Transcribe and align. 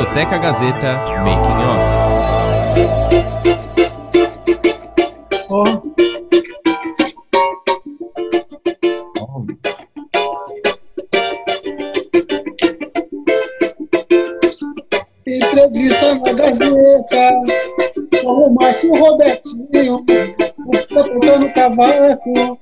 Discoteca 0.00 0.38
Gazeta 0.38 0.92
Making. 1.20 1.60
Oh. 5.50 5.64
Entrevista 15.26 16.14
na 16.14 16.32
Gazeta 16.32 17.30
com 18.22 18.46
o 18.46 18.54
Márcio 18.54 18.94
Robertinho, 18.94 19.96
o 19.96 20.70
Petro 20.70 21.52
Cavaco, 21.52 22.58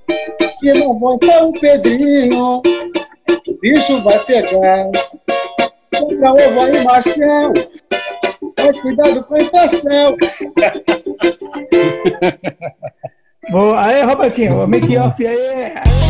e 0.64 0.73
na 0.73 0.93
voz 0.93 1.20
tá 1.20 1.45
o 1.45 1.52
Pedrinho. 1.52 2.57
O 2.57 3.61
bicho 3.61 4.02
vai 4.02 4.18
pegar. 4.25 4.91
Compra 6.18 6.32
ovo 6.32 6.60
aí. 6.60 6.84
Mas 8.59 8.80
cuidado 8.80 9.24
com 9.24 9.34
a 9.34 9.38
inflação. 9.38 10.16
Boa. 13.50 13.86
Aí, 13.86 14.02
Robertinho, 14.02 14.64
o 14.64 14.68
make-off 14.68 15.26
aí. 15.26 16.07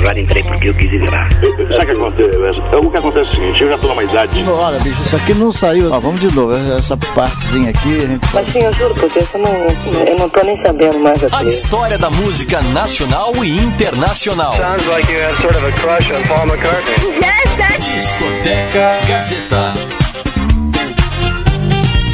Agora 0.00 0.18
entrei 0.18 0.42
porque 0.42 0.70
eu 0.70 0.74
quis 0.74 0.94
entrar. 0.94 1.28
Sabe 1.30 1.82
o 1.82 1.86
que 1.86 1.92
acontece? 1.92 2.60
O 2.74 2.90
que 2.90 2.96
acontece 2.96 3.18
é 3.18 3.32
o 3.32 3.34
seguinte, 3.34 3.62
eu 3.62 3.68
já 3.68 3.78
tô 3.78 3.88
numa 3.88 4.02
idade. 4.02 4.44
Olha, 4.48 4.78
bicho, 4.80 5.02
isso 5.02 5.14
aqui 5.14 5.34
não 5.34 5.52
saiu. 5.52 5.92
Ó, 5.92 6.00
vamos 6.00 6.22
de 6.22 6.34
novo, 6.34 6.54
essa 6.78 6.96
partezinha 6.96 7.68
aqui. 7.68 7.96
A 7.96 8.06
gente... 8.06 8.28
Mas 8.32 8.48
sim, 8.48 8.60
eu 8.60 8.72
juro, 8.72 8.94
porque 8.94 9.18
eu 9.18 9.40
não, 9.40 10.06
eu 10.06 10.18
não 10.18 10.28
tô 10.30 10.42
nem 10.42 10.56
sabendo 10.56 10.98
mais 11.00 11.22
A 11.30 11.44
história 11.44 11.98
da 11.98 12.08
música 12.08 12.62
nacional 12.62 13.44
e 13.44 13.50
internacional. 13.58 14.56
Sounds 14.56 14.86
like 14.86 15.12
you 15.12 15.20
have 15.20 15.36
sort 15.42 15.54
of 15.54 15.66
a 15.66 15.72
crush 15.72 16.10
on 16.12 16.22
Paul 16.26 16.46
McCartney. 16.46 16.94
Yes, 17.16 17.56
that's... 17.58 17.92
Discoteca 17.92 19.06
Gazeta. 19.06 19.74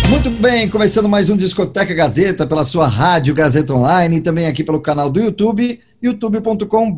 Muito 0.08 0.30
bem, 0.30 0.68
começando 0.68 1.08
mais 1.08 1.30
um 1.30 1.36
Discoteca 1.36 1.94
Gazeta 1.94 2.46
pela 2.46 2.64
sua 2.64 2.88
Rádio 2.88 3.32
Gazeta 3.32 3.72
Online 3.74 4.16
e 4.16 4.20
também 4.20 4.46
aqui 4.46 4.64
pelo 4.64 4.80
canal 4.80 5.08
do 5.08 5.20
YouTube, 5.20 5.78
youtube.com 6.06 6.96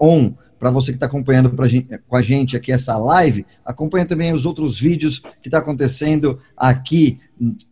On. 0.00 0.32
Para 0.58 0.70
você 0.70 0.92
que 0.92 0.96
está 0.96 1.06
acompanhando 1.06 1.50
gente, 1.66 1.98
com 2.06 2.16
a 2.16 2.20
gente 2.20 2.54
aqui 2.54 2.70
essa 2.70 2.96
live, 2.98 3.46
acompanha 3.64 4.04
também 4.04 4.34
os 4.34 4.44
outros 4.44 4.78
vídeos 4.78 5.18
que 5.40 5.48
está 5.48 5.58
acontecendo 5.58 6.38
aqui 6.54 7.18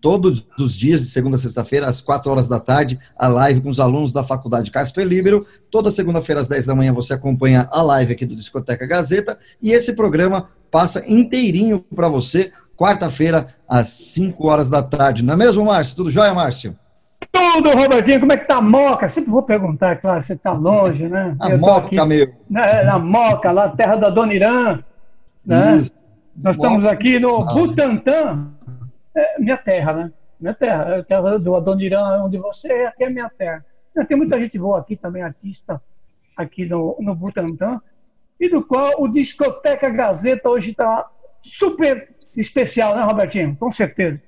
todos 0.01 0.47
os 0.59 0.75
dias, 0.75 1.03
de 1.03 1.11
segunda 1.11 1.37
a 1.37 1.39
sexta-feira, 1.39 1.87
às 1.87 2.01
quatro 2.01 2.31
horas 2.31 2.49
da 2.49 2.59
tarde, 2.59 2.99
a 3.15 3.29
live 3.29 3.61
com 3.61 3.69
os 3.69 3.79
alunos 3.79 4.11
da 4.11 4.25
Faculdade 4.25 4.71
Casper 4.71 5.07
Libero. 5.07 5.45
Toda 5.71 5.91
segunda-feira, 5.91 6.41
às 6.41 6.49
10 6.49 6.65
da 6.65 6.75
manhã, 6.75 6.93
você 6.95 7.13
acompanha 7.13 7.69
a 7.71 7.83
live 7.83 8.15
aqui 8.15 8.25
do 8.25 8.35
Discoteca 8.35 8.87
Gazeta. 8.87 9.39
E 9.61 9.71
esse 9.71 9.93
programa 9.93 10.49
passa 10.71 11.05
inteirinho 11.07 11.85
para 11.95 12.09
você 12.09 12.53
quarta-feira, 12.75 13.55
às 13.69 13.89
5 13.89 14.47
horas 14.47 14.71
da 14.71 14.83
tarde. 14.83 15.23
Não 15.23 15.35
é 15.35 15.37
mesmo, 15.37 15.65
Márcio? 15.65 15.97
Tudo 15.97 16.11
jóia, 16.11 16.33
Márcio? 16.33 16.75
Tudo, 17.39 17.71
Robertinho. 17.71 18.21
Como 18.21 18.33
é 18.33 18.37
que 18.37 18.47
tá 18.47 18.57
a 18.57 18.63
Moca? 18.63 19.09
Sempre 19.09 19.31
vou 19.31 19.43
perguntar, 19.43 19.97
claro, 19.97 20.23
você 20.23 20.37
tá 20.37 20.53
longe, 20.53 21.09
né? 21.09 21.37
A 21.41 21.57
Moca, 21.57 21.87
aqui, 21.87 22.05
meu. 22.05 22.35
Né, 22.51 22.83
na 22.83 22.99
Moca, 22.99 23.53
lá, 23.53 23.69
terra 23.69 23.97
da 23.97 24.11
Dona 24.11 24.35
Irã. 24.35 24.79
Né? 25.45 25.79
Isso. 25.79 25.93
Nós 26.37 26.57
Moca. 26.57 26.69
estamos 26.69 26.93
aqui 26.93 27.19
no 27.19 27.45
Butantã. 27.45 28.49
É 29.15 29.41
minha 29.41 29.57
terra, 29.57 29.93
né? 29.93 30.13
Minha 30.41 30.55
terra. 30.55 30.95
É 30.95 30.99
a 31.01 31.05
terra 31.05 31.39
do 31.39 31.55
Adoniran, 31.55 32.25
onde 32.25 32.39
você 32.39 32.73
é, 32.73 32.87
aqui 32.89 33.05
é 33.05 33.11
minha 33.11 33.31
terra. 33.31 33.65
Tem 34.07 34.17
muita 34.17 34.39
gente 34.39 34.59
boa 34.59 34.79
aqui 34.79 34.95
também, 34.97 35.23
artista, 35.23 35.83
aqui 36.37 36.65
no, 36.65 36.97
no 37.01 37.15
Butantã. 37.15 37.81
E 38.39 38.49
do 38.49 38.63
qual 38.63 38.93
o 38.99 39.09
Discoteca 39.09 39.91
Gazeta 39.91 40.49
hoje 40.49 40.71
está 40.71 41.09
super 41.39 42.09
especial, 42.37 42.95
né, 42.95 43.03
Robertinho? 43.03 43.57
Com 43.57 43.73
certeza. 43.73 44.23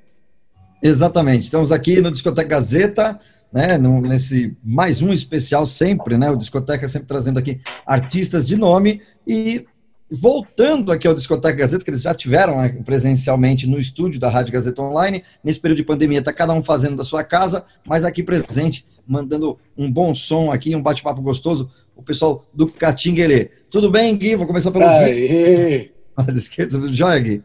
Exatamente. 0.83 1.45
Estamos 1.45 1.70
aqui 1.70 2.00
no 2.00 2.11
Discoteca 2.11 2.48
Gazeta, 2.48 3.20
né, 3.53 3.77
no, 3.77 4.00
nesse 4.00 4.56
mais 4.62 5.03
um 5.03 5.12
especial 5.12 5.66
sempre, 5.66 6.16
né? 6.16 6.31
O 6.31 6.37
Discoteca 6.37 6.88
sempre 6.88 7.09
trazendo 7.09 7.38
aqui 7.38 7.60
artistas 7.84 8.47
de 8.47 8.56
nome 8.56 9.03
e 9.27 9.66
voltando 10.10 10.91
aqui 10.91 11.06
ao 11.06 11.15
Discoteca 11.15 11.56
Gazeta, 11.56 11.84
que 11.84 11.91
eles 11.91 12.03
já 12.03 12.15
tiveram 12.15 12.56
né, 12.56 12.69
presencialmente 12.84 13.66
no 13.66 13.78
estúdio 13.78 14.19
da 14.19 14.28
Rádio 14.28 14.53
Gazeta 14.53 14.82
Online. 14.82 15.22
Nesse 15.44 15.60
período 15.60 15.78
de 15.78 15.84
pandemia, 15.84 16.19
está 16.19 16.32
cada 16.32 16.53
um 16.53 16.62
fazendo 16.62 16.97
da 16.97 17.04
sua 17.04 17.22
casa, 17.22 17.65
mas 17.87 18.04
aqui 18.04 18.22
presente, 18.22 18.87
mandando 19.06 19.59
um 19.77 19.91
bom 19.91 20.15
som 20.15 20.50
aqui, 20.50 20.75
um 20.75 20.83
bate-papo 20.83 21.21
gostoso, 21.21 21.71
o 21.94 22.03
pessoal 22.03 22.44
do 22.53 22.66
Catinguelê. 22.66 23.50
Tudo 23.71 23.91
bem, 23.91 24.16
Gui? 24.16 24.34
Vou 24.34 24.47
começar 24.47 24.71
pelo 24.71 24.87
Aê. 24.87 25.12
Gui. 25.15 25.91
Da 26.21 26.33
esquerda, 26.34 26.87
joia, 26.88 27.19
Gui? 27.19 27.44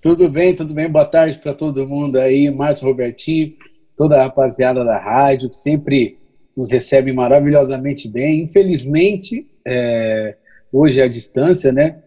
Tudo 0.00 0.28
bem, 0.30 0.54
tudo 0.54 0.72
bem. 0.72 0.88
Boa 0.88 1.04
tarde 1.04 1.40
para 1.40 1.52
todo 1.52 1.86
mundo 1.86 2.20
aí, 2.20 2.48
Márcio 2.52 2.86
Robertinho, 2.86 3.52
toda 3.96 4.14
a 4.14 4.22
rapaziada 4.22 4.84
da 4.84 4.96
rádio, 4.96 5.50
que 5.50 5.56
sempre 5.56 6.16
nos 6.56 6.70
recebe 6.70 7.12
maravilhosamente 7.12 8.08
bem. 8.08 8.44
Infelizmente, 8.44 9.44
é, 9.64 10.36
hoje 10.72 11.00
é 11.00 11.02
a 11.02 11.08
distância, 11.08 11.72
né? 11.72 11.98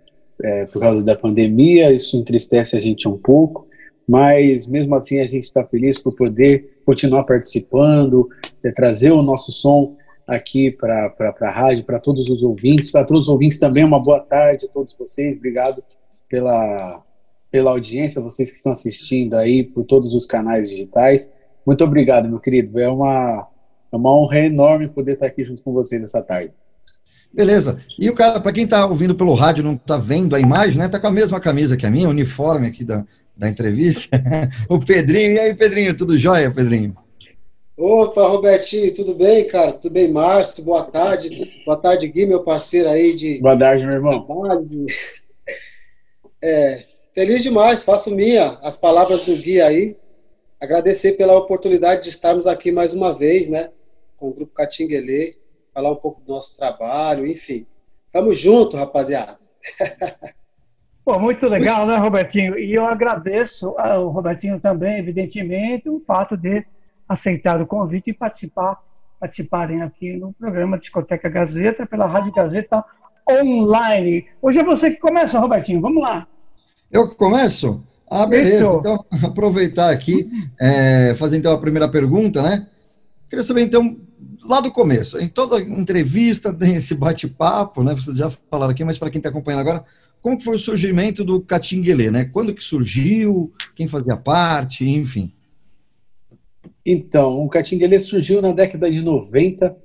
É, 0.41 0.65
por 0.67 0.79
causa 0.79 1.03
da 1.03 1.17
pandemia, 1.17 1.91
isso 1.91 2.15
entristece 2.15 2.77
a 2.77 2.79
gente 2.79 3.09
um 3.09 3.17
pouco, 3.17 3.67
mas 4.07 4.65
mesmo 4.65 4.95
assim 4.95 5.19
a 5.19 5.27
gente 5.27 5.43
está 5.43 5.67
feliz 5.67 5.99
por 5.99 6.15
poder 6.15 6.81
continuar 6.85 7.25
participando, 7.25 8.29
é, 8.63 8.71
trazer 8.71 9.11
o 9.11 9.21
nosso 9.21 9.51
som 9.51 9.97
aqui 10.25 10.71
para 10.71 11.13
a 11.41 11.51
rádio, 11.51 11.83
para 11.83 11.99
todos 11.99 12.29
os 12.29 12.41
ouvintes, 12.41 12.89
para 12.89 13.03
todos 13.03 13.23
os 13.23 13.29
ouvintes 13.29 13.59
também, 13.59 13.83
uma 13.83 14.01
boa 14.01 14.21
tarde 14.21 14.65
a 14.65 14.69
todos 14.69 14.93
vocês, 14.93 15.35
obrigado 15.35 15.83
pela, 16.29 17.03
pela 17.51 17.71
audiência, 17.71 18.21
vocês 18.21 18.49
que 18.49 18.57
estão 18.57 18.71
assistindo 18.71 19.35
aí 19.35 19.63
por 19.63 19.83
todos 19.83 20.15
os 20.15 20.25
canais 20.25 20.69
digitais. 20.69 21.29
Muito 21.65 21.83
obrigado, 21.83 22.29
meu 22.29 22.39
querido. 22.39 22.79
É 22.79 22.89
uma, 22.89 23.47
é 23.91 23.95
uma 23.95 24.15
honra 24.15 24.39
enorme 24.39 24.87
poder 24.87 25.13
estar 25.13 25.27
aqui 25.27 25.43
junto 25.43 25.61
com 25.61 25.73
vocês 25.73 26.01
essa 26.01 26.21
tarde. 26.21 26.53
Beleza. 27.33 27.79
E 27.99 28.09
o 28.09 28.15
cara, 28.15 28.39
para 28.39 28.51
quem 28.51 28.63
está 28.63 28.85
ouvindo 28.85 29.15
pelo 29.15 29.33
rádio, 29.33 29.63
não 29.63 29.73
está 29.73 29.97
vendo 29.97 30.35
a 30.35 30.39
imagem, 30.39 30.77
né? 30.77 30.87
Tá 30.87 30.99
com 30.99 31.07
a 31.07 31.11
mesma 31.11 31.39
camisa 31.39 31.77
que 31.77 31.85
a 31.85 31.91
minha, 31.91 32.09
uniforme 32.09 32.67
aqui 32.67 32.83
da, 32.83 33.05
da 33.35 33.49
entrevista. 33.49 34.21
o 34.69 34.79
Pedrinho. 34.79 35.33
E 35.33 35.39
aí, 35.39 35.53
Pedrinho, 35.53 35.95
tudo 35.95 36.17
jóia, 36.17 36.51
Pedrinho? 36.51 36.95
Opa, 37.77 38.27
Robertinho, 38.27 38.93
tudo 38.93 39.15
bem, 39.15 39.47
cara? 39.47 39.71
Tudo 39.71 39.93
bem, 39.93 40.11
Márcio? 40.11 40.63
Boa 40.63 40.83
tarde. 40.83 41.61
Boa 41.65 41.77
tarde, 41.77 42.07
Gui, 42.07 42.25
meu 42.25 42.43
parceiro 42.43 42.89
aí 42.89 43.15
de. 43.15 43.39
Boa 43.39 43.57
tarde, 43.57 43.85
meu 43.85 43.93
irmão. 43.93 44.27
É, 46.43 46.83
Feliz 47.13 47.43
demais, 47.43 47.83
faço 47.83 48.15
minha 48.15 48.57
as 48.63 48.77
palavras 48.77 49.25
do 49.25 49.35
Gui 49.35 49.61
aí. 49.61 49.97
Agradecer 50.61 51.13
pela 51.13 51.35
oportunidade 51.35 52.03
de 52.03 52.09
estarmos 52.09 52.47
aqui 52.47 52.71
mais 52.71 52.93
uma 52.93 53.11
vez, 53.11 53.49
né? 53.49 53.69
Com 54.15 54.29
o 54.29 54.33
Grupo 54.33 54.53
Catinguelê, 54.53 55.35
falar 55.73 55.91
um 55.91 55.95
pouco 55.95 56.21
do 56.21 56.33
nosso 56.33 56.57
trabalho, 56.57 57.27
enfim. 57.27 57.65
Tamo 58.13 58.33
junto, 58.33 58.77
rapaziada. 58.77 59.35
Pô, 61.03 61.19
muito 61.19 61.47
legal, 61.47 61.85
né, 61.85 61.97
Robertinho? 61.97 62.57
E 62.57 62.73
eu 62.73 62.85
agradeço 62.85 63.75
ao 63.77 64.07
Robertinho 64.09 64.59
também, 64.59 64.99
evidentemente, 64.99 65.89
o 65.89 65.99
fato 65.99 66.37
de 66.37 66.63
aceitar 67.09 67.61
o 67.61 67.67
convite 67.67 68.11
e 68.11 68.13
participar, 68.13 68.81
participarem 69.19 69.81
aqui 69.81 70.13
no 70.13 70.31
programa 70.31 70.77
Discoteca 70.77 71.27
Gazeta, 71.27 71.85
pela 71.85 72.05
Rádio 72.05 72.31
Gazeta 72.31 72.85
Online. 73.29 74.27
Hoje 74.41 74.59
é 74.59 74.63
você 74.63 74.91
que 74.91 74.99
começa, 74.99 75.39
Robertinho. 75.39 75.81
Vamos 75.81 76.01
lá. 76.01 76.27
Eu 76.91 77.07
começo? 77.07 77.83
Ah, 78.09 78.25
beleza. 78.25 78.69
Isso. 78.69 78.79
Então, 78.79 79.05
aproveitar 79.23 79.89
aqui, 79.89 80.29
é, 80.59 81.15
fazer 81.15 81.37
então 81.37 81.53
a 81.53 81.57
primeira 81.57 81.87
pergunta, 81.87 82.41
né? 82.41 82.67
Queria 83.29 83.43
saber, 83.43 83.61
então, 83.61 83.97
lá 84.45 84.59
do 84.59 84.69
começo, 84.69 85.17
em 85.17 85.29
toda 85.29 85.61
entrevista 85.61 86.51
tem 86.53 86.75
esse 86.75 86.93
bate-papo, 86.93 87.83
né? 87.83 87.95
Vocês 87.95 88.17
já 88.17 88.29
falaram 88.29 88.71
aqui, 88.71 88.83
mas 88.83 88.99
para 88.99 89.09
quem 89.09 89.19
está 89.19 89.29
acompanhando 89.29 89.61
agora, 89.61 89.85
como 90.21 90.37
que 90.37 90.43
foi 90.43 90.55
o 90.55 90.59
surgimento 90.59 91.23
do 91.23 91.39
Catinguelê, 91.41 92.11
né? 92.11 92.25
Quando 92.25 92.53
que 92.53 92.63
surgiu, 92.63 93.53
quem 93.73 93.87
fazia 93.87 94.17
parte, 94.17 94.87
enfim. 94.87 95.33
Então, 96.85 97.43
o 97.43 97.49
Catinguelê 97.49 97.97
surgiu 97.97 98.41
na 98.41 98.51
década 98.51 98.91
de 98.91 99.01
90, 99.01 99.75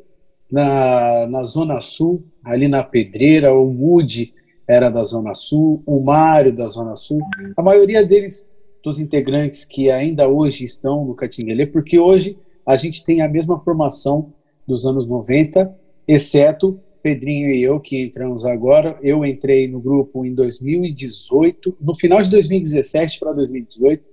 na, 0.50 1.26
na 1.28 1.44
Zona 1.44 1.80
Sul, 1.80 2.26
ali 2.44 2.66
na 2.66 2.82
Pedreira, 2.82 3.54
o 3.54 3.64
Wood 3.64 4.34
era 4.68 4.90
da 4.90 5.04
Zona 5.04 5.34
Sul, 5.34 5.82
o 5.86 6.00
Mário 6.00 6.54
da 6.54 6.66
Zona 6.68 6.96
Sul, 6.96 7.20
a 7.56 7.62
maioria 7.62 8.04
deles, 8.04 8.52
dos 8.82 8.98
integrantes 8.98 9.64
que 9.64 9.90
ainda 9.90 10.28
hoje 10.28 10.64
estão 10.64 11.04
no 11.04 11.14
Catinguelê, 11.14 11.66
porque 11.66 11.98
hoje 11.98 12.38
a 12.64 12.76
gente 12.76 13.04
tem 13.04 13.20
a 13.20 13.28
mesma 13.28 13.58
formação 13.60 14.32
dos 14.66 14.84
anos 14.84 15.06
90, 15.06 15.72
exceto 16.06 16.80
Pedrinho 17.06 17.52
e 17.54 17.62
eu, 17.62 17.78
que 17.78 18.02
entramos 18.02 18.44
agora. 18.44 18.98
Eu 19.00 19.24
entrei 19.24 19.68
no 19.68 19.78
grupo 19.80 20.24
em 20.24 20.34
2018, 20.34 21.76
no 21.80 21.94
final 21.94 22.20
de 22.20 22.28
2017 22.28 23.20
para 23.20 23.32
2018, 23.32 24.10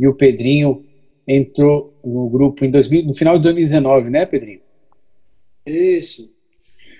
e 0.00 0.08
o 0.08 0.14
Pedrinho 0.14 0.84
entrou 1.28 1.94
no 2.04 2.28
grupo 2.28 2.64
em 2.64 2.70
2000, 2.72 3.06
no 3.06 3.14
final 3.14 3.36
de 3.36 3.44
2019, 3.44 4.10
né, 4.10 4.26
Pedrinho? 4.26 4.60
Isso, 5.64 6.34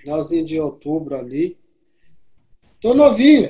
finalzinho 0.05 0.45
de 0.45 0.61
outubro 0.61 1.17
ali. 1.17 1.57
Tô 2.85 2.93
novinho, 2.93 3.49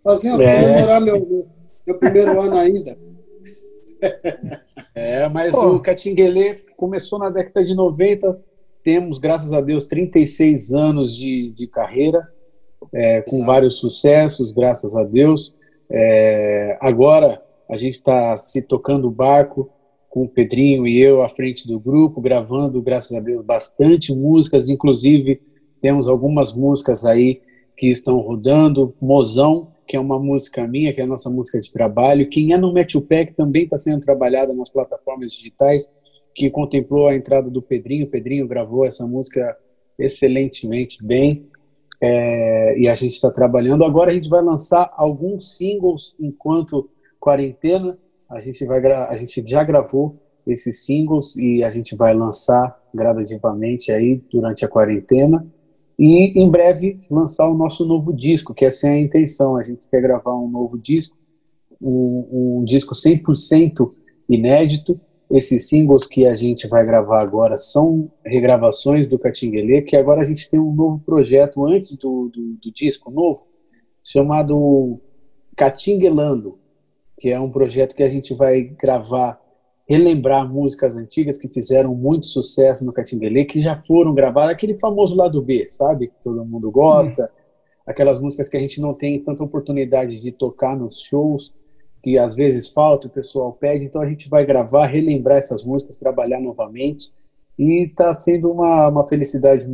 fazendo 0.00 0.40
é. 0.42 0.62
comemorar 0.62 1.00
meu, 1.00 1.48
Meu 1.84 1.98
primeiro 1.98 2.40
ano 2.40 2.56
ainda. 2.56 2.96
É, 4.94 5.28
mas 5.28 5.56
Pô. 5.56 5.72
o 5.72 5.80
Catinguelê 5.80 6.54
começou 6.76 7.18
na 7.18 7.30
década 7.30 7.64
de 7.64 7.74
90. 7.74 8.40
Temos, 8.84 9.18
graças 9.18 9.52
a 9.52 9.60
Deus, 9.60 9.86
36 9.86 10.72
anos 10.72 11.16
de, 11.16 11.50
de 11.50 11.66
carreira, 11.66 12.26
é, 12.94 13.22
com 13.22 13.36
Exato. 13.36 13.46
vários 13.46 13.74
sucessos, 13.74 14.52
graças 14.52 14.94
a 14.94 15.02
Deus. 15.02 15.52
É, 15.90 16.78
agora 16.80 17.42
a 17.68 17.76
gente 17.76 17.94
está 17.94 18.36
se 18.36 18.62
tocando 18.62 19.08
o 19.08 19.10
barco 19.10 19.68
com 20.08 20.22
o 20.22 20.28
Pedrinho 20.28 20.86
e 20.86 21.00
eu 21.00 21.22
à 21.22 21.28
frente 21.28 21.66
do 21.66 21.80
grupo, 21.80 22.20
gravando, 22.20 22.80
graças 22.80 23.16
a 23.16 23.20
Deus, 23.20 23.44
bastante 23.44 24.14
músicas, 24.14 24.68
inclusive 24.68 25.40
temos 25.82 26.06
algumas 26.06 26.52
músicas 26.52 27.04
aí 27.04 27.40
que 27.80 27.90
estão 27.90 28.18
rodando. 28.18 28.94
Mozão, 29.00 29.72
que 29.88 29.96
é 29.96 30.00
uma 30.00 30.18
música 30.18 30.68
minha, 30.68 30.92
que 30.92 31.00
é 31.00 31.04
a 31.04 31.06
nossa 31.06 31.30
música 31.30 31.58
de 31.58 31.72
trabalho. 31.72 32.28
Quem 32.28 32.52
é 32.52 32.58
no 32.58 32.74
Match 32.74 32.94
Pack 33.08 33.32
também 33.32 33.64
está 33.64 33.78
sendo 33.78 34.00
trabalhada 34.00 34.52
nas 34.52 34.68
plataformas 34.68 35.32
digitais, 35.32 35.90
que 36.34 36.50
contemplou 36.50 37.08
a 37.08 37.16
entrada 37.16 37.48
do 37.48 37.62
Pedrinho. 37.62 38.04
O 38.04 38.10
Pedrinho 38.10 38.46
gravou 38.46 38.84
essa 38.84 39.06
música 39.06 39.56
excelentemente 39.98 41.02
bem. 41.02 41.48
É, 42.02 42.78
e 42.78 42.86
a 42.86 42.94
gente 42.94 43.12
está 43.12 43.30
trabalhando. 43.30 43.82
Agora 43.82 44.10
a 44.10 44.14
gente 44.14 44.28
vai 44.28 44.42
lançar 44.42 44.92
alguns 44.94 45.56
singles 45.56 46.14
enquanto 46.20 46.90
quarentena 47.18 47.98
a 48.30 48.40
gente 48.42 48.64
vai 48.64 48.80
a 48.86 49.16
gente 49.16 49.42
já 49.46 49.64
gravou 49.64 50.20
esses 50.46 50.84
singles 50.84 51.34
e 51.36 51.64
a 51.64 51.70
gente 51.70 51.96
vai 51.96 52.14
lançar 52.14 52.78
gradativamente 52.94 53.90
aí 53.90 54.22
durante 54.30 54.64
a 54.66 54.68
quarentena 54.68 55.42
e 56.02 56.40
em 56.40 56.50
breve 56.50 56.98
lançar 57.10 57.46
o 57.46 57.54
nosso 57.54 57.84
novo 57.84 58.12
disco, 58.12 58.54
que 58.54 58.64
essa 58.64 58.88
é 58.88 58.92
a 58.92 59.00
intenção. 59.00 59.56
A 59.56 59.62
gente 59.62 59.86
quer 59.86 60.00
gravar 60.00 60.34
um 60.34 60.50
novo 60.50 60.78
disco, 60.78 61.14
um, 61.80 62.60
um 62.60 62.64
disco 62.64 62.94
100% 62.94 63.92
inédito. 64.26 64.98
Esses 65.30 65.68
singles 65.68 66.06
que 66.06 66.26
a 66.26 66.34
gente 66.34 66.66
vai 66.66 66.86
gravar 66.86 67.20
agora 67.20 67.56
são 67.56 68.10
regravações 68.24 69.06
do 69.06 69.18
Catinguelê, 69.18 69.82
que 69.82 69.94
agora 69.94 70.22
a 70.22 70.24
gente 70.24 70.48
tem 70.48 70.58
um 70.58 70.74
novo 70.74 70.98
projeto 71.04 71.64
antes 71.66 71.94
do, 71.96 72.28
do, 72.28 72.54
do 72.54 72.72
disco 72.72 73.10
novo, 73.10 73.46
chamado 74.02 74.98
Catinguelando 75.54 76.58
que 77.20 77.28
é 77.28 77.38
um 77.38 77.52
projeto 77.52 77.94
que 77.94 78.02
a 78.02 78.08
gente 78.08 78.32
vai 78.32 78.62
gravar, 78.62 79.38
relembrar 79.90 80.48
músicas 80.48 80.96
antigas 80.96 81.36
que 81.36 81.48
fizeram 81.48 81.96
muito 81.96 82.24
sucesso 82.26 82.84
no 82.84 82.92
Catinguelê, 82.92 83.44
que 83.44 83.58
já 83.58 83.74
foram 83.82 84.14
gravadas, 84.14 84.52
aquele 84.52 84.78
famoso 84.78 85.16
lado 85.16 85.42
B, 85.42 85.66
sabe? 85.66 86.06
Que 86.06 86.22
todo 86.22 86.44
mundo 86.44 86.70
gosta, 86.70 87.28
aquelas 87.84 88.20
músicas 88.20 88.48
que 88.48 88.56
a 88.56 88.60
gente 88.60 88.80
não 88.80 88.94
tem 88.94 89.18
tanta 89.18 89.42
oportunidade 89.42 90.20
de 90.20 90.30
tocar 90.30 90.76
nos 90.76 91.00
shows, 91.00 91.52
que 92.04 92.16
às 92.16 92.36
vezes 92.36 92.68
falta, 92.68 93.08
o 93.08 93.10
pessoal 93.10 93.52
pede, 93.52 93.84
então 93.84 94.00
a 94.00 94.08
gente 94.08 94.28
vai 94.28 94.46
gravar, 94.46 94.86
relembrar 94.86 95.38
essas 95.38 95.64
músicas, 95.64 95.98
trabalhar 95.98 96.40
novamente, 96.40 97.12
e 97.58 97.86
está 97.86 98.14
sendo 98.14 98.52
uma, 98.52 98.88
uma 98.88 99.08
felicidade 99.08 99.66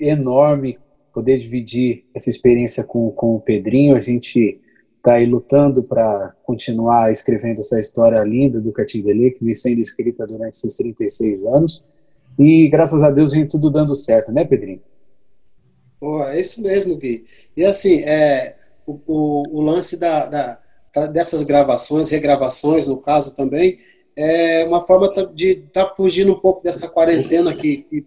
enorme 0.00 0.78
poder 1.12 1.36
dividir 1.36 2.04
essa 2.14 2.30
experiência 2.30 2.84
com, 2.84 3.10
com 3.10 3.34
o 3.34 3.40
Pedrinho, 3.40 3.96
a 3.96 4.00
gente 4.00 4.60
está 4.98 5.14
aí 5.14 5.26
lutando 5.26 5.82
para 5.82 6.34
continuar 6.44 7.10
escrevendo 7.10 7.60
essa 7.60 7.80
história 7.80 8.22
linda 8.22 8.60
do 8.60 8.72
Catinguelê, 8.72 9.30
que 9.30 9.44
vem 9.44 9.54
sendo 9.54 9.80
escrita 9.80 10.26
durante 10.26 10.56
esses 10.56 10.76
36 10.76 11.44
anos. 11.44 11.84
E 12.38 12.68
graças 12.68 13.02
a 13.02 13.10
Deus 13.10 13.32
vem 13.32 13.46
tudo 13.46 13.70
dando 13.70 13.96
certo, 13.96 14.30
né, 14.30 14.44
Pedrinho? 14.44 14.80
Pô, 15.98 16.22
é 16.24 16.38
isso 16.38 16.62
mesmo, 16.62 16.96
Gui. 16.96 17.24
E 17.56 17.64
assim, 17.64 18.00
é, 18.02 18.56
o, 18.86 18.98
o, 19.06 19.58
o 19.58 19.62
lance 19.62 19.98
da, 19.98 20.26
da, 20.26 20.58
da, 20.94 21.06
dessas 21.06 21.42
gravações, 21.42 22.10
regravações, 22.10 22.86
no 22.86 22.98
caso 22.98 23.34
também, 23.34 23.78
é 24.16 24.64
uma 24.64 24.80
forma 24.80 25.08
de 25.34 25.50
estar 25.50 25.86
tá 25.86 25.94
fugindo 25.94 26.32
um 26.32 26.40
pouco 26.40 26.62
dessa 26.62 26.88
quarentena 26.88 27.54
que, 27.54 27.78
que 27.78 28.06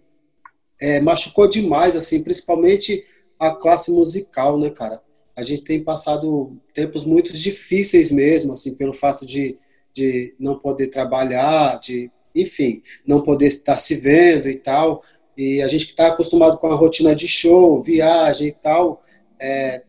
é, 0.80 1.00
machucou 1.00 1.48
demais, 1.48 1.94
assim, 1.94 2.22
principalmente 2.22 3.04
a 3.38 3.54
classe 3.54 3.90
musical, 3.92 4.58
né, 4.58 4.70
cara? 4.70 5.00
A 5.36 5.42
gente 5.42 5.64
tem 5.64 5.82
passado 5.82 6.56
tempos 6.74 7.04
muito 7.04 7.32
difíceis 7.32 8.10
mesmo, 8.10 8.52
assim, 8.52 8.74
pelo 8.76 8.92
fato 8.92 9.24
de, 9.24 9.58
de 9.94 10.34
não 10.38 10.58
poder 10.58 10.88
trabalhar, 10.88 11.78
de, 11.78 12.10
enfim, 12.34 12.82
não 13.06 13.22
poder 13.22 13.46
estar 13.46 13.76
se 13.76 13.94
vendo 13.96 14.48
e 14.48 14.56
tal. 14.56 15.02
E 15.36 15.62
a 15.62 15.68
gente 15.68 15.86
que 15.86 15.92
está 15.92 16.08
acostumado 16.08 16.58
com 16.58 16.66
a 16.66 16.74
rotina 16.74 17.14
de 17.14 17.26
show, 17.26 17.82
viagem 17.82 18.48
e 18.48 18.52
tal, 18.52 19.00
é 19.40 19.82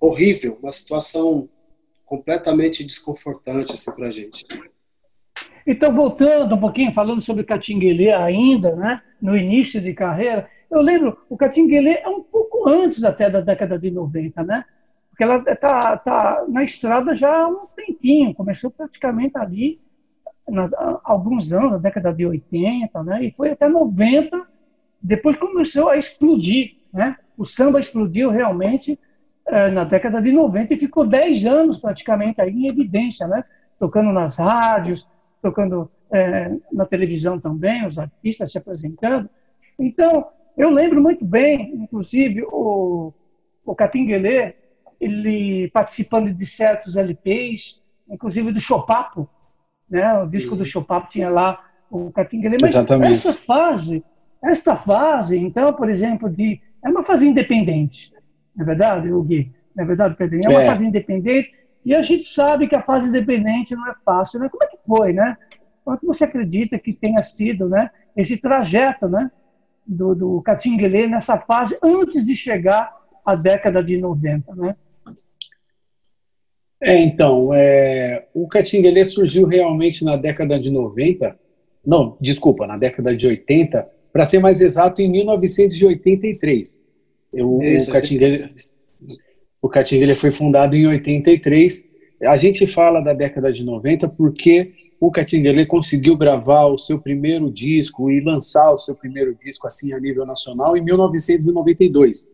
horrível, 0.00 0.58
uma 0.60 0.72
situação 0.72 1.48
completamente 2.04 2.82
desconfortante 2.82 3.72
assim 3.72 3.94
para 3.94 4.08
a 4.08 4.10
gente. 4.10 4.44
Então, 5.64 5.94
voltando 5.94 6.54
um 6.54 6.60
pouquinho, 6.60 6.92
falando 6.92 7.20
sobre 7.20 7.44
Catinguelê 7.44 8.10
ainda, 8.12 8.74
né, 8.74 9.02
no 9.22 9.36
início 9.36 9.80
de 9.80 9.94
carreira, 9.94 10.48
eu 10.70 10.80
lembro, 10.80 11.18
o 11.28 11.36
Catinguelê 11.36 11.98
é 11.98 12.08
um 12.08 12.22
pouco 12.22 12.68
antes 12.68 13.04
até 13.04 13.30
da 13.30 13.40
década 13.40 13.78
de 13.78 13.90
90, 13.90 14.42
né? 14.42 14.64
Porque 15.20 15.24
ela 15.24 15.44
está 15.46 15.98
tá 15.98 16.44
na 16.48 16.64
estrada 16.64 17.14
já 17.14 17.30
há 17.30 17.46
um 17.46 17.66
tempinho, 17.76 18.34
começou 18.34 18.70
praticamente 18.70 19.36
ali, 19.36 19.78
nas, 20.48 20.72
alguns 21.04 21.52
anos, 21.52 21.72
na 21.72 21.76
década 21.76 22.10
de 22.10 22.24
80, 22.24 23.02
né, 23.02 23.24
e 23.24 23.30
foi 23.32 23.50
até 23.50 23.68
90, 23.68 24.40
depois 25.02 25.36
começou 25.36 25.90
a 25.90 25.98
explodir. 25.98 26.76
Né? 26.90 27.16
O 27.36 27.44
samba 27.44 27.78
explodiu 27.78 28.30
realmente 28.30 28.98
é, 29.46 29.70
na 29.70 29.84
década 29.84 30.22
de 30.22 30.32
90 30.32 30.72
e 30.72 30.78
ficou 30.78 31.06
10 31.06 31.44
anos 31.44 31.76
praticamente 31.76 32.40
aí 32.40 32.50
em 32.50 32.70
evidência, 32.70 33.28
né? 33.28 33.44
tocando 33.78 34.12
nas 34.12 34.38
rádios, 34.38 35.06
tocando 35.42 35.90
é, 36.10 36.50
na 36.72 36.86
televisão 36.86 37.38
também, 37.38 37.86
os 37.86 37.98
artistas 37.98 38.50
se 38.50 38.56
apresentando. 38.56 39.28
Então, 39.78 40.28
eu 40.56 40.70
lembro 40.70 41.02
muito 41.02 41.26
bem, 41.26 41.74
inclusive, 41.74 42.42
o, 42.44 43.12
o 43.66 43.74
Catinguelê, 43.74 44.59
ele 45.00 45.70
participando 45.70 46.32
de 46.32 46.46
certos 46.46 46.96
LPs, 46.96 47.82
inclusive 48.08 48.52
do 48.52 48.60
Chopapo, 48.60 49.28
né? 49.88 50.22
O 50.22 50.26
disco 50.26 50.54
do 50.54 50.64
Chopapo 50.64 51.08
tinha 51.08 51.30
lá 51.30 51.64
o 51.90 52.10
Catinguele. 52.12 52.58
Mas 52.60 52.72
Exatamente. 52.72 53.12
essa 53.12 53.32
fase, 53.32 54.04
esta 54.42 54.76
fase, 54.76 55.38
então, 55.38 55.72
por 55.72 55.88
exemplo, 55.88 56.28
de 56.28 56.60
é 56.84 56.88
uma 56.88 57.02
fase 57.02 57.28
independente, 57.28 58.12
não 58.54 58.62
é 58.62 58.66
verdade, 58.66 59.12
o 59.12 59.22
Gui? 59.22 59.52
Não 59.74 59.84
é 59.84 59.86
verdade, 59.86 60.16
Pedrinho? 60.16 60.42
É 60.46 60.48
uma 60.48 60.62
é. 60.62 60.66
fase 60.66 60.86
independente 60.86 61.52
e 61.84 61.94
a 61.94 62.02
gente 62.02 62.24
sabe 62.24 62.68
que 62.68 62.76
a 62.76 62.82
fase 62.82 63.08
independente 63.08 63.74
não 63.74 63.88
é 63.88 63.94
fácil, 64.04 64.40
né? 64.40 64.48
Como 64.48 64.62
é 64.62 64.66
que 64.66 64.78
foi, 64.84 65.12
né? 65.12 65.36
Quanto 65.84 66.06
você 66.06 66.24
acredita 66.24 66.78
que 66.78 66.92
tenha 66.92 67.22
sido, 67.22 67.68
né? 67.68 67.90
Esse 68.16 68.36
trajeto, 68.36 69.08
né? 69.08 69.30
Do, 69.86 70.14
do 70.14 70.42
Catinguele 70.42 71.06
nessa 71.06 71.38
fase 71.38 71.78
antes 71.82 72.24
de 72.24 72.36
chegar 72.36 72.94
à 73.24 73.34
década 73.34 73.82
de 73.82 73.96
90, 73.96 74.54
né? 74.54 74.76
É, 76.82 76.98
então, 76.98 77.52
é, 77.52 78.26
o 78.32 78.48
Catinguelê 78.48 79.04
surgiu 79.04 79.46
realmente 79.46 80.02
na 80.02 80.16
década 80.16 80.58
de 80.58 80.70
90, 80.70 81.38
não, 81.86 82.16
desculpa, 82.20 82.66
na 82.66 82.78
década 82.78 83.14
de 83.14 83.26
80, 83.26 83.86
para 84.12 84.24
ser 84.24 84.38
mais 84.38 84.60
exato, 84.60 85.02
em 85.02 85.10
1983. 85.10 86.82
Eu, 87.32 87.58
Isso, 87.58 87.90
o, 87.90 87.92
Catinguelê, 87.92 88.50
o 89.62 89.68
Catinguelê 89.68 90.14
foi 90.14 90.30
fundado 90.30 90.74
em 90.74 90.86
83. 90.86 91.84
A 92.24 92.36
gente 92.36 92.66
fala 92.66 93.00
da 93.00 93.12
década 93.12 93.52
de 93.52 93.62
90 93.62 94.08
porque 94.08 94.72
o 94.98 95.10
Catinguelê 95.10 95.64
conseguiu 95.64 96.16
gravar 96.16 96.66
o 96.66 96.78
seu 96.78 96.98
primeiro 96.98 97.50
disco 97.50 98.10
e 98.10 98.20
lançar 98.20 98.72
o 98.72 98.78
seu 98.78 98.94
primeiro 98.94 99.34
disco 99.34 99.66
assim 99.66 99.92
a 99.92 100.00
nível 100.00 100.26
nacional 100.26 100.76
em 100.76 100.82
1992, 100.82 102.28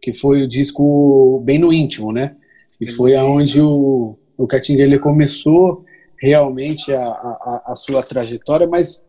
que 0.00 0.12
foi 0.12 0.42
o 0.42 0.48
disco 0.48 1.40
Bem 1.44 1.58
no 1.58 1.72
Íntimo, 1.72 2.12
né? 2.12 2.36
E 2.80 2.86
foi 2.86 3.16
aonde 3.16 3.60
o, 3.60 4.16
o 4.36 4.46
Catinguele 4.46 4.98
começou 4.98 5.84
realmente 6.20 6.92
a, 6.92 7.06
a, 7.06 7.62
a 7.68 7.74
sua 7.74 8.02
trajetória, 8.02 8.66
mas 8.66 9.06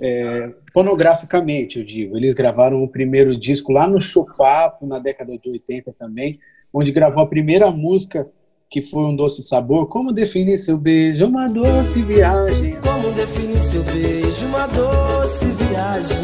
é, 0.00 0.52
fonograficamente, 0.72 1.78
eu 1.78 1.84
digo. 1.84 2.16
Eles 2.16 2.34
gravaram 2.34 2.82
o 2.82 2.88
primeiro 2.88 3.38
disco 3.38 3.72
lá 3.72 3.88
no 3.88 4.00
Chopapo, 4.00 4.86
na 4.86 4.98
década 4.98 5.36
de 5.36 5.50
80 5.50 5.92
também, 5.96 6.38
onde 6.72 6.92
gravou 6.92 7.22
a 7.22 7.26
primeira 7.26 7.70
música, 7.70 8.28
que 8.70 8.80
foi 8.80 9.02
Um 9.02 9.16
Doce 9.16 9.42
Sabor. 9.42 9.88
Como 9.88 10.12
definir 10.12 10.58
seu 10.58 10.78
beijo? 10.78 11.26
Uma 11.26 11.46
doce 11.46 12.02
viagem. 12.02 12.76
Como 12.80 13.10
definir 13.12 13.58
seu 13.58 13.82
beijo? 13.82 14.46
Uma 14.46 14.66
doce 14.68 15.46
viagem. 15.46 16.16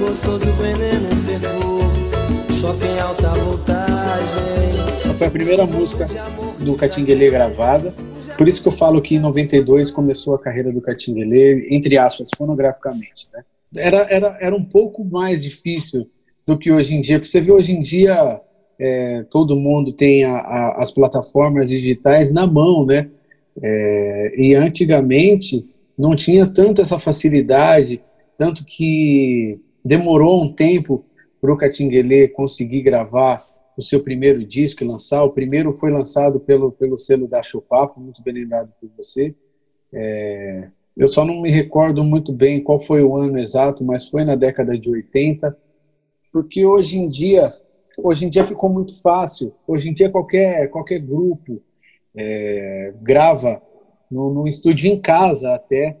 Gostoso 0.00 0.50
veneno, 0.52 1.06
um 1.06 1.16
fervor. 1.16 2.52
Choque 2.52 2.86
em 2.86 2.98
alta 2.98 3.28
voltagem 3.30 4.05
foi 5.16 5.26
a 5.26 5.30
primeira 5.30 5.64
música 5.64 6.06
do 6.60 6.74
Catinguelê 6.74 7.30
gravada. 7.30 7.94
Por 8.36 8.46
isso 8.46 8.60
que 8.60 8.68
eu 8.68 8.72
falo 8.72 9.00
que 9.00 9.14
em 9.14 9.18
92 9.18 9.90
começou 9.90 10.34
a 10.34 10.38
carreira 10.38 10.70
do 10.70 10.80
Catinguelê, 10.80 11.68
entre 11.70 11.96
aspas, 11.96 12.28
fonograficamente. 12.36 13.26
Né? 13.32 13.42
Era, 13.76 14.06
era, 14.10 14.36
era 14.40 14.54
um 14.54 14.64
pouco 14.64 15.02
mais 15.04 15.42
difícil 15.42 16.06
do 16.46 16.58
que 16.58 16.70
hoje 16.70 16.94
em 16.94 17.00
dia. 17.00 17.18
Você 17.18 17.40
vê 17.40 17.50
hoje 17.50 17.72
em 17.72 17.80
dia 17.80 18.40
é, 18.78 19.24
todo 19.30 19.56
mundo 19.56 19.90
tem 19.92 20.24
a, 20.24 20.36
a, 20.36 20.78
as 20.80 20.90
plataformas 20.90 21.70
digitais 21.70 22.30
na 22.30 22.46
mão, 22.46 22.84
né? 22.84 23.08
É, 23.62 24.34
e 24.36 24.54
antigamente 24.54 25.64
não 25.96 26.14
tinha 26.14 26.46
tanta 26.46 26.82
essa 26.82 26.98
facilidade, 26.98 28.02
tanto 28.36 28.66
que 28.66 29.58
demorou 29.82 30.44
um 30.44 30.52
tempo 30.52 31.06
para 31.40 31.50
o 31.50 31.56
Catinguelê 31.56 32.28
conseguir 32.28 32.82
gravar 32.82 33.42
o 33.76 33.82
seu 33.82 34.02
primeiro 34.02 34.44
disco 34.44 34.84
lançar. 34.84 35.22
O 35.22 35.32
primeiro 35.32 35.72
foi 35.72 35.90
lançado 35.90 36.40
pelo, 36.40 36.72
pelo 36.72 36.98
selo 36.98 37.28
da 37.28 37.42
Chupapo, 37.42 38.00
muito 38.00 38.22
bem 38.22 38.34
lembrado 38.34 38.72
por 38.80 38.90
você. 38.96 39.34
É, 39.92 40.70
eu 40.96 41.08
só 41.08 41.24
não 41.24 41.42
me 41.42 41.50
recordo 41.50 42.02
muito 42.02 42.32
bem 42.32 42.62
qual 42.62 42.80
foi 42.80 43.02
o 43.02 43.14
ano 43.14 43.38
exato, 43.38 43.84
mas 43.84 44.08
foi 44.08 44.24
na 44.24 44.34
década 44.34 44.78
de 44.78 44.90
80, 44.90 45.56
porque 46.32 46.64
hoje 46.64 46.98
em 46.98 47.08
dia, 47.08 47.54
hoje 47.98 48.24
em 48.24 48.30
dia 48.30 48.44
ficou 48.44 48.70
muito 48.70 49.00
fácil. 49.02 49.54
Hoje 49.66 49.90
em 49.90 49.94
dia 49.94 50.10
qualquer 50.10 50.68
qualquer 50.70 51.00
grupo 51.00 51.62
é, 52.16 52.94
grava 53.02 53.62
no, 54.10 54.32
no, 54.32 54.48
estúdio 54.48 54.90
em 54.90 54.98
casa 54.98 55.54
até 55.54 56.00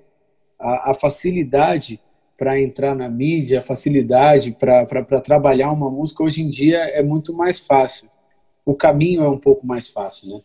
a, 0.58 0.92
a 0.92 0.94
facilidade 0.94 2.00
para 2.36 2.60
entrar 2.60 2.94
na 2.94 3.08
mídia, 3.08 3.62
facilidade 3.62 4.56
para 4.58 5.20
trabalhar 5.20 5.72
uma 5.72 5.90
música 5.90 6.22
hoje 6.22 6.42
em 6.42 6.50
dia 6.50 6.78
é 6.78 7.02
muito 7.02 7.34
mais 7.34 7.60
fácil. 7.60 8.08
O 8.64 8.74
caminho 8.74 9.22
é 9.22 9.28
um 9.28 9.38
pouco 9.38 9.66
mais 9.66 9.88
fácil, 9.88 10.28
né? 10.28 10.40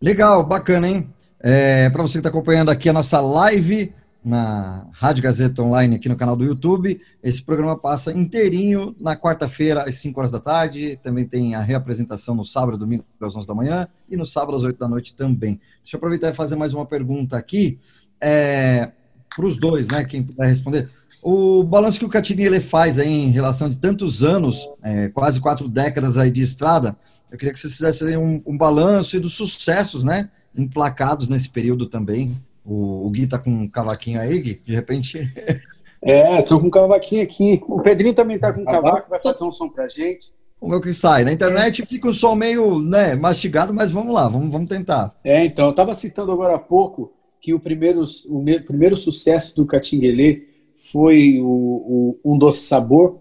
Legal, 0.00 0.44
bacana, 0.44 0.88
hein? 0.88 1.08
É, 1.40 1.88
para 1.90 2.02
você 2.02 2.14
que 2.14 2.18
está 2.18 2.28
acompanhando 2.28 2.70
aqui 2.70 2.88
a 2.88 2.92
nossa 2.92 3.20
live 3.20 3.92
na 4.24 4.88
Rádio 4.92 5.22
Gazeta 5.22 5.62
Online 5.62 5.96
aqui 5.96 6.08
no 6.08 6.16
canal 6.16 6.36
do 6.36 6.44
YouTube, 6.44 7.00
esse 7.22 7.42
programa 7.42 7.76
passa 7.76 8.12
inteirinho 8.12 8.94
na 9.00 9.16
quarta-feira 9.16 9.82
às 9.82 9.96
5 9.96 10.20
horas 10.20 10.30
da 10.30 10.38
tarde, 10.38 10.98
também 11.02 11.26
tem 11.26 11.54
a 11.54 11.60
reapresentação 11.60 12.34
no 12.34 12.44
sábado 12.44 12.78
domingo 12.78 13.04
às 13.20 13.34
11 13.34 13.48
da 13.48 13.54
manhã 13.54 13.88
e 14.08 14.16
no 14.16 14.26
sábado 14.26 14.56
às 14.56 14.62
8 14.62 14.78
da 14.78 14.88
noite 14.88 15.14
também. 15.14 15.60
Deixa 15.82 15.96
eu 15.96 15.98
aproveitar 15.98 16.30
e 16.30 16.34
fazer 16.34 16.56
mais 16.56 16.72
uma 16.74 16.86
pergunta 16.86 17.36
aqui 17.36 17.78
é, 18.20 18.92
para 19.34 19.46
os 19.46 19.58
dois, 19.58 19.88
né, 19.88 20.04
quem 20.04 20.22
puder 20.22 20.46
responder. 20.46 20.88
O 21.22 21.62
balanço 21.62 21.98
que 21.98 22.04
o 22.04 22.08
Catini 22.08 22.44
ele 22.44 22.60
faz 22.60 22.98
aí 22.98 23.08
em 23.08 23.30
relação 23.30 23.70
de 23.70 23.76
tantos 23.76 24.22
anos, 24.22 24.68
é, 24.82 25.08
quase 25.08 25.40
quatro 25.40 25.68
décadas 25.68 26.18
aí 26.18 26.30
de 26.30 26.42
estrada, 26.42 26.96
eu 27.30 27.38
queria 27.38 27.52
que 27.52 27.60
vocês 27.60 27.74
fizessem 27.74 28.16
um, 28.16 28.42
um 28.46 28.56
balanço 28.56 29.16
e 29.16 29.20
dos 29.20 29.34
sucessos, 29.34 30.04
né, 30.04 30.28
emplacados 30.56 31.28
nesse 31.28 31.48
período 31.48 31.88
também. 31.88 32.36
O, 32.64 33.06
o 33.06 33.10
Gui 33.10 33.26
tá 33.26 33.38
com 33.38 33.50
um 33.50 33.68
cavaquinho 33.68 34.20
aí, 34.20 34.40
Gui, 34.40 34.60
de 34.64 34.74
repente. 34.74 35.32
É, 36.04 36.42
tô 36.42 36.58
com 36.58 36.66
um 36.66 36.70
cavaquinho 36.70 37.22
aqui. 37.22 37.62
O 37.68 37.80
Pedrinho 37.80 38.12
também 38.12 38.36
tá 38.36 38.52
com 38.52 38.62
um 38.62 38.64
cavaco, 38.64 39.08
vai 39.08 39.22
fazer 39.22 39.44
um 39.44 39.52
som 39.52 39.68
pra 39.68 39.86
gente. 39.86 40.32
O 40.60 40.68
meu 40.68 40.80
que 40.80 40.92
sai. 40.92 41.22
Na 41.22 41.32
internet 41.32 41.86
fica 41.86 42.08
o 42.08 42.12
som 42.12 42.34
meio 42.34 42.80
né, 42.80 43.14
mastigado, 43.14 43.72
mas 43.72 43.92
vamos 43.92 44.12
lá, 44.12 44.28
vamos, 44.28 44.50
vamos 44.50 44.68
tentar. 44.68 45.14
É, 45.22 45.44
então, 45.44 45.68
eu 45.68 45.72
tava 45.72 45.94
citando 45.94 46.32
agora 46.32 46.56
há 46.56 46.58
pouco 46.58 47.12
que 47.42 47.52
o 47.52 47.60
primeiro, 47.60 48.04
o 48.28 48.44
primeiro 48.64 48.96
sucesso 48.96 49.54
do 49.54 49.66
Catinguelê 49.66 50.46
foi 50.76 51.38
o, 51.40 51.44
o, 51.44 52.20
Um 52.24 52.38
Doce 52.38 52.62
Sabor, 52.62 53.20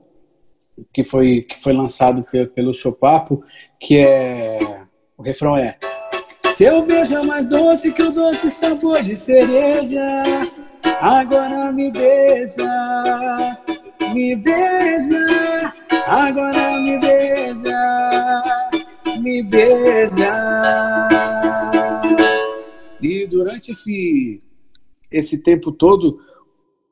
que 0.94 1.04
foi, 1.04 1.42
que 1.42 1.62
foi 1.62 1.74
lançado 1.74 2.24
pelo, 2.32 2.48
pelo 2.48 2.74
Chopapo, 2.74 3.44
que 3.78 3.98
é. 3.98 4.60
O 5.18 5.24
refrão 5.24 5.56
é 5.58 5.78
seu 6.62 6.86
beijo 6.86 7.18
é 7.18 7.24
mais 7.24 7.48
doce 7.48 7.92
que 7.92 8.04
o 8.04 8.12
doce 8.12 8.52
sabor 8.52 9.02
de 9.02 9.18
cereja. 9.18 10.22
Agora 11.02 11.72
me 11.72 11.90
beija, 11.92 13.58
me 14.14 14.36
beija. 14.36 15.74
Agora 16.06 16.78
me 16.80 17.00
beija, 17.00 18.44
me 19.20 19.42
beija. 19.42 21.21
Durante 23.42 23.72
esse, 23.72 24.40
esse 25.12 25.42
tempo 25.42 25.72
todo, 25.72 26.20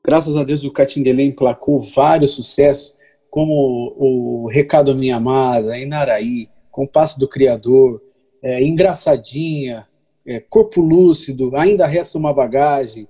graças 0.04 0.36
a 0.36 0.42
Deus, 0.42 0.64
o 0.64 0.72
Catinguelê 0.72 1.22
emplacou 1.22 1.80
vários 1.80 2.32
sucessos, 2.32 2.96
como 3.30 3.94
o 3.96 4.48
Recado 4.48 4.92
Minha 4.92 5.14
Amada, 5.14 5.78
Inaraí, 5.78 6.48
Compasso 6.68 7.20
do 7.20 7.28
Criador, 7.28 8.02
é, 8.42 8.64
engraçadinha, 8.64 9.86
é, 10.26 10.40
corpo 10.40 10.80
lúcido, 10.80 11.54
ainda 11.54 11.86
resta 11.86 12.18
uma 12.18 12.34
bagagem. 12.34 13.06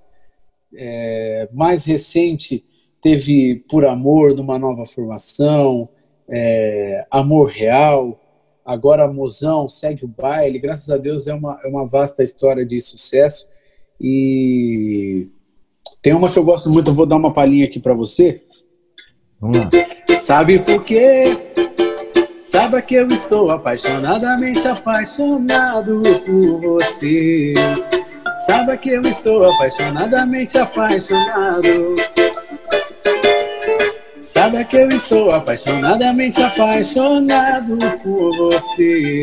É, 0.75 1.49
mais 1.51 1.83
recente 1.83 2.63
teve 3.01 3.55
Por 3.67 3.85
Amor, 3.85 4.35
numa 4.35 4.59
nova 4.59 4.85
formação, 4.85 5.89
é, 6.29 7.07
Amor 7.09 7.49
Real, 7.49 8.20
agora 8.71 9.11
Mozão, 9.11 9.67
Segue 9.67 10.05
o 10.05 10.07
Baile. 10.07 10.59
Graças 10.59 10.89
a 10.89 10.97
Deus 10.97 11.27
é 11.27 11.33
uma, 11.33 11.59
é 11.63 11.67
uma 11.67 11.87
vasta 11.87 12.23
história 12.23 12.65
de 12.65 12.79
sucesso. 12.81 13.49
E 13.99 15.27
tem 16.01 16.13
uma 16.13 16.31
que 16.31 16.39
eu 16.39 16.43
gosto 16.43 16.69
muito, 16.69 16.89
eu 16.89 16.95
vou 16.95 17.05
dar 17.05 17.17
uma 17.17 17.33
palhinha 17.33 17.65
aqui 17.65 17.79
para 17.79 17.93
você. 17.93 18.43
Vamos 19.39 19.57
lá. 19.57 19.69
Sabe 20.19 20.59
por 20.59 20.83
quê? 20.83 21.37
Saiba 22.41 22.81
que 22.81 22.95
eu 22.95 23.07
estou 23.07 23.49
apaixonadamente 23.49 24.67
apaixonado 24.67 26.01
por 26.25 26.59
você. 26.59 27.53
Saiba 28.45 28.75
que 28.75 28.89
eu 28.89 29.01
estou 29.03 29.43
apaixonadamente 29.43 30.57
apaixonado. 30.57 31.95
Saiba 34.41 34.63
que 34.63 34.75
eu 34.75 34.89
estou 34.89 35.29
apaixonadamente 35.29 36.41
apaixonado 36.41 37.77
por 38.01 38.35
você. 38.35 39.21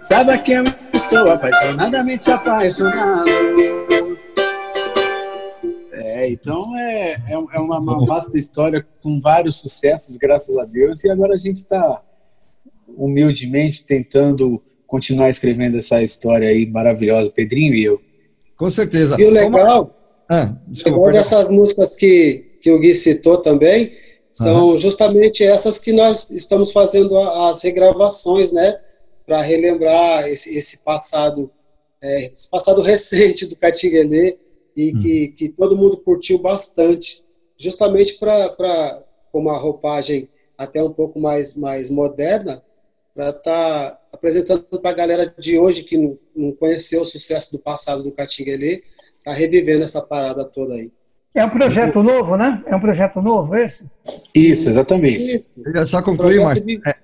Saiba 0.00 0.38
que 0.38 0.52
eu 0.52 0.62
estou 0.94 1.28
apaixonadamente 1.28 2.30
apaixonado. 2.30 3.28
É, 5.92 6.30
então 6.30 6.78
é, 6.78 7.14
é, 7.14 7.32
é 7.32 7.58
uma, 7.58 7.80
uma 7.80 8.06
vasta 8.06 8.38
história 8.38 8.86
com 9.02 9.20
vários 9.20 9.56
sucessos, 9.56 10.16
graças 10.16 10.56
a 10.56 10.64
Deus, 10.64 11.02
e 11.02 11.10
agora 11.10 11.34
a 11.34 11.36
gente 11.36 11.56
está 11.56 12.00
humildemente 12.96 13.84
tentando 13.84 14.62
continuar 14.86 15.30
escrevendo 15.30 15.78
essa 15.78 16.00
história 16.00 16.48
aí 16.48 16.64
maravilhosa, 16.64 17.28
Pedrinho 17.28 17.74
e 17.74 17.82
eu. 17.82 18.00
Com 18.56 18.70
certeza. 18.70 19.16
E 19.18 19.24
o 19.24 19.30
legal, 19.30 19.98
ah, 20.30 20.54
desculpa, 20.68 20.98
legal 20.98 21.12
dessas 21.14 21.48
músicas 21.48 21.96
que, 21.96 22.46
que 22.62 22.70
o 22.70 22.78
Gui 22.78 22.94
citou 22.94 23.38
também, 23.38 23.90
são 24.38 24.68
uhum. 24.68 24.78
justamente 24.78 25.42
essas 25.42 25.78
que 25.78 25.92
nós 25.92 26.30
estamos 26.30 26.70
fazendo 26.70 27.18
as 27.18 27.60
regravações, 27.62 28.52
né? 28.52 28.80
Para 29.26 29.42
relembrar 29.42 30.28
esse, 30.28 30.56
esse 30.56 30.78
passado, 30.78 31.50
é, 32.00 32.26
esse 32.26 32.48
passado 32.48 32.80
recente 32.82 33.46
do 33.46 33.56
Catinguelê 33.56 34.38
e 34.76 34.92
uhum. 34.92 35.02
que, 35.02 35.28
que 35.28 35.48
todo 35.48 35.76
mundo 35.76 35.96
curtiu 35.98 36.38
bastante, 36.38 37.24
justamente 37.56 38.16
para, 38.16 39.02
com 39.32 39.40
uma 39.40 39.58
roupagem 39.58 40.28
até 40.56 40.80
um 40.80 40.92
pouco 40.92 41.18
mais, 41.18 41.56
mais 41.56 41.90
moderna, 41.90 42.62
para 43.12 43.30
estar 43.30 43.40
tá 43.42 44.00
apresentando 44.12 44.62
para 44.62 44.90
a 44.90 44.94
galera 44.94 45.34
de 45.36 45.58
hoje 45.58 45.82
que 45.82 45.96
não, 45.96 46.16
não, 46.34 46.52
conheceu 46.52 47.02
o 47.02 47.06
sucesso 47.06 47.50
do 47.50 47.58
passado 47.58 48.04
do 48.04 48.12
Catinguelê, 48.12 48.84
tá 49.24 49.32
revivendo 49.32 49.82
essa 49.82 50.00
parada 50.00 50.44
toda 50.44 50.74
aí. 50.74 50.92
É 51.34 51.44
um 51.44 51.50
projeto 51.50 52.02
novo, 52.02 52.36
né? 52.36 52.62
É 52.66 52.74
um 52.74 52.80
projeto 52.80 53.20
novo 53.20 53.54
esse? 53.56 53.84
Isso, 54.34 54.68
exatamente. 54.68 55.36
Isso. 55.36 55.54
só 55.86 56.02
concluir, 56.02 56.42
Marcos. 56.42 56.66
De... 56.66 56.80
É, 56.86 56.96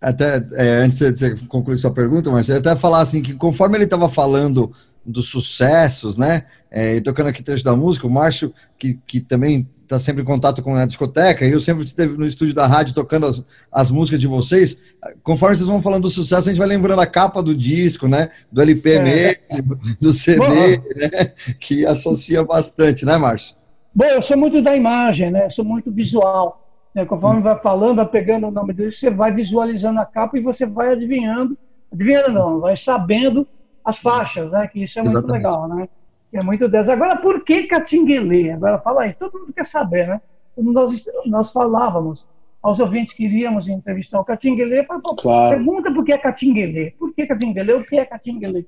até 0.00 0.44
é, 0.52 0.76
antes 0.78 0.98
de 0.98 1.10
você 1.10 1.36
concluir 1.48 1.78
sua 1.78 1.92
pergunta, 1.92 2.30
Marcos, 2.30 2.48
eu 2.48 2.58
até 2.58 2.76
falar 2.76 3.00
assim 3.00 3.22
que 3.22 3.34
conforme 3.34 3.76
ele 3.76 3.84
estava 3.84 4.08
falando 4.08 4.72
dos 5.04 5.28
sucessos, 5.28 6.16
né? 6.16 6.44
É, 6.70 6.96
e 6.96 7.00
tocando 7.00 7.28
aqui 7.28 7.42
trecho 7.42 7.64
da 7.64 7.74
música, 7.74 8.06
o 8.06 8.10
Márcio, 8.10 8.52
que, 8.78 8.98
que 9.06 9.20
também 9.20 9.68
está 9.88 9.98
sempre 9.98 10.22
em 10.22 10.24
contato 10.24 10.62
com 10.62 10.74
a 10.76 10.84
discoteca, 10.84 11.44
e 11.44 11.50
eu 11.50 11.60
sempre 11.60 11.84
esteve 11.84 12.16
no 12.16 12.26
estúdio 12.26 12.54
da 12.54 12.66
rádio 12.66 12.94
tocando 12.94 13.26
as, 13.26 13.44
as 13.72 13.90
músicas 13.90 14.20
de 14.20 14.26
vocês. 14.26 14.78
Conforme 15.22 15.56
vocês 15.56 15.66
vão 15.68 15.80
falando 15.80 16.02
do 16.02 16.10
sucesso, 16.10 16.48
a 16.48 16.52
gente 16.52 16.58
vai 16.58 16.68
lembrando 16.68 17.00
a 17.00 17.06
capa 17.06 17.42
do 17.42 17.54
disco, 17.54 18.06
né? 18.06 18.30
Do 18.52 18.60
LP 18.60 18.92
é. 18.92 19.02
mesmo, 19.02 19.78
do 20.00 20.12
CD, 20.12 20.78
né? 20.94 21.32
Que 21.58 21.86
associa 21.86 22.44
bastante, 22.44 23.04
né, 23.04 23.16
Márcio? 23.16 23.56
Bom, 23.94 24.04
eu 24.04 24.22
sou 24.22 24.36
muito 24.36 24.60
da 24.62 24.76
imagem, 24.76 25.30
né? 25.30 25.46
Eu 25.46 25.50
sou 25.50 25.64
muito 25.64 25.90
visual. 25.90 26.64
Né? 26.94 27.04
Conforme 27.04 27.38
hum. 27.38 27.42
vai 27.42 27.58
falando, 27.60 27.96
vai 27.96 28.08
pegando 28.08 28.46
o 28.46 28.50
nome 28.50 28.72
dele, 28.72 28.92
você 28.92 29.10
vai 29.10 29.32
visualizando 29.32 30.00
a 30.00 30.04
capa 30.04 30.38
e 30.38 30.42
você 30.42 30.66
vai 30.66 30.92
adivinhando, 30.92 31.56
adivinhando 31.92 32.32
não, 32.32 32.60
vai 32.60 32.76
sabendo 32.76 33.46
as 33.84 33.98
faixas, 33.98 34.52
né? 34.52 34.68
Que 34.68 34.82
isso 34.82 34.98
é 34.98 35.02
muito 35.02 35.16
Exatamente. 35.16 35.42
legal, 35.42 35.68
né? 35.68 35.88
É 36.32 36.42
muito 36.42 36.68
dessa. 36.68 36.92
Agora, 36.92 37.16
por 37.16 37.44
que 37.44 37.64
Catinguelê? 37.64 38.50
Agora, 38.50 38.78
fala 38.78 39.02
aí, 39.02 39.14
todo 39.14 39.38
mundo 39.38 39.52
quer 39.52 39.64
saber, 39.64 40.08
né? 40.08 40.20
Nós, 40.56 41.04
nós 41.24 41.52
falávamos 41.52 42.26
aos 42.60 42.80
ouvintes 42.80 43.12
que 43.12 43.24
iríamos 43.24 43.68
entrevistar 43.68 44.20
o 44.20 44.24
Catinguelê, 44.24 44.84
claro. 45.18 45.56
pergunta 45.56 45.92
por 45.92 46.04
que 46.04 46.12
é 46.12 46.18
Catinguelê. 46.18 46.90
Por 46.98 47.14
que 47.14 47.26
Catinguelê? 47.26 47.72
O 47.72 47.84
que 47.84 47.98
é 47.98 48.04
Catinguelê? 48.04 48.64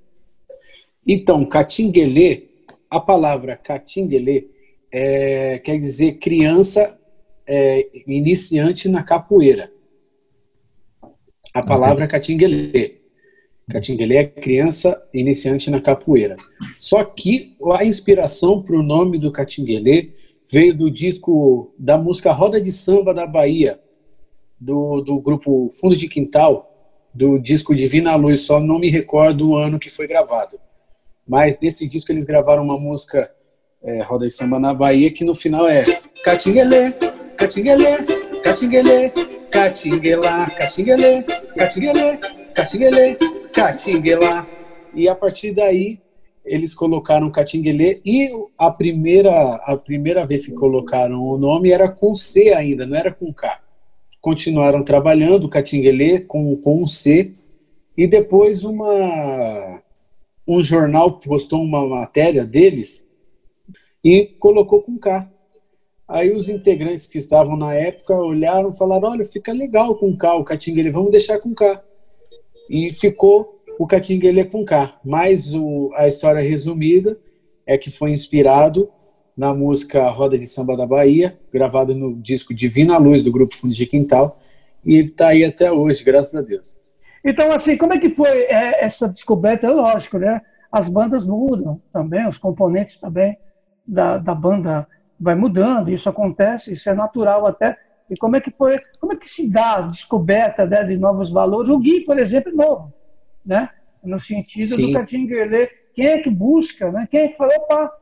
Então, 1.07 1.45
Catinguelê, 1.45 2.45
a 2.88 3.00
palavra 3.00 3.57
Catinguelê 3.57 4.49
é, 4.93 5.59
quer 5.59 5.79
dizer 5.79 6.19
criança 6.19 6.99
é, 7.47 7.88
iniciante 8.07 8.88
na 8.88 9.02
capoeira. 9.02 9.73
A 11.52 11.62
palavra 11.62 12.07
catinguelê. 12.07 13.00
Catinguelê 13.71 14.17
é 14.17 14.25
criança 14.25 15.00
iniciante 15.15 15.71
na 15.71 15.81
capoeira. 15.81 16.37
Só 16.77 17.05
que 17.05 17.57
a 17.77 17.85
inspiração 17.85 18.61
para 18.61 18.77
o 18.77 18.83
nome 18.83 19.19
do 19.19 19.31
catinguelê 19.31 20.11
veio 20.50 20.77
do 20.77 20.91
disco 20.91 21.73
da 21.79 21.97
música 21.97 22.33
Roda 22.33 22.61
de 22.61 22.73
Samba 22.73 23.15
da 23.15 23.27
Bahia, 23.27 23.81
do, 24.59 25.00
do 25.03 25.21
grupo 25.21 25.69
Fundo 25.81 25.95
de 25.95 26.09
Quintal, 26.09 26.67
do 27.15 27.39
disco 27.39 27.75
Divina 27.75 28.17
Luz, 28.17 28.43
só 28.43 28.59
não 28.59 28.79
me 28.79 28.91
recordo 28.91 29.50
o 29.50 29.57
ano 29.57 29.79
que 29.79 29.89
foi 29.89 30.07
gravado. 30.07 30.59
Mas 31.27 31.59
nesse 31.61 31.89
disco 31.89 32.11
eles 32.11 32.25
gravaram 32.25 32.65
uma 32.65 32.79
música 32.79 33.33
é, 33.83 34.03
Roda 34.03 34.27
de 34.27 34.33
Samba 34.33 34.59
na 34.59 34.75
Bahia, 34.75 35.12
que 35.12 35.25
no 35.25 35.35
final 35.35 35.69
é 35.69 35.85
Catinguelê, 36.25 36.93
Catinguelê, 37.37 37.97
Catinguelê, 38.43 39.11
Catinguelá, 39.50 40.50
Catinguelê, 40.50 41.23
Catinguelê, 41.57 42.19
Catinguelê, 42.55 43.17
Catinguelá. 43.52 44.47
E 44.95 45.09
a 45.09 45.14
partir 45.14 45.52
daí 45.52 46.00
eles 46.45 46.75
colocaram 46.75 47.30
Catinguelê 47.30 48.00
e 48.04 48.30
a 48.59 48.71
primeira, 48.71 49.57
a 49.57 49.76
primeira 49.76 50.26
vez 50.26 50.47
que 50.47 50.52
colocaram 50.52 51.23
o 51.23 51.38
nome 51.38 51.71
era 51.71 51.88
com 51.88 52.14
C 52.14 52.52
ainda, 52.52 52.87
não 52.87 52.97
era 52.97 53.12
com 53.12 53.33
K. 53.33 53.61
Continuaram 54.21 54.83
trabalhando 54.83 55.49
Catinguelê 55.49 56.21
com, 56.21 56.57
com 56.57 56.83
um 56.83 56.87
C 56.87 57.35
e 57.97 58.07
depois 58.07 58.64
uma 58.64 59.80
um 60.47 60.62
jornal 60.62 61.19
postou 61.19 61.62
uma 61.62 61.87
matéria 61.87 62.45
deles 62.45 63.07
e 64.02 64.26
colocou 64.38 64.83
com 64.83 64.99
K. 64.99 65.30
Aí 66.09 66.33
os 66.33 66.49
integrantes 66.49 67.07
que 67.07 67.19
estavam 67.19 67.57
na 67.57 67.73
época 67.73 68.14
olharam 68.14 68.73
e 68.73 68.76
falaram: 68.76 69.11
olha, 69.11 69.25
fica 69.25 69.52
legal 69.52 69.95
com 69.95 70.16
K 70.16 70.35
o 70.35 70.45
Catinguele, 70.45 70.90
vamos 70.90 71.12
deixar 71.12 71.38
com 71.38 71.54
K. 71.54 71.80
E 72.71 72.93
ficou 72.93 73.61
o 73.79 73.87
Catinguele 73.87 74.45
com 74.45 74.65
K. 74.65 74.99
Mas 75.05 75.53
o, 75.53 75.91
a 75.97 76.07
história 76.07 76.41
resumida 76.41 77.19
é 77.67 77.77
que 77.77 77.91
foi 77.91 78.12
inspirado 78.12 78.89
na 79.37 79.53
música 79.53 80.09
Roda 80.09 80.39
de 80.39 80.47
Samba 80.47 80.77
da 80.77 80.87
Bahia, 80.87 81.39
gravado 81.53 81.95
no 81.95 82.15
disco 82.15 82.55
Divina 82.55 82.97
Luz 82.99 83.23
do 83.23 83.33
grupo 83.33 83.57
Fundo 83.57 83.75
de 83.75 83.87
Quintal, 83.87 84.39
e 84.85 85.00
está 85.00 85.29
aí 85.29 85.45
até 85.45 85.73
hoje, 85.73 86.05
graças 86.05 86.35
a 86.35 86.43
Deus. 86.43 86.79
Então, 87.25 87.50
assim, 87.53 87.77
como 87.77 87.93
é 87.93 87.99
que 87.99 88.11
foi 88.11 88.43
é, 88.45 88.85
essa 88.85 89.09
descoberta? 89.09 89.67
É 89.67 89.71
lógico, 89.71 90.19
né? 90.19 90.41
As 90.71 90.89
bandas 90.89 91.27
mudam 91.27 91.81
também, 91.93 92.27
os 92.29 92.39
componentes 92.39 92.99
também 92.99 93.37
da, 93.87 94.19
da 94.19 94.35
banda 94.35 94.87
vai 95.19 95.35
mudando, 95.35 95.91
isso 95.91 96.09
acontece, 96.09 96.73
isso 96.73 96.89
é 96.89 96.95
natural 96.95 97.47
até. 97.47 97.77
E 98.11 98.17
como 98.17 98.37
é 98.37 98.40
que 98.40 98.50
foi, 98.50 98.76
como 98.99 99.12
é 99.12 99.17
que 99.17 99.29
se 99.29 99.50
dá 99.50 99.76
a 99.76 99.81
descoberta 99.83 100.67
né, 100.67 100.83
de 100.83 100.97
novos 100.97 101.31
valores? 101.31 101.71
O 101.71 101.79
Gui, 101.79 102.00
por 102.00 102.19
exemplo, 102.19 102.50
é 102.50 102.55
novo, 102.55 102.93
né? 103.47 103.71
No 104.02 104.19
sentido 104.19 104.75
Sim. 104.75 104.87
do 104.88 104.93
Catinguelê, 104.93 105.69
quem 105.95 106.07
é 106.07 106.19
que 106.19 106.31
busca, 106.31 106.90
né? 106.90 107.07
Quem 107.09 107.21
é 107.21 107.29
que 107.29 107.37
fala, 107.37 107.52
opa, 107.57 107.93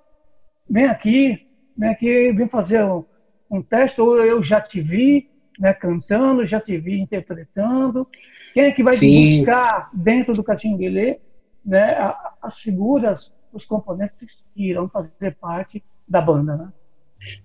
vem 0.69 0.87
aqui, 0.87 1.47
vem 1.77 1.91
aqui, 1.91 2.33
vem 2.33 2.49
fazer 2.49 2.83
um, 2.85 3.05
um 3.50 3.61
teste, 3.61 4.00
ou 4.00 4.17
eu 4.25 4.43
já 4.43 4.61
te 4.61 4.81
vi 4.81 5.29
né, 5.59 5.75
cantando, 5.75 6.47
já 6.47 6.61
te 6.61 6.79
vi 6.79 7.00
interpretando. 7.00 8.07
Quem 8.55 8.65
é 8.65 8.73
que 8.73 8.83
vai 8.83 8.97
Sim. 8.97 9.38
buscar 9.38 9.91
dentro 9.93 10.33
do 10.33 10.45
Catinguelê 10.45 11.19
né, 11.65 12.15
as 12.41 12.59
figuras, 12.59 13.37
os 13.53 13.65
componentes 13.65 14.43
que 14.55 14.71
irão 14.71 14.88
fazer 14.88 15.37
parte 15.38 15.85
da 16.07 16.21
banda, 16.21 16.57
né? 16.57 16.73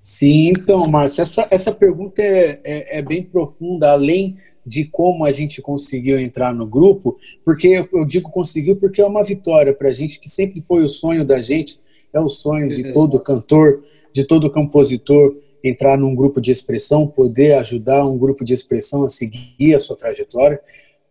Sim, 0.01 0.49
então, 0.49 0.87
Márcio, 0.87 1.21
essa, 1.21 1.47
essa 1.49 1.71
pergunta 1.71 2.21
é, 2.21 2.59
é, 2.63 2.99
é, 2.99 3.01
bem 3.01 3.23
profunda, 3.23 3.91
além 3.91 4.37
de 4.65 4.85
como 4.85 5.25
a 5.25 5.31
gente 5.31 5.61
conseguiu 5.61 6.19
entrar 6.19 6.53
no 6.53 6.65
grupo, 6.65 7.17
porque 7.43 7.67
eu, 7.67 7.89
eu 7.93 8.05
digo 8.05 8.29
conseguiu 8.29 8.75
porque 8.75 9.01
é 9.01 9.05
uma 9.05 9.23
vitória 9.23 9.73
para 9.73 9.89
a 9.89 9.93
gente, 9.93 10.19
que 10.19 10.29
sempre 10.29 10.61
foi 10.61 10.83
o 10.83 10.89
sonho 10.89 11.25
da 11.25 11.41
gente, 11.41 11.79
é 12.13 12.19
o 12.19 12.29
sonho 12.29 12.69
de 12.69 12.93
todo 12.93 13.19
cantor, 13.19 13.83
de 14.13 14.23
todo 14.23 14.51
compositor, 14.51 15.35
entrar 15.63 15.97
num 15.97 16.15
grupo 16.15 16.39
de 16.39 16.51
expressão, 16.51 17.07
poder 17.07 17.53
ajudar 17.55 18.05
um 18.05 18.17
grupo 18.17 18.43
de 18.43 18.53
expressão 18.53 19.03
a 19.03 19.09
seguir 19.09 19.73
a 19.73 19.79
sua 19.79 19.97
trajetória, 19.97 20.59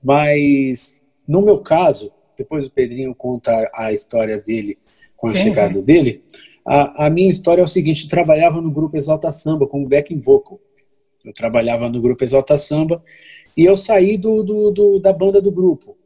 mas 0.03 1.03
no 1.27 1.42
meu 1.42 1.59
caso, 1.59 2.12
depois 2.37 2.66
o 2.66 2.70
Pedrinho 2.70 3.14
conta 3.14 3.70
a 3.75 3.92
história 3.92 4.38
dele 4.38 4.79
com 5.16 5.29
a 5.29 5.35
sim, 5.35 5.44
chegada 5.44 5.81
dele, 5.81 6.22
a, 6.64 7.07
a, 7.07 7.11
minha 7.11 7.31
história 7.31 7.61
é 7.61 7.64
o 7.64 7.68
seguinte: 7.68 8.05
eu 8.05 8.11
trabalhava 8.11 8.61
no 8.61 8.70
grupo 8.70 8.96
Exalta 8.96 9.33
Samba 9.33 9.66
como 9.66 9.88
backing 9.88 10.20
vocal. 10.20 10.61
Eu 11.25 11.33
trabalhava 11.33 11.88
no 11.88 12.01
grupo 12.01 12.25
Exalta 12.25 12.59
Samba 12.59 13.03
e 13.57 13.64
eu 13.64 13.77
saí 13.77 14.16
do, 14.16 14.42
do, 14.42 14.70
do, 14.70 14.98
da 14.98 15.12
banda 15.12 15.40
do 15.40 15.53
grupo. 15.53 15.96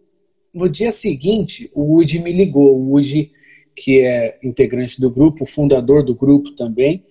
No 0.53 0.69
dia 0.69 0.91
seguinte, 0.93 1.71
o 1.75 1.83
Woody 1.83 2.19
me 2.19 2.33
ligou. 2.33 2.77
O 2.77 2.91
Woody, 2.93 3.31
que 3.75 4.01
é 4.01 4.39
integrante 4.43 5.01
do 5.01 5.11
grupo, 5.11 5.45
fundador 5.45 6.03
do 6.03 6.15
grupo 6.15 6.53
também, 6.53 7.05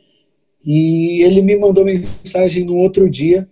e 0.64 1.22
ele 1.24 1.42
me 1.42 1.56
mandou 1.56 1.86
mensagem 1.86 2.64
no 2.64 2.76
outro 2.76 3.10
dia, 3.10 3.48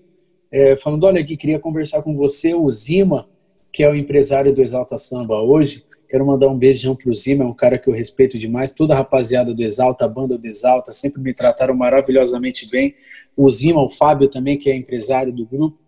é, 0.51 0.75
falando: 0.75 1.03
Olha, 1.03 1.21
aqui 1.21 1.37
queria 1.37 1.59
conversar 1.59 2.01
com 2.01 2.15
você, 2.15 2.55
o 2.55 2.69
Zima, 2.71 3.29
que 3.71 3.83
é 3.83 3.89
o 3.89 3.95
empresário 3.95 4.53
do 4.53 4.61
Exalta 4.61 4.97
Samba 4.97 5.41
hoje, 5.41 5.83
Quero 6.13 6.27
mandar 6.27 6.47
um 6.47 6.55
beijão 6.55 6.95
pro 6.95 7.11
Zima, 7.11 7.43
é 7.43 7.47
um 7.47 7.55
cara 7.55 7.75
que 7.75 7.89
eu 7.89 7.93
respeito 7.93 8.37
demais. 8.37 8.71
Toda 8.71 8.93
a 8.93 8.97
rapaziada 8.97 9.51
do 9.51 9.63
Exalta, 9.63 10.05
a 10.05 10.07
banda 10.07 10.37
do 10.37 10.45
Exalta, 10.45 10.91
sempre 10.91 11.19
me 11.19 11.33
trataram 11.33 11.73
maravilhosamente 11.73 12.69
bem. 12.69 12.93
O 13.35 13.49
Zima, 13.49 13.81
o 13.81 13.89
Fábio 13.89 14.27
também, 14.27 14.55
que 14.55 14.69
é 14.69 14.75
empresário 14.75 15.33
do 15.33 15.43
grupo. 15.43 15.79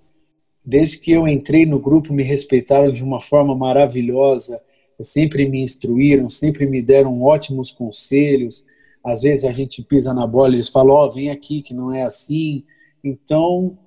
Desde 0.66 0.98
que 0.98 1.12
eu 1.12 1.28
entrei 1.28 1.68
no 1.68 1.78
grupo, 1.78 2.12
me 2.12 2.24
respeitaram 2.24 2.92
de 2.92 3.04
uma 3.04 3.22
forma 3.22 3.56
maravilhosa. 3.56 4.60
Sempre 5.00 5.48
me 5.48 5.62
instruíram, 5.62 6.28
sempre 6.28 6.66
me 6.66 6.82
deram 6.82 7.22
ótimos 7.22 7.70
conselhos. 7.70 8.66
Às 9.04 9.22
vezes 9.22 9.46
a 9.46 9.52
gente 9.52 9.84
pisa 9.84 10.12
na 10.12 10.26
bola, 10.26 10.56
eles 10.56 10.70
falam: 10.70 10.96
Ó, 10.96 11.06
oh, 11.06 11.12
vem 11.12 11.30
aqui, 11.30 11.62
que 11.62 11.72
não 11.72 11.94
é 11.94 12.02
assim. 12.02 12.64
Então, 13.04 13.78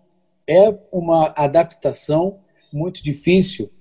é 0.47 0.73
uma 0.93 1.35
adaptação 1.37 2.39
muito 2.73 3.03
difícil 3.03 3.73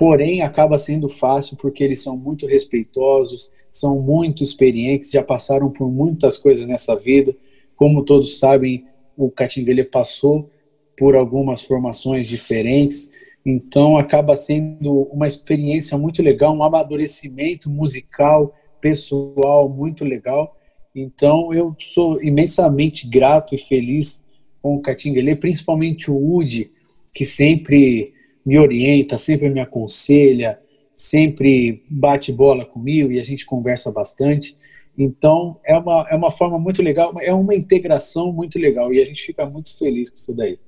porém 0.00 0.40
acaba 0.40 0.78
sendo 0.78 1.10
fácil 1.10 1.58
porque 1.58 1.84
eles 1.84 2.02
são 2.02 2.16
muito 2.16 2.46
respeitosos, 2.46 3.52
são 3.70 4.00
muito 4.00 4.42
experientes, 4.42 5.10
já 5.10 5.22
passaram 5.22 5.70
por 5.70 5.92
muitas 5.92 6.38
coisas 6.38 6.66
nessa 6.66 6.96
vida. 6.96 7.36
Como 7.76 8.02
todos 8.02 8.38
sabem, 8.38 8.86
o 9.14 9.30
Catinguele 9.30 9.84
passou 9.84 10.48
por 10.96 11.14
algumas 11.14 11.62
formações 11.62 12.26
diferentes, 12.26 13.10
então 13.44 13.98
acaba 13.98 14.36
sendo 14.36 15.02
uma 15.12 15.26
experiência 15.26 15.98
muito 15.98 16.22
legal, 16.22 16.56
um 16.56 16.62
amadurecimento 16.62 17.68
musical, 17.68 18.54
pessoal 18.80 19.68
muito 19.68 20.02
legal. 20.02 20.56
Então 20.94 21.52
eu 21.52 21.76
sou 21.78 22.22
imensamente 22.22 23.06
grato 23.06 23.54
e 23.54 23.58
feliz 23.58 24.24
com 24.62 24.76
o 24.76 24.80
Catinguele, 24.80 25.36
principalmente 25.36 26.10
o 26.10 26.36
Udi, 26.36 26.70
que 27.12 27.26
sempre 27.26 28.14
me 28.44 28.58
orienta, 28.58 29.18
sempre 29.18 29.48
me 29.48 29.60
aconselha, 29.60 30.58
sempre 30.94 31.82
bate 31.88 32.32
bola 32.32 32.64
comigo 32.64 33.10
e 33.10 33.18
a 33.20 33.24
gente 33.24 33.46
conversa 33.46 33.90
bastante. 33.90 34.56
Então, 34.96 35.58
é 35.64 35.76
uma, 35.78 36.06
é 36.10 36.16
uma 36.16 36.30
forma 36.30 36.58
muito 36.58 36.82
legal, 36.82 37.12
é 37.20 37.32
uma 37.32 37.54
integração 37.54 38.32
muito 38.32 38.58
legal 38.58 38.92
e 38.92 39.00
a 39.00 39.04
gente 39.04 39.22
fica 39.22 39.46
muito 39.46 39.76
feliz 39.78 40.10
com 40.10 40.16
isso 40.16 40.34
daí. 40.34 40.58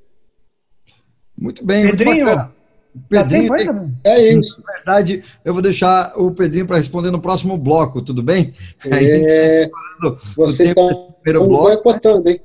Muito 1.37 1.65
bem, 1.65 1.91
Pedrinho, 1.91 2.25
muito 2.25 2.25
bacana. 2.25 2.55
Pedrinho, 3.09 3.55
é 4.05 4.33
isso. 4.33 4.63
Na 4.63 4.73
verdade, 4.75 5.23
eu 5.45 5.53
vou 5.53 5.63
deixar 5.63 6.13
o 6.17 6.31
Pedrinho 6.31 6.67
para 6.67 6.77
responder 6.77 7.11
no 7.11 7.21
próximo 7.21 7.57
bloco, 7.57 8.03
tudo 8.03 8.23
bem? 8.23 8.55
É, 8.87 9.71
você 10.37 10.65
está 10.65 10.83
um 10.83 11.49
boicotando, 11.49 12.29
hein? 12.29 12.41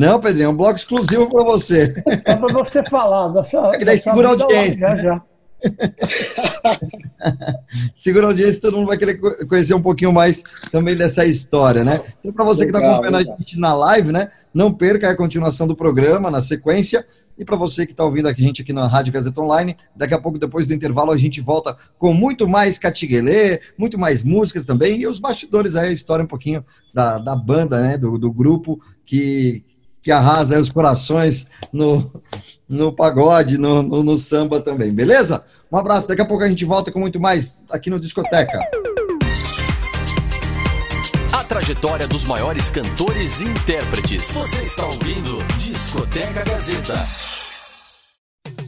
Não, 0.00 0.18
Pedrinho, 0.18 0.46
é 0.46 0.48
um 0.48 0.56
bloco 0.56 0.76
exclusivo 0.76 1.28
para 1.28 1.44
você. 1.44 2.02
É 2.24 2.34
para 2.34 2.50
você 2.54 2.82
falar. 2.82 3.28
Da 3.28 3.44
sua, 3.44 3.74
é 3.74 3.78
que 3.78 3.84
daí 3.84 3.98
segura 3.98 4.28
a 4.28 4.30
audiência. 4.30 4.80
Já, 4.80 4.96
já. 4.96 5.22
segura 7.94 8.24
a 8.24 8.30
audiência, 8.30 8.62
todo 8.62 8.78
mundo 8.78 8.86
vai 8.86 8.96
querer 8.96 9.18
conhecer 9.46 9.74
um 9.74 9.82
pouquinho 9.82 10.10
mais 10.10 10.42
também 10.72 10.96
dessa 10.96 11.26
história, 11.26 11.84
né? 11.84 12.00
Então, 12.20 12.32
para 12.32 12.46
você 12.46 12.64
que 12.64 12.74
está 12.74 12.78
acompanhando 12.78 13.18
legal. 13.18 13.34
a 13.34 13.36
gente 13.36 13.58
na 13.58 13.74
live, 13.74 14.10
né? 14.10 14.30
Não 14.54 14.72
perca 14.72 15.10
a 15.10 15.14
continuação 15.14 15.68
do 15.68 15.76
programa 15.76 16.30
na 16.30 16.40
sequência. 16.40 17.06
E 17.36 17.44
para 17.44 17.56
você 17.56 17.84
que 17.84 17.92
está 17.92 18.02
ouvindo 18.02 18.28
a 18.28 18.32
gente 18.32 18.62
aqui 18.62 18.72
na 18.72 18.86
Rádio 18.86 19.12
Gazeta 19.12 19.38
Online, 19.42 19.76
daqui 19.94 20.14
a 20.14 20.18
pouco, 20.18 20.38
depois 20.38 20.66
do 20.66 20.72
intervalo, 20.72 21.12
a 21.12 21.16
gente 21.18 21.42
volta 21.42 21.76
com 21.98 22.14
muito 22.14 22.48
mais 22.48 22.78
catiguelê, 22.78 23.60
muito 23.78 23.98
mais 23.98 24.22
músicas 24.22 24.64
também, 24.64 25.00
e 25.00 25.06
os 25.06 25.18
bastidores 25.18 25.76
aí, 25.76 25.90
a 25.90 25.92
história 25.92 26.24
um 26.24 26.28
pouquinho 26.28 26.64
da, 26.94 27.18
da 27.18 27.36
banda, 27.36 27.82
né? 27.82 27.98
Do, 27.98 28.16
do 28.16 28.32
grupo 28.32 28.80
que, 29.04 29.62
que 30.02 30.10
arrasa 30.10 30.58
os 30.58 30.70
corações 30.70 31.46
no, 31.72 32.10
no 32.68 32.92
pagode, 32.92 33.58
no, 33.58 33.82
no, 33.82 34.02
no, 34.02 34.16
samba 34.16 34.60
também, 34.60 34.92
beleza? 34.92 35.44
Um 35.70 35.76
abraço, 35.76 36.08
daqui 36.08 36.22
a 36.22 36.24
pouco 36.24 36.42
a 36.42 36.48
gente 36.48 36.64
volta 36.64 36.90
com 36.90 36.98
muito 36.98 37.20
mais 37.20 37.58
aqui 37.70 37.90
no 37.90 38.00
Discoteca. 38.00 38.58
A 41.32 41.44
trajetória 41.44 42.08
dos 42.08 42.24
maiores 42.24 42.70
cantores 42.70 43.40
e 43.40 43.44
intérpretes. 43.44 44.32
Você 44.32 44.62
está 44.62 44.86
ouvindo 44.86 45.42
Discoteca 45.56 46.44
Gazeta. 46.44 46.94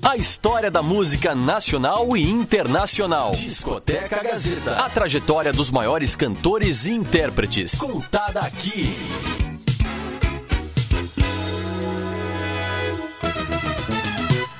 A 0.05 0.17
história 0.17 0.71
da 0.71 0.83
música 0.83 1.35
nacional 1.35 2.17
e 2.17 2.29
internacional. 2.29 3.33
Discoteca 3.33 4.23
Gazeta. 4.23 4.77
A 4.77 4.91
trajetória 4.91 5.53
dos 5.53 5.71
maiores 5.71 6.15
cantores 6.15 6.87
e 6.87 6.93
intérpretes. 6.93 7.79
Contada 7.79 8.41
aqui. 8.41 8.95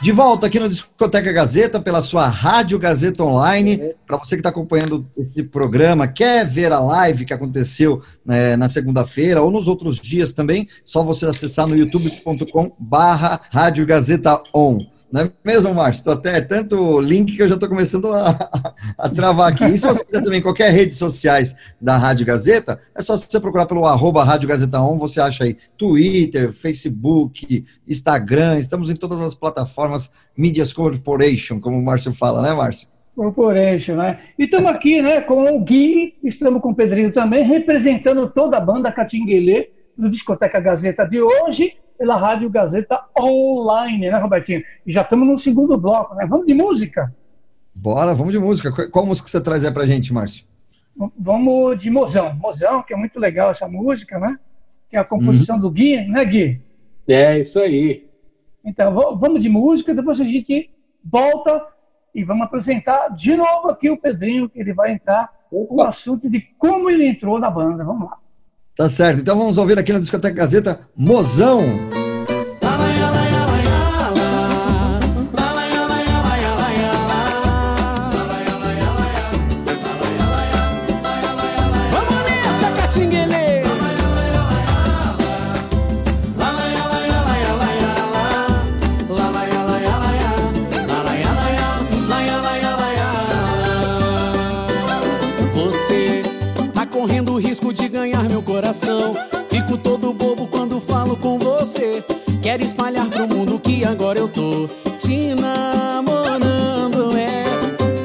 De 0.03 0.11
volta 0.11 0.49
aqui 0.49 0.59
no 0.59 0.69
Discoteca 0.69 1.31
Gazeta, 1.31 1.79
pela 1.79 2.03
sua 2.03 2.27
Rádio 2.27 2.77
Gazeta 2.77 3.23
Online. 3.23 3.95
Para 4.05 4.19
você 4.19 4.35
que 4.35 4.41
está 4.41 4.49
acompanhando 4.49 5.07
esse 5.17 5.45
programa, 5.45 6.09
quer 6.09 6.45
ver 6.45 6.73
a 6.73 6.81
live 6.81 7.25
que 7.25 7.33
aconteceu 7.33 8.03
né, 8.27 8.57
na 8.57 8.69
segunda-feira 8.69 9.41
ou 9.41 9.49
nos 9.49 9.69
outros 9.69 10.01
dias 10.01 10.33
também, 10.33 10.69
só 10.85 11.05
você 11.05 11.25
acessar 11.25 11.69
no 11.69 11.77
youtube.com 11.77 12.73
barra 12.81 13.43
Rádio 13.53 13.87
Gazeta 13.87 14.43
On. 14.53 14.81
Não 15.13 15.21
é 15.21 15.31
mesmo, 15.45 15.75
Márcio? 15.75 16.01
Estou 16.01 16.15
até 16.15 16.41
tanto 16.41 16.99
link 16.99 17.37
que 17.37 17.43
eu 17.43 17.49
já 17.49 17.55
estou 17.55 17.69
começando 17.69 18.11
a, 18.11 18.31
a, 18.97 19.09
travar 19.11 19.53
aqui. 19.53 19.63
E 19.67 19.77
se 19.77 19.87
você 19.87 20.03
quiser 20.03 20.23
também 20.23 20.41
qualquer 20.41 20.73
redes 20.73 20.97
sociais 20.97 21.55
da 21.79 21.99
Rádio 21.99 22.25
Gazeta, 22.25 22.81
é 22.95 23.03
só 23.03 23.19
você 23.19 23.39
procurar 23.39 23.67
pelo 23.67 23.85
arroba 23.85 24.25
Rádio 24.25 24.49
Gazeta 24.49 24.81
On, 24.81 24.97
você 24.97 25.21
acha 25.21 25.45
aí 25.45 25.59
Twitter, 25.77 26.51
Facebook, 26.51 27.63
Instagram, 27.87 28.59
estamos 28.59 28.89
em 28.89 28.97
todas 28.97 29.21
as 29.21 29.35
plataformas 29.35 30.11
Medias 30.37 30.73
Corporation, 30.73 31.61
como 31.61 31.79
o 31.79 31.85
Márcio 31.85 32.15
fala, 32.15 32.41
né, 32.41 32.55
Márcio? 32.55 32.89
Corporation, 33.15 33.97
né? 33.97 34.19
E 34.39 34.45
estamos 34.45 34.71
aqui, 34.71 35.03
né, 35.03 35.21
com 35.21 35.43
o 35.43 35.61
Gui, 35.61 36.15
estamos 36.25 36.63
com 36.63 36.71
o 36.71 36.75
Pedrinho 36.75 37.13
também, 37.13 37.45
representando 37.45 38.31
toda 38.31 38.57
a 38.57 38.61
banda 38.61 38.91
Catinguelê 38.91 39.69
no 39.95 40.09
Discoteca 40.09 40.59
Gazeta 40.59 41.05
de 41.05 41.21
hoje 41.21 41.75
pela 41.97 42.17
Rádio 42.17 42.51
Gazeta 42.51 43.01
Online, 43.19 44.11
né, 44.11 44.19
Robertinho? 44.19 44.63
E 44.87 44.93
já 44.93 45.03
estamos 45.03 45.27
no 45.27 45.37
segundo 45.37 45.77
bloco, 45.77 46.15
né? 46.15 46.27
Vamos 46.27 46.47
de 46.47 46.55
música? 46.55 47.15
Bora, 47.75 48.15
vamos 48.15 48.33
de 48.33 48.39
música. 48.39 48.89
Qual 48.89 49.07
música 49.07 49.29
você 49.29 49.43
traz 49.43 49.65
aí 49.65 49.73
pra 49.73 49.87
gente, 49.87 50.13
Márcio? 50.13 50.47
Vamos 51.19 51.79
de 51.79 51.91
Mozão. 51.91 52.35
Mozão, 52.35 52.83
que 52.83 52.93
é 52.93 52.97
muito 52.97 53.19
legal 53.19 53.51
essa 53.51 53.67
música, 53.67 54.19
né? 54.19 54.39
Que 54.91 54.97
é 54.97 55.01
a 55.01 55.05
composição 55.05 55.57
uhum. 55.57 55.63
do 55.63 55.71
Gui, 55.71 56.07
né, 56.07 56.25
Gui? 56.25 56.61
É, 57.09 57.39
isso 57.39 57.59
aí. 57.59 58.09
Então, 58.65 58.95
vamos 59.19 59.41
de 59.41 59.49
música, 59.49 59.95
depois 59.95 60.21
a 60.21 60.25
gente 60.25 60.71
volta 61.03 61.67
e 62.15 62.23
vamos 62.23 62.45
apresentar 62.45 63.09
de 63.09 63.37
novo 63.37 63.71
aqui 63.71 63.91
o 63.91 63.97
Pedrinho, 63.97 64.49
que 64.49 64.61
ele 64.61 64.73
vai 64.73 64.93
entrar 64.93 65.33
com 65.51 65.67
o 65.71 65.83
assunto 65.83 66.31
de 66.31 66.41
como 66.59 66.91
ele 66.91 67.07
entrou 67.07 67.39
na 67.39 67.51
banda. 67.51 67.83
Vamos 67.85 68.11
lá. 68.11 68.19
Tá 68.77 68.89
certo. 68.89 69.21
Então 69.21 69.39
vamos 69.39 69.59
ouvir 69.59 69.79
aqui 69.79 69.93
na 69.93 69.99
Discoteca 69.99 70.35
Gazeta 70.35 70.81
Mozão. 70.97 72.02
Agora 103.85 104.19
eu 104.19 104.29
tô 104.29 104.69
te 104.99 105.35
namorando, 105.35 107.17
é. 107.17 107.45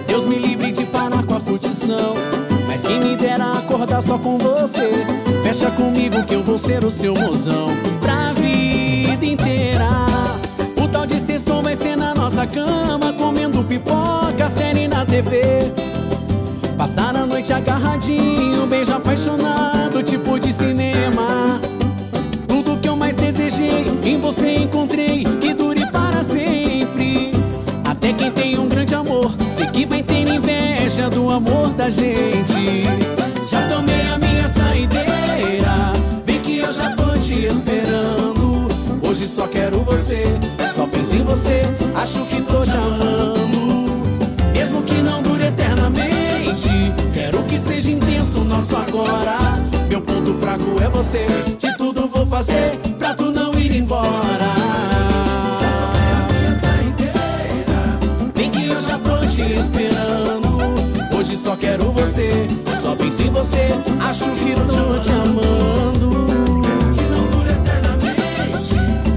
Deus 0.08 0.26
me 0.26 0.38
livre 0.38 0.72
de 0.72 0.86
parar 0.86 1.24
com 1.24 1.36
a 1.36 1.40
curtição. 1.40 2.14
Mas 2.68 2.82
quem 2.82 3.00
me 3.00 3.16
dera 3.16 3.54
acordar 3.54 4.02
só 4.02 4.18
com 4.18 4.38
você. 4.38 5.06
Fecha 5.44 5.72
comigo 5.72 6.24
que 6.24 6.36
eu 6.36 6.44
vou 6.44 6.58
ser 6.58 6.84
o 6.84 6.92
seu 6.92 7.14
mozão 7.14 7.68
pra 8.02 8.34
vida 8.34 9.26
inteira. 9.26 9.88
O 10.82 10.88
tal 10.88 11.06
de 11.06 11.20
sexto 11.20 11.62
vai 11.62 11.76
ser 11.76 11.96
na 11.96 12.14
nossa 12.14 12.46
cama, 12.46 13.14
comendo 13.14 13.64
pipoca, 13.64 14.50
série 14.50 14.88
na 14.88 15.06
TV. 15.06 15.72
Passar 16.78 17.16
a 17.16 17.26
noite 17.26 17.52
agarradinho, 17.52 18.66
beijo 18.68 18.94
apaixonado, 18.94 20.04
tipo 20.04 20.40
de 20.40 20.54
cinema. 20.54 21.60
Tudo 22.48 22.78
que 22.78 22.88
eu 22.88 22.96
mais 22.96 23.16
desejei, 23.16 23.86
em 24.04 24.20
você 24.20 24.58
encontrei, 24.58 25.24
amor 31.38 31.70
da 31.74 31.90
gente. 31.90 32.84
Já 33.48 33.68
tomei 33.70 34.02
a 34.08 34.18
minha 34.18 34.48
saideira, 34.48 35.94
vem 36.26 36.40
que 36.42 36.58
eu 36.58 36.74
já 36.74 36.96
tô 36.96 37.18
te 37.20 37.46
esperando. 37.46 38.68
Hoje 39.08 39.28
só 39.28 39.48
quero 39.48 39.80
você, 39.82 40.24
só 40.76 40.88
penso 40.88 41.16
em 41.16 41.24
você, 41.24 41.62
acho 41.96 42.26
que 42.26 42.42
tô 42.42 42.62
te 42.62 42.76
amando. 42.76 44.04
Mesmo 44.52 44.82
que 44.84 44.96
não 44.96 45.22
dure 45.22 45.46
eternamente. 45.46 46.70
Quero 47.14 47.44
que 47.44 47.60
seja 47.60 47.92
intenso 47.92 48.42
o 48.42 48.44
nosso 48.44 48.76
agora. 48.76 49.38
Meu 49.90 50.02
ponto 50.02 50.34
fraco 50.36 50.82
é 50.84 50.90
você. 50.90 51.28
De 51.60 51.78
tudo 51.78 52.08
vou 52.08 52.26
fazer 52.26 52.78
pra 52.98 53.14
tu 53.14 53.32
não 53.32 53.54
ir 53.54 53.76
embora. 53.76 54.47
Penso 62.98 63.22
em 63.22 63.32
você. 63.32 63.70
Acho 64.00 64.26
que 64.26 64.54
tô 64.56 65.00
te 65.00 65.12
amando. 65.12 66.28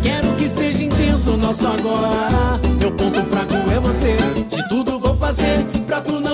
Quero 0.03 0.37
que 0.37 0.49
seja 0.49 0.85
intenso 0.85 1.33
o 1.33 1.37
nosso 1.37 1.67
agora. 1.67 2.61
Meu 2.79 2.93
ponto 2.93 3.23
fraco 3.25 3.55
é 3.75 3.81
você. 3.81 4.17
De 4.49 4.69
tudo 4.69 4.99
vou 4.99 5.17
fazer 5.17 5.65
pra 5.87 6.01
tu 6.01 6.21
não 6.21 6.30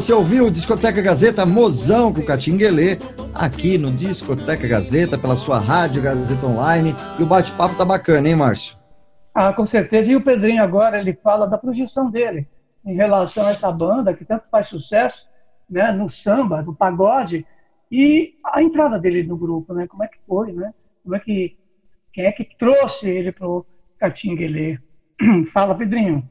você 0.00 0.14
ouviu 0.14 0.50
Discoteca 0.50 1.02
Gazeta 1.02 1.44
Mozão 1.44 2.10
com 2.10 2.24
Catinguelê, 2.24 2.96
aqui 3.34 3.76
no 3.76 3.92
Discoteca 3.92 4.66
Gazeta, 4.66 5.18
pela 5.18 5.36
sua 5.36 5.58
rádio 5.58 6.00
Gazeta 6.00 6.46
Online. 6.46 6.94
E 7.18 7.22
o 7.22 7.26
bate-papo 7.26 7.76
tá 7.76 7.84
bacana, 7.84 8.26
hein, 8.26 8.34
Márcio? 8.34 8.78
Ah, 9.34 9.52
com 9.52 9.66
certeza. 9.66 10.10
E 10.10 10.16
o 10.16 10.24
Pedrinho 10.24 10.62
agora, 10.62 10.98
ele 10.98 11.12
fala 11.12 11.46
da 11.46 11.58
projeção 11.58 12.10
dele. 12.10 12.48
em 12.82 12.94
relação 12.94 13.44
a 13.44 13.50
essa 13.50 13.70
banda 13.70 14.14
que 14.14 14.24
tanto 14.24 14.48
faz 14.48 14.68
sucesso 14.68 15.28
né, 15.68 15.92
no 15.92 16.08
samba, 16.08 16.62
no 16.62 16.74
pagode, 16.74 17.46
e 17.92 18.36
a 18.42 18.62
entrada 18.62 18.98
dele 18.98 19.22
no 19.22 19.36
grupo, 19.36 19.74
né? 19.74 19.86
Como 19.86 20.02
é 20.02 20.08
que 20.08 20.16
foi, 20.26 20.50
né? 20.54 20.72
Como 21.02 21.14
é 21.14 21.20
que 21.20 21.58
quem 22.10 22.24
é 22.24 22.32
que 22.32 22.56
trouxe 22.56 23.10
ele 23.10 23.32
para 23.32 23.46
o 23.46 23.66
Catinguelê? 23.98 24.78
Fala, 25.52 25.74
Pedrinho. 25.74 26.26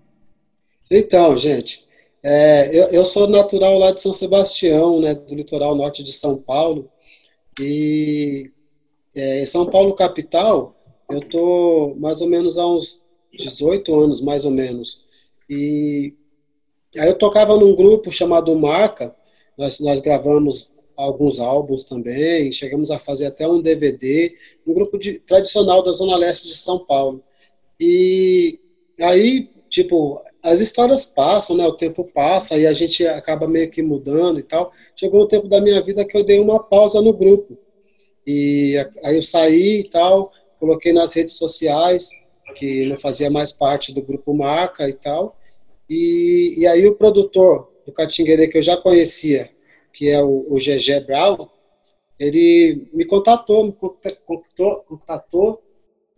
Então, 0.89 1.37
gente, 1.37 1.87
é, 2.23 2.77
eu, 2.77 2.87
eu, 2.89 3.05
sou 3.05 3.27
natural 3.27 3.77
lá 3.77 3.91
de 3.91 4.01
São 4.01 4.13
Sebastião, 4.13 4.99
né, 4.99 5.13
do 5.13 5.35
litoral 5.35 5.75
norte 5.75 6.03
de 6.03 6.11
São 6.11 6.37
Paulo, 6.37 6.89
e 7.59 8.51
é, 9.15 9.41
em 9.41 9.45
São 9.45 9.69
Paulo 9.69 9.93
capital, 9.93 10.75
eu 11.09 11.21
tô 11.29 11.95
mais 11.97 12.21
ou 12.21 12.29
menos 12.29 12.57
há 12.57 12.67
uns 12.67 13.03
18 13.33 13.99
anos, 13.99 14.21
mais 14.21 14.45
ou 14.45 14.51
menos, 14.51 15.05
e 15.49 16.13
aí 16.97 17.07
eu 17.07 17.17
tocava 17.17 17.55
num 17.55 17.75
grupo 17.75 18.11
chamado 18.11 18.55
Marca, 18.55 19.15
nós, 19.57 19.79
nós 19.79 19.99
gravamos 19.99 20.79
alguns 20.99 21.39
álbuns 21.39 21.85
também, 21.85 22.51
chegamos 22.51 22.91
a 22.91 22.99
fazer 22.99 23.27
até 23.27 23.47
um 23.47 23.61
DVD, 23.61 24.35
um 24.67 24.73
grupo 24.73 24.97
de, 24.97 25.19
tradicional 25.19 25.81
da 25.81 25.91
Zona 25.91 26.17
Leste 26.17 26.47
de 26.47 26.55
São 26.55 26.85
Paulo. 26.85 27.23
E 27.79 28.59
aí, 28.99 29.49
tipo, 29.69 30.21
as 30.43 30.59
histórias 30.59 31.05
passam, 31.05 31.55
né? 31.57 31.65
O 31.65 31.73
tempo 31.73 32.03
passa 32.03 32.57
e 32.57 32.65
a 32.65 32.73
gente 32.73 33.05
acaba 33.05 33.47
meio 33.47 33.69
que 33.69 33.81
mudando 33.81 34.39
e 34.39 34.43
tal. 34.43 34.71
Chegou 34.95 35.23
um 35.23 35.27
tempo 35.27 35.47
da 35.47 35.59
minha 35.59 35.81
vida 35.81 36.05
que 36.05 36.17
eu 36.17 36.23
dei 36.23 36.39
uma 36.39 36.63
pausa 36.63 37.01
no 37.01 37.13
grupo. 37.13 37.57
E 38.25 38.75
aí 39.03 39.15
eu 39.15 39.23
saí 39.23 39.81
e 39.81 39.89
tal, 39.89 40.31
coloquei 40.59 40.93
nas 40.93 41.13
redes 41.15 41.33
sociais 41.33 42.09
que 42.55 42.85
não 42.87 42.97
fazia 42.97 43.29
mais 43.29 43.51
parte 43.51 43.93
do 43.93 44.01
grupo 44.01 44.33
Marca 44.33 44.87
e 44.87 44.93
tal. 44.93 45.35
E, 45.89 46.55
e 46.57 46.67
aí 46.67 46.85
o 46.85 46.95
produtor 46.95 47.71
do 47.85 47.91
Catinguele 47.91 48.47
que 48.47 48.57
eu 48.57 48.61
já 48.61 48.77
conhecia, 48.77 49.49
que 49.91 50.09
é 50.09 50.21
o, 50.21 50.45
o 50.49 50.55
GG 50.55 51.05
ele 52.19 52.89
me 52.93 53.05
contatou, 53.05 53.65
me 53.65 53.71
contatou, 53.71 54.83
contatou 54.83 55.61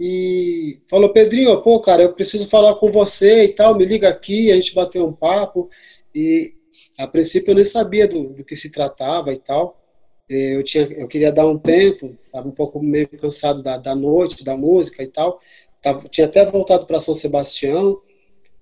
e 0.03 0.81
falou, 0.89 1.13
Pedrinho, 1.13 1.61
pô, 1.61 1.79
cara, 1.79 2.01
eu 2.01 2.11
preciso 2.11 2.47
falar 2.47 2.73
com 2.73 2.91
você 2.91 3.45
e 3.45 3.49
tal, 3.49 3.77
me 3.77 3.85
liga 3.85 4.09
aqui, 4.09 4.51
a 4.51 4.55
gente 4.55 4.73
bateu 4.73 5.05
um 5.05 5.13
papo, 5.13 5.69
e 6.13 6.55
a 6.97 7.05
princípio 7.05 7.51
eu 7.51 7.55
nem 7.55 7.63
sabia 7.63 8.07
do, 8.07 8.29
do 8.29 8.43
que 8.43 8.55
se 8.55 8.71
tratava 8.71 9.31
e 9.31 9.37
tal, 9.37 9.79
eu, 10.27 10.63
tinha, 10.63 10.85
eu 10.85 11.07
queria 11.07 11.31
dar 11.31 11.45
um 11.45 11.55
tempo, 11.55 12.17
estava 12.25 12.47
um 12.47 12.51
pouco 12.51 12.81
meio 12.81 13.07
cansado 13.09 13.61
da, 13.61 13.77
da 13.77 13.93
noite, 13.93 14.43
da 14.43 14.57
música 14.57 15.03
e 15.03 15.07
tal, 15.07 15.39
tava, 15.79 16.09
tinha 16.09 16.25
até 16.25 16.43
voltado 16.45 16.87
para 16.87 16.99
São 16.99 17.13
Sebastião, 17.13 18.01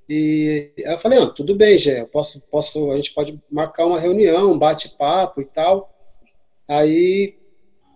e 0.09 0.73
eu 0.77 0.97
falei, 0.97 1.19
ah, 1.19 1.27
tudo 1.27 1.55
bem, 1.55 1.77
Gé, 1.77 2.03
posso, 2.03 2.45
posso, 2.49 2.91
a 2.91 2.97
gente 2.97 3.13
pode 3.13 3.41
marcar 3.49 3.85
uma 3.85 3.99
reunião, 3.99 4.51
um 4.51 4.57
bate-papo 4.57 5.39
e 5.39 5.45
tal. 5.45 5.89
Aí 6.67 7.37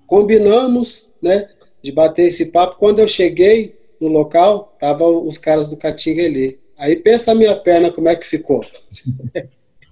combinamos, 0.06 1.12
né, 1.22 1.50
de 1.84 1.92
bater 1.92 2.28
esse 2.28 2.52
papo. 2.52 2.78
Quando 2.78 3.00
eu 3.00 3.08
cheguei 3.08 3.76
no 4.00 4.08
local, 4.08 4.76
tava 4.80 5.06
os 5.06 5.38
caras 5.38 5.70
do 5.70 5.78
Catinga 5.78 6.24
ali. 6.24 6.60
Aí 6.78 6.96
pensa 6.96 7.32
a 7.32 7.36
minha 7.36 7.56
perna 7.56 7.92
como 7.92 8.08
é 8.08 8.16
que 8.16 8.26
ficou. 8.26 8.64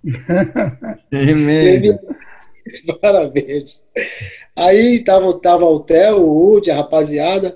É 0.03 0.09
Parabéns. 2.99 3.83
Aí 4.55 5.03
tava, 5.03 5.31
tava 5.39 5.65
o 5.65 5.79
Theo, 5.79 6.23
o 6.23 6.55
Udi, 6.55 6.71
a 6.71 6.75
rapaziada. 6.75 7.55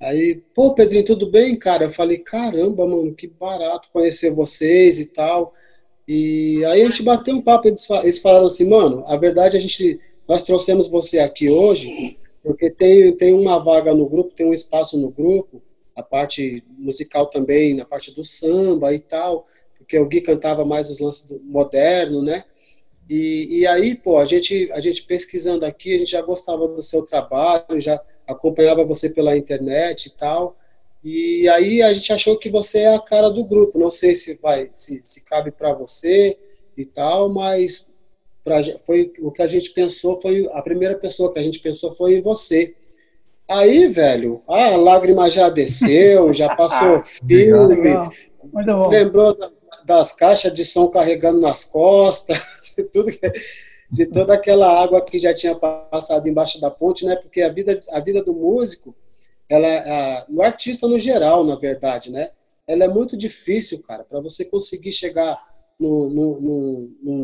Aí, 0.00 0.42
pô, 0.54 0.74
Pedrinho, 0.74 1.04
tudo 1.04 1.30
bem, 1.30 1.54
cara? 1.54 1.84
Eu 1.84 1.90
falei, 1.90 2.16
caramba, 2.16 2.86
mano, 2.86 3.14
que 3.14 3.26
barato 3.26 3.90
conhecer 3.92 4.30
vocês 4.30 4.98
e 5.00 5.12
tal. 5.12 5.52
E 6.08 6.64
aí 6.64 6.80
a 6.80 6.84
gente 6.86 7.02
bateu 7.02 7.34
um 7.34 7.42
papo, 7.42 7.68
eles, 7.68 7.88
eles 7.90 8.20
falaram 8.20 8.46
assim, 8.46 8.68
mano, 8.68 9.04
a 9.06 9.16
verdade 9.16 9.56
a 9.56 9.60
gente, 9.60 10.00
nós 10.26 10.42
trouxemos 10.42 10.88
você 10.88 11.18
aqui 11.18 11.50
hoje 11.50 12.16
porque 12.42 12.70
tem, 12.70 13.16
tem 13.16 13.32
uma 13.32 13.58
vaga 13.58 13.94
no 13.94 14.08
grupo, 14.08 14.34
tem 14.34 14.46
um 14.46 14.52
espaço 14.52 14.98
no 15.00 15.10
grupo, 15.10 15.62
a 15.96 16.02
parte 16.02 16.62
musical 16.78 17.26
também, 17.26 17.74
na 17.74 17.84
parte 17.84 18.14
do 18.14 18.24
samba 18.24 18.92
e 18.94 18.98
tal, 18.98 19.46
porque 19.76 19.98
o 19.98 20.06
Gui 20.06 20.20
cantava 20.20 20.64
mais 20.64 20.90
os 20.90 20.98
lances 20.98 21.26
do 21.26 21.40
moderno, 21.40 22.22
né? 22.22 22.44
E, 23.08 23.60
e 23.60 23.66
aí, 23.66 23.94
pô, 23.94 24.18
a 24.18 24.24
gente, 24.24 24.70
a 24.72 24.80
gente 24.80 25.04
pesquisando 25.04 25.66
aqui, 25.66 25.94
a 25.94 25.98
gente 25.98 26.10
já 26.10 26.22
gostava 26.22 26.66
do 26.68 26.80
seu 26.80 27.02
trabalho, 27.02 27.78
já 27.78 28.00
acompanhava 28.26 28.84
você 28.84 29.10
pela 29.10 29.36
internet 29.36 30.06
e 30.06 30.10
tal. 30.12 30.56
E 31.04 31.48
aí 31.48 31.82
a 31.82 31.92
gente 31.92 32.12
achou 32.12 32.38
que 32.38 32.48
você 32.48 32.80
é 32.80 32.94
a 32.94 33.00
cara 33.00 33.28
do 33.28 33.44
grupo. 33.44 33.78
Não 33.78 33.90
sei 33.90 34.14
se 34.14 34.34
vai, 34.36 34.68
se, 34.72 35.00
se 35.02 35.24
cabe 35.24 35.50
para 35.50 35.72
você 35.74 36.38
e 36.76 36.84
tal, 36.84 37.28
mas 37.28 37.91
pra, 38.44 38.62
foi 38.84 39.12
o 39.20 39.30
que 39.30 39.42
a 39.42 39.46
gente 39.46 39.70
pensou 39.70 40.20
foi 40.20 40.48
a 40.52 40.62
primeira 40.62 40.96
pessoa 40.96 41.32
que 41.32 41.38
a 41.38 41.42
gente 41.42 41.60
pensou 41.60 41.92
foi 41.92 42.18
em 42.18 42.22
você. 42.22 42.74
Aí, 43.48 43.88
velho, 43.88 44.42
a 44.46 44.76
lágrima 44.76 45.28
já 45.28 45.48
desceu, 45.48 46.32
já 46.32 46.54
passou 46.54 47.02
filme, 47.04 47.90
lembrou 48.88 49.36
da, 49.36 49.50
das 49.84 50.12
caixas 50.12 50.54
de 50.54 50.64
som 50.64 50.88
carregando 50.88 51.40
nas 51.40 51.64
costas, 51.64 52.40
tudo 52.92 53.12
que, 53.12 53.32
de 53.90 54.06
toda 54.06 54.34
aquela 54.34 54.82
água 54.82 55.04
que 55.04 55.18
já 55.18 55.34
tinha 55.34 55.54
passado 55.54 56.26
embaixo 56.26 56.60
da 56.60 56.70
ponte, 56.70 57.04
né? 57.04 57.16
Porque 57.16 57.42
a 57.42 57.52
vida, 57.52 57.78
a 57.90 58.00
vida 58.00 58.22
do 58.22 58.32
músico, 58.32 58.94
ela, 59.48 59.68
a, 59.68 60.26
no 60.30 60.40
artista 60.40 60.88
no 60.88 60.98
geral, 60.98 61.44
na 61.44 61.56
verdade, 61.56 62.10
né? 62.10 62.30
Ela 62.66 62.84
é 62.84 62.88
muito 62.88 63.16
difícil, 63.16 63.82
cara, 63.82 64.04
para 64.04 64.20
você 64.20 64.44
conseguir 64.44 64.92
chegar 64.92 65.38
num, 65.78 66.08
num, 66.08 66.96
num 67.02 67.22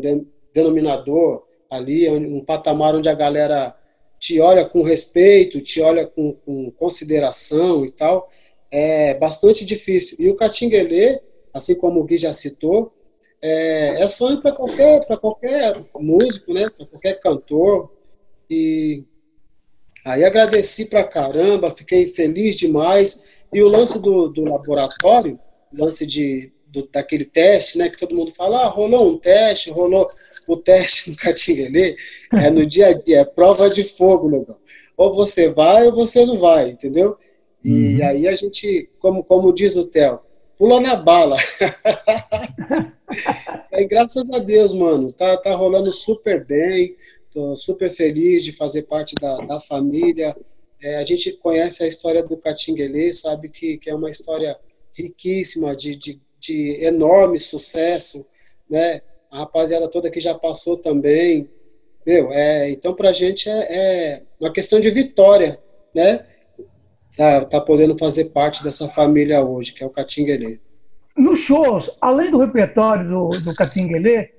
denominador 0.59 1.43
ali, 1.71 2.09
um 2.09 2.43
patamar 2.43 2.95
onde 2.95 3.09
a 3.09 3.13
galera 3.13 3.75
te 4.19 4.39
olha 4.39 4.65
com 4.65 4.81
respeito, 4.81 5.61
te 5.61 5.81
olha 5.81 6.05
com, 6.05 6.33
com 6.33 6.71
consideração 6.71 7.85
e 7.85 7.91
tal, 7.91 8.29
é 8.71 9.13
bastante 9.15 9.65
difícil. 9.65 10.17
E 10.19 10.29
o 10.29 10.35
Catinguelê, 10.35 11.21
assim 11.53 11.75
como 11.75 11.99
o 11.99 12.03
Gui 12.03 12.17
já 12.17 12.33
citou, 12.33 12.93
é, 13.41 14.03
é 14.03 14.07
sonho 14.07 14.41
para 14.41 14.51
qualquer, 14.51 15.05
qualquer 15.05 15.81
músico, 15.95 16.53
né? 16.53 16.69
para 16.69 16.85
qualquer 16.85 17.19
cantor. 17.21 17.91
E 18.49 19.05
aí 20.05 20.25
agradeci 20.25 20.89
para 20.89 21.03
caramba, 21.03 21.71
fiquei 21.71 22.05
feliz 22.05 22.57
demais. 22.57 23.39
E 23.53 23.61
o 23.61 23.69
lance 23.69 24.01
do, 24.01 24.27
do 24.27 24.43
laboratório, 24.43 25.39
lance 25.73 26.05
de, 26.05 26.51
do, 26.67 26.87
daquele 26.87 27.25
teste, 27.25 27.77
né? 27.77 27.89
Que 27.89 27.97
todo 27.97 28.15
mundo 28.15 28.31
fala, 28.31 28.63
ah, 28.63 28.67
rolou 28.67 29.07
um 29.07 29.17
teste, 29.17 29.71
rolou 29.71 30.07
o 30.53 30.57
teste 30.57 31.11
no 31.11 31.15
Catinguelê, 31.15 31.95
é 32.33 32.49
no 32.49 32.65
dia 32.65 32.87
a 32.87 32.93
dia, 32.93 33.19
é 33.19 33.25
prova 33.25 33.69
de 33.69 33.83
fogo, 33.83 34.29
negão. 34.29 34.57
Ou 34.97 35.13
você 35.13 35.49
vai 35.49 35.85
ou 35.85 35.93
você 35.93 36.25
não 36.25 36.39
vai, 36.39 36.69
entendeu? 36.69 37.17
E 37.63 37.95
uhum. 37.95 38.07
aí 38.07 38.27
a 38.27 38.35
gente, 38.35 38.89
como, 38.99 39.23
como 39.23 39.53
diz 39.53 39.75
o 39.75 39.85
Theo, 39.85 40.19
pula 40.57 40.79
na 40.79 40.95
bala. 40.95 41.37
é, 43.71 43.83
graças 43.85 44.29
a 44.31 44.39
Deus, 44.39 44.73
mano, 44.73 45.11
tá, 45.11 45.37
tá 45.37 45.55
rolando 45.55 45.91
super 45.91 46.45
bem, 46.45 46.95
tô 47.31 47.55
super 47.55 47.91
feliz 47.91 48.43
de 48.43 48.51
fazer 48.51 48.83
parte 48.83 49.15
da, 49.15 49.37
da 49.37 49.59
família. 49.59 50.35
É, 50.81 50.97
a 50.97 51.05
gente 51.05 51.33
conhece 51.33 51.83
a 51.83 51.87
história 51.87 52.23
do 52.23 52.37
Catinguelê, 52.37 53.11
sabe 53.13 53.49
que, 53.49 53.77
que 53.77 53.89
é 53.89 53.95
uma 53.95 54.09
história 54.09 54.57
riquíssima, 54.93 55.75
de, 55.75 55.95
de, 55.95 56.21
de 56.39 56.83
enorme 56.83 57.37
sucesso, 57.37 58.25
né? 58.69 59.01
A 59.31 59.39
rapaziada 59.39 59.87
toda 59.87 60.09
que 60.09 60.19
já 60.19 60.33
passou 60.33 60.77
também. 60.77 61.49
Meu, 62.05 62.31
é, 62.31 62.69
então 62.69 62.93
pra 62.93 63.11
gente 63.11 63.49
é, 63.49 63.75
é 63.75 64.23
uma 64.39 64.51
questão 64.51 64.79
de 64.79 64.89
vitória, 64.89 65.59
né? 65.93 66.25
tá, 67.19 67.45
tá 67.45 67.61
podendo 67.61 67.97
fazer 67.97 68.25
parte 68.25 68.63
dessa 68.63 68.87
família 68.87 69.43
hoje, 69.43 69.73
que 69.73 69.83
é 69.83 69.87
o 69.87 69.89
Catinguelê. 69.89 70.59
Nos 71.17 71.39
shows, 71.39 71.91
além 71.99 72.31
do 72.31 72.39
repertório 72.39 73.09
do, 73.09 73.29
do 73.41 73.53
Catinguelê, 73.53 74.31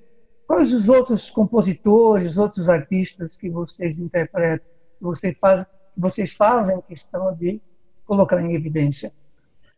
quais 0.46 0.72
os 0.72 0.88
outros 0.88 1.30
compositores, 1.30 2.38
outros 2.38 2.70
artistas 2.70 3.36
que 3.36 3.50
vocês 3.50 3.98
interpretam, 3.98 4.66
que 4.98 5.04
vocês 5.04 5.36
fazem, 5.38 5.66
vocês 5.96 6.32
fazem 6.32 6.80
questão 6.88 7.34
de 7.34 7.60
colocar 8.06 8.40
em 8.40 8.54
evidência? 8.54 9.12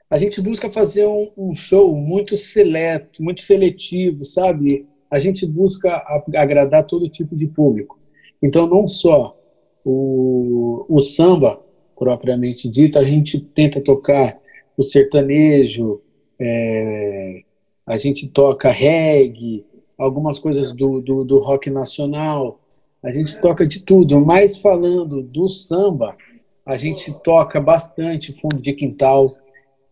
A 0.08 0.18
gente 0.18 0.40
busca 0.40 0.70
fazer 0.70 1.06
um, 1.06 1.32
um 1.36 1.54
show 1.56 1.96
muito 1.96 2.36
seleto, 2.36 3.22
muito 3.22 3.42
seletivo, 3.42 4.24
sabe? 4.24 4.86
A 5.12 5.18
gente 5.18 5.44
busca 5.44 6.02
agradar 6.34 6.86
todo 6.86 7.06
tipo 7.06 7.36
de 7.36 7.46
público. 7.46 7.98
Então, 8.42 8.66
não 8.66 8.88
só 8.88 9.38
o, 9.84 10.86
o 10.88 11.00
samba, 11.00 11.60
propriamente 11.98 12.66
dito, 12.66 12.98
a 12.98 13.04
gente 13.04 13.38
tenta 13.38 13.78
tocar 13.78 14.36
o 14.76 14.82
sertanejo, 14.82 16.00
é, 16.40 17.42
a 17.86 17.96
gente 17.98 18.26
toca 18.26 18.70
reggae, 18.70 19.66
algumas 19.98 20.38
coisas 20.38 20.72
do, 20.72 21.00
do, 21.00 21.24
do, 21.24 21.40
rock 21.40 21.68
nacional, 21.68 22.58
a 23.04 23.10
gente 23.10 23.38
toca 23.38 23.66
de 23.66 23.80
tudo, 23.80 24.18
mas 24.18 24.58
falando 24.58 25.22
do 25.22 25.46
samba, 25.46 26.16
a 26.64 26.76
gente 26.76 27.12
toca 27.22 27.60
bastante 27.60 28.32
fundo 28.40 28.62
de 28.62 28.72
quintal, 28.72 29.30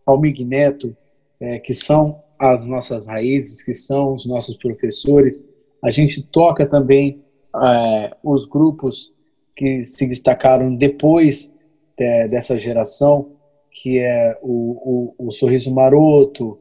Almig 0.05 0.43
Neto, 0.43 0.97
é, 1.39 1.59
que 1.59 1.75
são 1.75 2.23
as 2.41 2.65
nossas 2.65 3.05
raízes, 3.05 3.61
que 3.61 3.73
são 3.73 4.15
os 4.15 4.25
nossos 4.25 4.57
professores. 4.57 5.45
A 5.83 5.91
gente 5.91 6.23
toca 6.23 6.67
também 6.67 7.21
é, 7.63 8.15
os 8.23 8.45
grupos 8.45 9.13
que 9.55 9.83
se 9.83 10.07
destacaram 10.07 10.75
depois 10.75 11.53
de, 11.95 12.27
dessa 12.29 12.57
geração, 12.57 13.33
que 13.69 13.99
é 13.99 14.39
o, 14.41 15.13
o, 15.19 15.27
o 15.27 15.31
Sorriso 15.31 15.71
Maroto, 15.73 16.57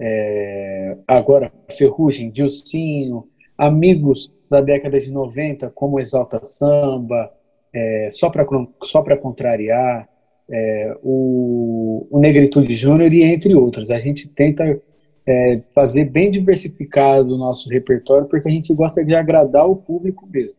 é, 0.00 0.96
agora 1.06 1.52
Ferrugem, 1.78 2.30
Dilcinho, 2.30 3.28
amigos 3.56 4.34
da 4.50 4.60
década 4.60 4.98
de 4.98 5.12
90, 5.12 5.70
como 5.70 6.00
Exalta 6.00 6.42
Samba, 6.42 7.32
é, 7.72 8.08
Só 8.10 8.30
para 8.30 8.44
só 8.82 9.04
Contrariar, 9.16 10.08
é, 10.50 10.96
o, 11.04 12.08
o 12.10 12.18
Negritude 12.18 12.74
Júnior 12.74 13.12
e 13.14 13.22
entre 13.22 13.54
outros. 13.54 13.92
A 13.92 14.00
gente 14.00 14.28
tenta 14.28 14.82
é, 15.26 15.62
fazer 15.74 16.06
bem 16.06 16.30
diversificado 16.30 17.34
o 17.34 17.38
nosso 17.38 17.68
repertório, 17.68 18.26
porque 18.26 18.48
a 18.48 18.50
gente 18.50 18.72
gosta 18.74 19.04
de 19.04 19.14
agradar 19.14 19.66
o 19.66 19.76
público 19.76 20.26
mesmo. 20.26 20.58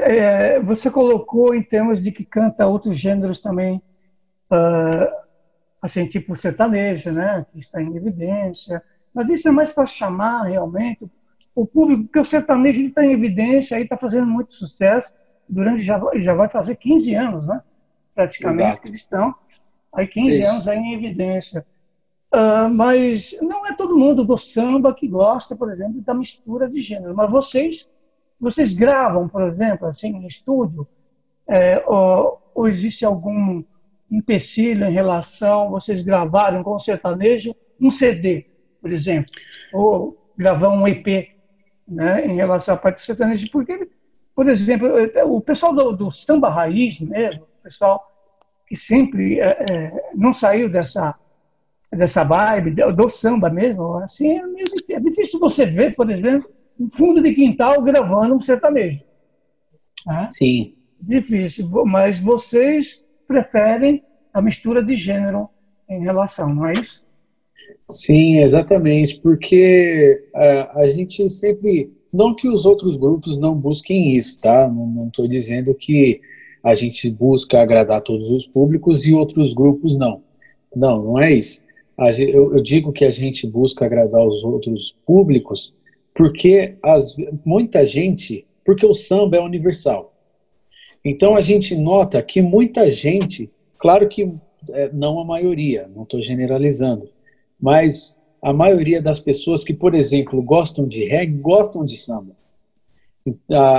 É, 0.00 0.58
você 0.60 0.90
colocou 0.90 1.54
em 1.54 1.62
termos 1.62 2.02
de 2.02 2.10
que 2.10 2.24
canta 2.24 2.66
outros 2.66 2.98
gêneros 2.98 3.38
também, 3.38 3.80
uh, 4.50 5.26
assim, 5.80 6.04
tipo 6.06 6.34
sertanejo, 6.34 7.12
né, 7.12 7.46
que 7.52 7.60
está 7.60 7.80
em 7.80 7.94
evidência, 7.96 8.82
mas 9.14 9.28
isso 9.28 9.48
é 9.48 9.52
mais 9.52 9.72
para 9.72 9.86
chamar 9.86 10.44
realmente 10.44 11.06
o 11.54 11.64
público, 11.64 12.04
porque 12.04 12.18
o 12.18 12.24
sertanejo 12.24 12.80
está 12.82 13.04
em 13.04 13.12
evidência, 13.12 13.76
aí 13.76 13.84
está 13.84 13.96
fazendo 13.96 14.26
muito 14.26 14.52
sucesso, 14.52 15.12
durante 15.48 15.82
já, 15.82 16.00
já 16.16 16.34
vai 16.34 16.48
fazer 16.48 16.74
15 16.74 17.14
anos, 17.14 17.46
né, 17.46 17.62
praticamente, 18.16 18.62
Exato. 18.62 18.88
eles 18.88 19.00
estão, 19.00 19.34
aí 19.94 20.08
15 20.08 20.38
isso. 20.40 20.50
anos 20.50 20.68
aí 20.68 20.78
em 20.78 20.94
evidência. 20.94 21.64
Uh, 22.36 22.68
mas 22.74 23.34
não 23.40 23.66
é 23.66 23.74
todo 23.74 23.96
mundo 23.96 24.22
do 24.22 24.36
samba 24.36 24.92
que 24.92 25.08
gosta, 25.08 25.56
por 25.56 25.72
exemplo, 25.72 26.02
da 26.02 26.12
mistura 26.12 26.68
de 26.68 26.82
gênero, 26.82 27.16
mas 27.16 27.30
vocês 27.30 27.88
vocês 28.38 28.74
gravam, 28.74 29.26
por 29.26 29.42
exemplo, 29.44 29.88
assim, 29.88 30.08
em 30.08 30.26
estúdio? 30.26 30.86
É, 31.48 31.82
ou, 31.86 32.38
ou, 32.54 32.68
existe 32.68 33.06
algum 33.06 33.64
empecilho 34.10 34.84
em 34.84 34.92
relação 34.92 35.70
vocês 35.70 36.02
gravarem 36.02 36.62
com 36.62 36.74
o 36.74 36.78
sertanejo 36.78 37.56
um 37.80 37.88
CD, 37.88 38.44
por 38.82 38.92
exemplo, 38.92 39.32
ou 39.72 40.30
gravar 40.36 40.68
um 40.68 40.86
EP, 40.86 41.30
né, 41.88 42.26
em 42.26 42.34
relação 42.34 42.74
à 42.74 42.76
parte 42.76 42.96
do 42.96 43.06
sertanejo? 43.06 43.50
Porque, 43.50 43.88
por 44.34 44.46
exemplo, 44.46 44.88
o 45.24 45.40
pessoal 45.40 45.74
do, 45.74 45.92
do 45.92 46.10
samba 46.10 46.50
raiz 46.50 47.00
mesmo, 47.00 47.44
o 47.44 47.62
pessoal 47.62 48.04
que 48.66 48.76
sempre 48.76 49.40
é, 49.40 49.64
é, 49.70 50.10
não 50.14 50.34
saiu 50.34 50.68
dessa 50.68 51.14
dessa 51.96 52.22
vibe 52.22 52.74
do 52.94 53.08
samba 53.08 53.50
mesmo, 53.50 53.96
assim, 53.98 54.38
é, 54.38 54.94
é 54.94 55.00
difícil 55.00 55.38
você 55.40 55.66
ver, 55.66 55.94
por 55.94 56.10
exemplo, 56.10 56.50
um 56.78 56.88
fundo 56.88 57.22
de 57.22 57.34
quintal 57.34 57.82
gravando 57.82 58.34
um 58.34 58.40
sertanejo. 58.40 59.02
Né? 60.06 60.14
Sim. 60.16 60.74
Difícil, 61.00 61.68
mas 61.86 62.18
vocês 62.20 63.06
preferem 63.26 64.02
a 64.32 64.40
mistura 64.40 64.82
de 64.82 64.94
gênero 64.94 65.48
em 65.88 66.00
relação, 66.00 66.54
não 66.54 66.66
é 66.66 66.72
isso? 66.72 67.04
Sim, 67.88 68.38
exatamente, 68.38 69.20
porque 69.20 70.28
a, 70.34 70.44
é, 70.44 70.70
a 70.84 70.90
gente 70.90 71.28
sempre, 71.30 71.92
não 72.12 72.34
que 72.34 72.48
os 72.48 72.64
outros 72.64 72.96
grupos 72.96 73.38
não 73.38 73.56
busquem 73.56 74.10
isso, 74.10 74.38
tá? 74.40 74.68
Não 74.68 75.06
estou 75.06 75.28
dizendo 75.28 75.74
que 75.74 76.20
a 76.62 76.74
gente 76.74 77.08
busca 77.10 77.60
agradar 77.60 78.02
todos 78.02 78.30
os 78.30 78.46
públicos 78.46 79.06
e 79.06 79.12
outros 79.12 79.54
grupos 79.54 79.96
não. 79.96 80.22
Não, 80.74 81.00
não 81.00 81.18
é 81.18 81.32
isso. 81.32 81.62
Eu, 81.98 82.60
digo 82.62 82.92
que 82.92 83.04
a 83.04 83.10
gente 83.10 83.46
busca 83.46 83.86
agradar 83.86 84.26
os 84.26 84.44
outros 84.44 84.94
públicos 85.06 85.74
porque 86.14 86.76
as, 86.82 87.16
muita 87.44 87.84
gente, 87.84 88.46
porque 88.64 88.84
o 88.84 88.94
samba 88.94 89.36
é 89.36 89.40
universal. 89.40 90.14
Então 91.04 91.36
a 91.36 91.40
gente 91.40 91.74
nota 91.74 92.22
que 92.22 92.42
muita 92.42 92.90
gente, 92.90 93.50
claro 93.78 94.08
que 94.08 94.30
é, 94.70 94.90
não 94.92 95.18
a 95.18 95.24
maioria, 95.24 95.88
não 95.94 96.02
estou 96.02 96.20
generalizando, 96.20 97.08
mas 97.60 98.16
a 98.42 98.52
maioria 98.52 99.00
das 99.00 99.20
pessoas 99.20 99.64
que, 99.64 99.72
por 99.72 99.94
exemplo, 99.94 100.42
gostam 100.42 100.86
de 100.86 101.04
reggae, 101.04 101.40
gostam 101.40 101.84
de 101.84 101.96
samba. 101.96 102.36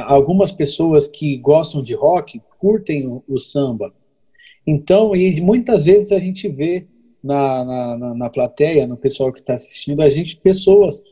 Algumas 0.08 0.52
pessoas 0.52 1.08
que 1.08 1.38
gostam 1.38 1.82
de 1.82 1.94
rock 1.94 2.42
curtem 2.60 3.08
o, 3.08 3.24
o 3.28 3.40
samba. 3.40 3.94
Então, 4.66 5.16
e 5.16 5.40
muitas 5.40 5.86
vezes 5.86 6.12
a 6.12 6.20
gente 6.20 6.50
vê 6.50 6.86
na, 7.28 7.98
na, 7.98 8.16
na 8.16 8.30
plateia, 8.30 8.88
no 8.88 8.98
pessoal 8.98 9.32
que 9.32 9.40
está 9.40 9.54
assistindo, 9.54 10.02
a 10.02 10.10
gente, 10.10 10.38
pessoas 10.38 11.04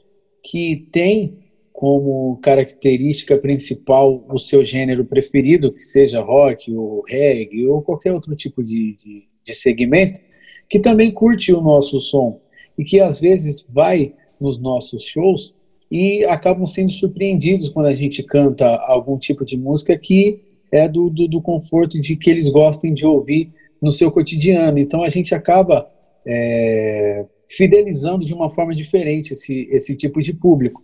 que 0.41 0.87
tem 0.91 1.37
como 1.73 2.37
característica 2.37 3.37
principal 3.37 4.25
o 4.29 4.39
seu 4.39 4.63
gênero 4.63 5.03
preferido, 5.03 5.73
que 5.73 5.81
seja 5.81 6.21
rock 6.21 6.73
ou 6.73 7.03
reggae 7.05 7.67
ou 7.67 7.81
qualquer 7.81 8.13
outro 8.13 8.33
tipo 8.35 8.63
de, 8.63 8.95
de, 8.95 9.27
de 9.43 9.53
segmento, 9.53 10.21
que 10.69 10.79
também 10.79 11.11
curte 11.11 11.51
o 11.51 11.61
nosso 11.61 11.99
som 11.99 12.39
e 12.77 12.83
que 12.83 12.99
às 13.01 13.19
vezes 13.19 13.67
vai 13.69 14.13
nos 14.39 14.57
nossos 14.57 15.03
shows 15.03 15.53
e 15.91 16.23
acabam 16.25 16.65
sendo 16.65 16.91
surpreendidos 16.91 17.69
quando 17.69 17.87
a 17.87 17.93
gente 17.93 18.23
canta 18.23 18.65
algum 18.87 19.17
tipo 19.17 19.43
de 19.43 19.57
música 19.57 19.97
que 19.97 20.39
é 20.71 20.87
do, 20.87 21.09
do, 21.09 21.27
do 21.27 21.41
conforto 21.41 21.99
de 21.99 22.15
que 22.15 22.29
eles 22.29 22.49
gostem 22.49 22.93
de 22.93 23.05
ouvir 23.05 23.51
no 23.81 23.91
seu 23.91 24.11
cotidiano. 24.11 24.79
Então 24.79 25.03
a 25.03 25.09
gente 25.09 25.35
acaba 25.35 25.87
é, 26.27 27.25
fidelizando 27.49 28.25
de 28.25 28.33
uma 28.33 28.49
forma 28.51 28.75
diferente 28.75 29.33
esse, 29.33 29.67
esse 29.71 29.95
tipo 29.95 30.21
de 30.21 30.33
público, 30.33 30.83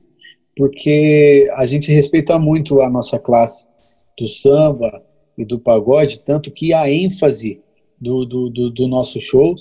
porque 0.55 1.49
a 1.55 1.65
gente 1.65 1.91
respeita 1.91 2.37
muito 2.37 2.81
a 2.81 2.89
nossa 2.89 3.17
classe 3.17 3.67
do 4.17 4.27
samba 4.27 5.03
e 5.37 5.45
do 5.45 5.59
pagode, 5.59 6.19
tanto 6.19 6.51
que 6.51 6.73
a 6.73 6.89
ênfase 6.89 7.61
do, 7.99 8.25
do, 8.25 8.49
do, 8.49 8.69
do 8.69 8.87
nosso 8.87 9.19
show 9.19 9.55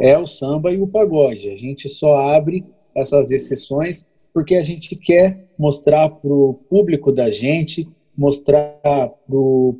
é 0.00 0.18
o 0.18 0.26
samba 0.26 0.72
e 0.72 0.80
o 0.80 0.86
pagode. 0.86 1.50
A 1.50 1.56
gente 1.56 1.88
só 1.88 2.16
abre 2.34 2.64
essas 2.94 3.30
exceções 3.30 4.06
porque 4.32 4.56
a 4.56 4.62
gente 4.62 4.96
quer 4.96 5.46
mostrar 5.56 6.10
para 6.10 6.32
o 6.32 6.54
público 6.68 7.12
da 7.12 7.30
gente, 7.30 7.88
mostrar 8.16 8.80
para 8.82 9.12
o 9.30 9.78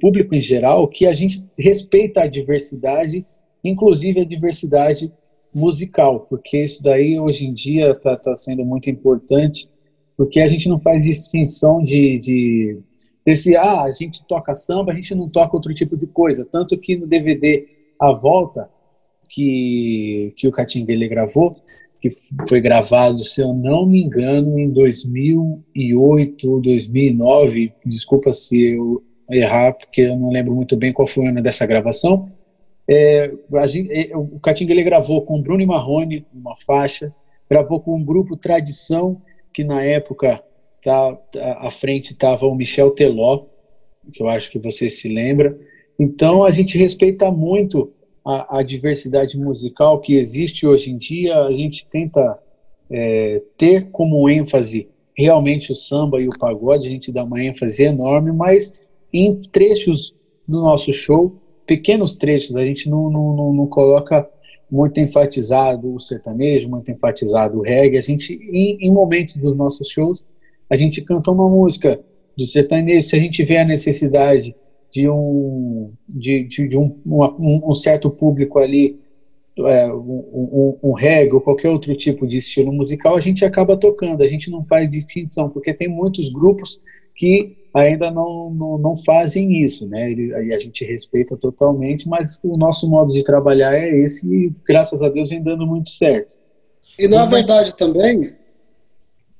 público 0.00 0.34
em 0.34 0.40
geral 0.40 0.86
que 0.86 1.04
a 1.04 1.12
gente 1.12 1.44
respeita 1.58 2.22
a 2.22 2.28
diversidade, 2.28 3.26
inclusive 3.62 4.20
a 4.20 4.24
diversidade 4.24 5.12
musical, 5.54 6.20
porque 6.20 6.62
isso 6.64 6.82
daí 6.82 7.18
hoje 7.18 7.46
em 7.46 7.52
dia 7.52 7.90
está 7.90 8.16
tá 8.16 8.34
sendo 8.34 8.64
muito 8.64 8.88
importante, 8.88 9.68
porque 10.16 10.40
a 10.40 10.46
gente 10.46 10.68
não 10.68 10.80
faz 10.80 11.04
distinção 11.04 11.82
de, 11.82 12.18
de 12.18 12.78
desse, 13.24 13.56
ah, 13.56 13.82
a 13.82 13.92
gente 13.92 14.26
toca 14.26 14.54
samba, 14.54 14.92
a 14.92 14.94
gente 14.94 15.14
não 15.14 15.28
toca 15.28 15.56
outro 15.56 15.72
tipo 15.74 15.96
de 15.96 16.06
coisa. 16.06 16.46
Tanto 16.50 16.76
que 16.78 16.96
no 16.96 17.06
DVD 17.06 17.66
A 18.00 18.12
Volta, 18.12 18.68
que, 19.28 20.32
que 20.36 20.46
o 20.48 20.52
Catinguele 20.52 21.08
gravou, 21.08 21.56
que 22.00 22.08
foi 22.48 22.60
gravado, 22.60 23.18
se 23.20 23.40
eu 23.40 23.54
não 23.54 23.86
me 23.86 24.02
engano, 24.02 24.58
em 24.58 24.70
2008, 24.70 26.60
2009, 26.60 27.72
desculpa 27.86 28.32
se 28.32 28.74
eu 28.74 29.02
errar, 29.30 29.72
porque 29.72 30.02
eu 30.02 30.18
não 30.18 30.30
lembro 30.30 30.54
muito 30.54 30.76
bem 30.76 30.92
qual 30.92 31.06
foi 31.06 31.24
o 31.24 31.28
ano 31.28 31.40
dessa 31.40 31.64
gravação, 31.64 32.28
é, 32.92 33.32
gente, 33.68 33.92
é, 33.92 34.16
o 34.16 34.38
Catinguele 34.40 34.82
gravou 34.82 35.22
com 35.22 35.40
Bruno 35.40 35.66
Marrone 35.66 36.26
uma 36.32 36.56
faixa, 36.56 37.14
gravou 37.48 37.80
com 37.80 37.96
um 37.96 38.04
grupo 38.04 38.36
Tradição, 38.36 39.20
que 39.52 39.62
na 39.62 39.82
época 39.82 40.42
tá, 40.82 41.14
tá, 41.14 41.58
à 41.60 41.70
frente 41.70 42.12
estava 42.12 42.46
o 42.46 42.54
Michel 42.54 42.90
Teló, 42.90 43.44
que 44.12 44.22
eu 44.22 44.28
acho 44.28 44.50
que 44.50 44.58
você 44.58 44.90
se 44.90 45.08
lembra. 45.08 45.58
Então 45.98 46.44
a 46.44 46.50
gente 46.50 46.76
respeita 46.76 47.30
muito 47.30 47.92
a, 48.24 48.58
a 48.58 48.62
diversidade 48.62 49.38
musical 49.38 50.00
que 50.00 50.14
existe 50.14 50.66
hoje 50.66 50.90
em 50.90 50.96
dia, 50.96 51.38
a 51.38 51.52
gente 51.52 51.86
tenta 51.86 52.38
é, 52.90 53.42
ter 53.56 53.90
como 53.90 54.28
ênfase 54.28 54.88
realmente 55.16 55.72
o 55.72 55.76
samba 55.76 56.20
e 56.20 56.26
o 56.26 56.38
pagode, 56.38 56.88
a 56.88 56.90
gente 56.90 57.12
dá 57.12 57.24
uma 57.24 57.42
ênfase 57.42 57.82
enorme, 57.82 58.32
mas 58.32 58.82
em 59.12 59.38
trechos 59.40 60.14
do 60.48 60.60
nosso 60.60 60.92
show 60.92 61.41
pequenos 61.66 62.12
trechos, 62.12 62.56
a 62.56 62.64
gente 62.64 62.88
não, 62.88 63.10
não, 63.10 63.36
não, 63.36 63.52
não 63.52 63.66
coloca 63.66 64.28
muito 64.70 64.98
enfatizado 65.00 65.94
o 65.94 66.00
sertanejo, 66.00 66.68
muito 66.68 66.90
enfatizado 66.90 67.58
o 67.58 67.62
reggae. 67.62 67.98
A 67.98 68.00
gente, 68.00 68.32
em, 68.50 68.78
em, 68.80 68.90
momentos 68.90 69.36
dos 69.36 69.54
nossos 69.54 69.88
shows, 69.88 70.24
a 70.70 70.76
gente 70.76 71.02
canta 71.02 71.30
uma 71.30 71.48
música 71.48 72.00
do 72.36 72.46
sertanejo. 72.46 73.02
Se 73.06 73.14
a 73.14 73.18
gente 73.18 73.42
vê 73.44 73.58
a 73.58 73.64
necessidade 73.64 74.56
de 74.90 75.08
um, 75.08 75.92
de, 76.08 76.44
de, 76.44 76.68
de 76.68 76.78
um, 76.78 76.98
um, 77.04 77.70
um, 77.70 77.74
certo 77.74 78.10
público 78.10 78.58
ali, 78.58 78.98
é, 79.58 79.92
um, 79.92 80.78
um, 80.82 80.92
reggae 80.92 81.34
ou 81.34 81.40
qualquer 81.42 81.68
outro 81.68 81.94
tipo 81.94 82.26
de 82.26 82.38
estilo 82.38 82.72
musical, 82.72 83.14
a 83.14 83.20
gente 83.20 83.44
acaba 83.44 83.76
tocando. 83.76 84.22
A 84.22 84.26
gente 84.26 84.50
não 84.50 84.64
faz 84.64 84.90
distinção, 84.90 85.50
porque 85.50 85.74
tem 85.74 85.88
muitos 85.88 86.30
grupos 86.30 86.80
que 87.14 87.61
ainda 87.74 88.10
não, 88.10 88.50
não, 88.50 88.78
não 88.78 88.96
fazem 88.96 89.64
isso, 89.64 89.88
né? 89.88 90.12
E 90.12 90.52
a 90.52 90.58
gente 90.58 90.84
respeita 90.84 91.36
totalmente, 91.36 92.08
mas 92.08 92.38
o 92.42 92.56
nosso 92.56 92.88
modo 92.88 93.12
de 93.12 93.24
trabalhar 93.24 93.74
é 93.74 93.88
esse 94.00 94.26
e 94.26 94.52
graças 94.66 95.00
a 95.00 95.08
Deus 95.08 95.30
vem 95.30 95.42
dando 95.42 95.66
muito 95.66 95.88
certo. 95.88 96.38
E 96.98 97.08
na 97.08 97.24
verdade 97.24 97.76
também 97.76 98.34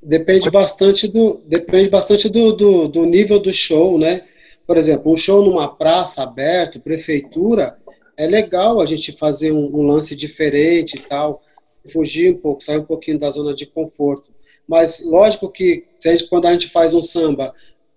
depende 0.02 0.50
bastante 0.50 1.06
do 1.06 1.40
depende 1.46 1.90
bastante 1.90 2.28
do, 2.28 2.52
do, 2.52 2.88
do 2.88 3.04
nível 3.04 3.38
do 3.38 3.52
show, 3.52 3.98
né? 3.98 4.22
Por 4.66 4.78
exemplo, 4.78 5.12
um 5.12 5.16
show 5.16 5.44
numa 5.44 5.68
praça 5.68 6.22
aberto, 6.22 6.80
prefeitura, 6.80 7.76
é 8.16 8.26
legal 8.26 8.80
a 8.80 8.86
gente 8.86 9.12
fazer 9.12 9.52
um, 9.52 9.66
um 9.76 9.82
lance 9.82 10.16
diferente 10.16 10.96
e 10.96 11.00
tal, 11.00 11.42
fugir 11.86 12.32
um 12.32 12.38
pouco, 12.38 12.62
sair 12.62 12.78
um 12.78 12.84
pouquinho 12.84 13.18
da 13.18 13.28
zona 13.28 13.54
de 13.54 13.66
conforto. 13.66 14.30
Mas 14.66 15.04
lógico 15.04 15.50
que 15.50 15.84
quando 16.30 16.46
a 16.46 16.52
gente 16.52 16.68
faz 16.68 16.94
um 16.94 17.02
samba 17.02 17.52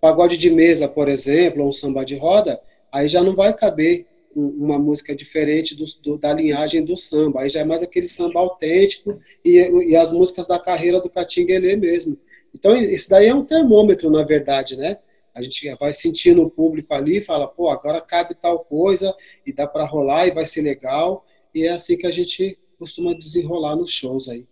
pagode 0.06 0.38
de 0.38 0.52
mesa, 0.52 0.88
por 0.88 1.10
exemplo, 1.10 1.64
ou 1.64 1.70
um 1.70 1.74
samba 1.74 2.06
de 2.06 2.16
roda, 2.16 2.62
aí 2.92 3.08
já 3.08 3.24
não 3.24 3.36
vai 3.36 3.52
caber 3.56 4.06
uma 4.36 4.78
música 4.78 5.16
diferente 5.16 5.76
do, 5.76 5.84
do, 6.04 6.16
da 6.16 6.32
linhagem 6.32 6.86
do 6.86 6.96
samba. 6.96 7.42
Aí 7.42 7.50
já 7.50 7.62
é 7.62 7.64
mais 7.64 7.82
aquele 7.82 8.08
samba 8.08 8.40
autêntico 8.40 9.18
e, 9.44 9.58
e 9.90 9.96
as 9.96 10.12
músicas 10.12 10.48
da 10.48 10.60
carreira 10.60 11.02
do 11.02 11.10
Catinguelê 11.10 11.76
mesmo. 11.76 12.20
Então, 12.54 12.78
isso 12.78 13.10
daí 13.10 13.30
é 13.30 13.34
um 13.34 13.44
termômetro, 13.44 14.12
na 14.12 14.22
verdade, 14.22 14.78
né? 14.78 15.00
A 15.34 15.42
gente 15.42 15.68
vai 15.80 15.92
sentindo 15.92 16.44
o 16.44 16.52
público 16.52 16.94
ali 16.94 17.20
fala, 17.20 17.48
pô, 17.48 17.70
agora 17.70 18.00
cabe 18.00 18.36
tal 18.36 18.60
coisa 18.60 19.12
e 19.44 19.52
dá 19.52 19.66
para 19.66 19.88
rolar 19.88 20.28
e 20.28 20.32
vai 20.32 20.46
ser 20.46 20.62
legal. 20.62 21.26
E 21.52 21.66
é 21.66 21.72
assim 21.72 21.98
que 21.98 22.06
a 22.06 22.12
gente 22.12 22.60
costuma 22.78 23.16
desenrolar 23.16 23.76
nos 23.76 23.90
shows 23.90 24.30
aí. 24.30 24.46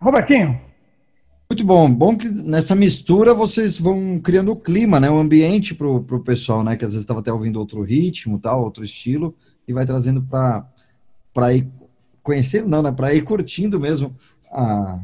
Robertinho, 0.00 0.73
muito 1.50 1.64
bom. 1.64 1.90
Bom 1.90 2.16
que 2.16 2.28
nessa 2.28 2.74
mistura 2.74 3.34
vocês 3.34 3.78
vão 3.78 4.18
criando 4.18 4.52
o 4.52 4.56
clima, 4.56 4.98
né? 4.98 5.10
O 5.10 5.18
ambiente 5.18 5.74
pro, 5.74 6.02
pro 6.02 6.20
pessoal, 6.20 6.64
né? 6.64 6.76
Que 6.76 6.84
às 6.84 6.92
vezes 6.92 7.02
estava 7.02 7.20
até 7.20 7.32
ouvindo 7.32 7.58
outro 7.58 7.82
ritmo, 7.82 8.38
tal, 8.38 8.62
outro 8.62 8.84
estilo, 8.84 9.34
e 9.66 9.72
vai 9.72 9.86
trazendo 9.86 10.22
para 10.22 10.66
para 11.32 11.52
ir 11.52 11.68
conhecendo, 12.22 12.68
não, 12.68 12.82
né? 12.82 12.92
Para 12.92 13.12
ir 13.12 13.22
curtindo 13.22 13.78
mesmo 13.80 14.14
a, 14.50 15.00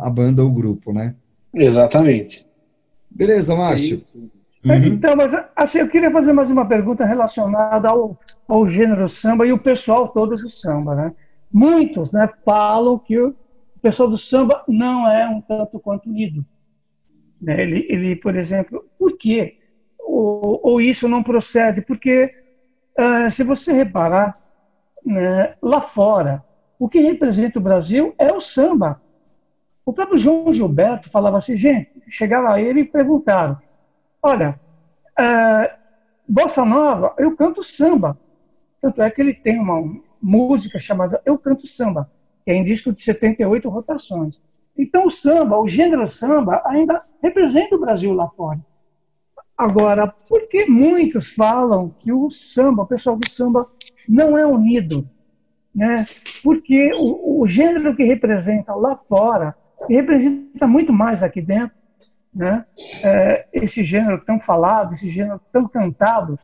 a 0.00 0.10
banda 0.10 0.42
ou 0.42 0.50
o 0.50 0.52
grupo, 0.52 0.92
né? 0.92 1.14
Exatamente. 1.54 2.46
Beleza, 3.10 3.54
Márcio. 3.54 4.00
Uhum. 4.64 4.74
Então, 4.86 5.14
mas 5.16 5.32
assim, 5.56 5.78
eu 5.78 5.88
queria 5.88 6.10
fazer 6.10 6.32
mais 6.32 6.50
uma 6.50 6.66
pergunta 6.66 7.04
relacionada 7.04 7.88
ao, 7.88 8.18
ao 8.46 8.68
gênero 8.68 9.08
samba 9.08 9.46
e 9.46 9.52
o 9.52 9.58
pessoal 9.58 10.08
todo 10.08 10.36
do 10.36 10.50
samba, 10.50 10.94
né? 10.94 11.12
Muitos, 11.50 12.12
né, 12.12 12.28
falam 12.44 12.98
que 12.98 13.18
o 13.18 13.34
pessoal 13.88 14.10
do 14.10 14.18
samba 14.18 14.62
não 14.68 15.10
é 15.10 15.26
um 15.26 15.40
tanto 15.40 15.80
quanto 15.80 16.10
unido. 16.10 16.44
Né? 17.40 17.62
Ele, 17.62 17.86
ele, 17.88 18.16
por 18.16 18.36
exemplo, 18.36 18.84
por 18.98 19.16
quê? 19.16 19.58
Ou, 19.98 20.60
ou 20.62 20.80
isso 20.80 21.08
não 21.08 21.22
procede? 21.22 21.80
Porque, 21.80 22.30
uh, 22.98 23.30
se 23.30 23.42
você 23.42 23.72
reparar, 23.72 24.38
né, 25.04 25.54
lá 25.62 25.80
fora, 25.80 26.44
o 26.78 26.86
que 26.86 27.00
representa 27.00 27.58
o 27.58 27.62
Brasil 27.62 28.14
é 28.18 28.30
o 28.30 28.42
samba. 28.42 29.00
O 29.86 29.92
próprio 29.92 30.18
João 30.18 30.52
Gilberto 30.52 31.08
falava 31.08 31.38
assim, 31.38 31.56
gente, 31.56 31.90
chegaram 32.10 32.48
a 32.48 32.60
ele 32.60 32.80
e 32.80 32.84
perguntaram, 32.84 33.56
olha, 34.22 34.60
uh, 35.18 35.78
Bossa 36.28 36.62
Nova, 36.62 37.14
eu 37.16 37.34
canto 37.34 37.62
samba. 37.62 38.18
Tanto 38.82 39.00
é 39.00 39.10
que 39.10 39.22
ele 39.22 39.32
tem 39.32 39.58
uma 39.58 39.98
música 40.20 40.78
chamada 40.78 41.22
Eu 41.24 41.38
Canto 41.38 41.66
Samba 41.66 42.08
que 42.48 42.52
é 42.52 42.62
disco 42.62 42.90
de 42.90 43.02
78 43.02 43.68
rotações. 43.68 44.40
Então, 44.74 45.04
o 45.04 45.10
samba, 45.10 45.58
o 45.58 45.68
gênero 45.68 46.08
samba, 46.08 46.62
ainda 46.64 47.04
representa 47.22 47.76
o 47.76 47.78
Brasil 47.78 48.14
lá 48.14 48.26
fora. 48.30 48.58
Agora, 49.54 50.10
por 50.26 50.48
que 50.48 50.64
muitos 50.64 51.30
falam 51.30 51.94
que 51.98 52.10
o 52.10 52.30
samba, 52.30 52.84
o 52.84 52.86
pessoal 52.86 53.16
do 53.16 53.28
samba, 53.28 53.66
não 54.08 54.38
é 54.38 54.46
unido? 54.46 55.06
Né? 55.74 56.06
Porque 56.42 56.90
o, 56.94 57.42
o 57.42 57.46
gênero 57.46 57.94
que 57.94 58.02
representa 58.02 58.74
lá 58.74 58.96
fora 58.96 59.54
representa 59.86 60.66
muito 60.66 60.90
mais 60.90 61.22
aqui 61.22 61.42
dentro. 61.42 61.76
Né? 62.34 62.64
É, 63.04 63.46
esse 63.52 63.84
gênero 63.84 64.24
tão 64.24 64.40
falado, 64.40 64.94
esse 64.94 65.10
gênero 65.10 65.38
tão 65.52 65.68
cantado, 65.68 66.38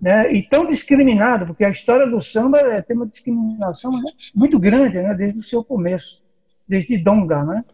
né, 0.00 0.32
e 0.32 0.46
tão 0.46 0.66
discriminado, 0.66 1.46
porque 1.46 1.64
a 1.64 1.70
história 1.70 2.06
do 2.06 2.20
samba 2.20 2.58
é, 2.58 2.82
tem 2.82 2.96
uma 2.96 3.06
discriminação 3.06 3.90
muito 4.34 4.58
grande, 4.58 5.00
né, 5.00 5.14
desde 5.14 5.38
o 5.38 5.42
seu 5.42 5.64
começo, 5.64 6.22
desde 6.68 6.98
Donga, 6.98 7.44
né? 7.44 7.64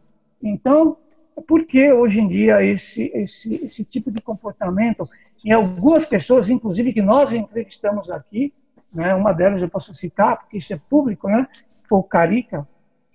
Então, 0.43 0.97
por 1.47 1.65
que 1.67 1.93
hoje 1.93 2.21
em 2.21 2.29
dia 2.29 2.65
esse, 2.65 3.11
esse, 3.15 3.55
esse 3.55 3.85
tipo 3.85 4.11
de 4.11 4.21
comportamento 4.21 5.09
em 5.45 5.53
algumas 5.53 6.05
pessoas, 6.05 6.51
inclusive 6.51 6.93
que 6.93 7.03
nós 7.03 7.33
entrevistamos 7.33 8.11
aqui, 8.11 8.53
né, 8.93 9.15
uma 9.15 9.33
delas 9.33 9.63
eu 9.63 9.69
posso 9.69 9.95
citar, 9.95 10.39
porque 10.39 10.59
isso 10.59 10.73
é 10.73 10.79
público, 10.89 11.29
né, 11.29 11.49
foi 11.89 11.99
o 11.99 12.03
Carica, 12.03 12.67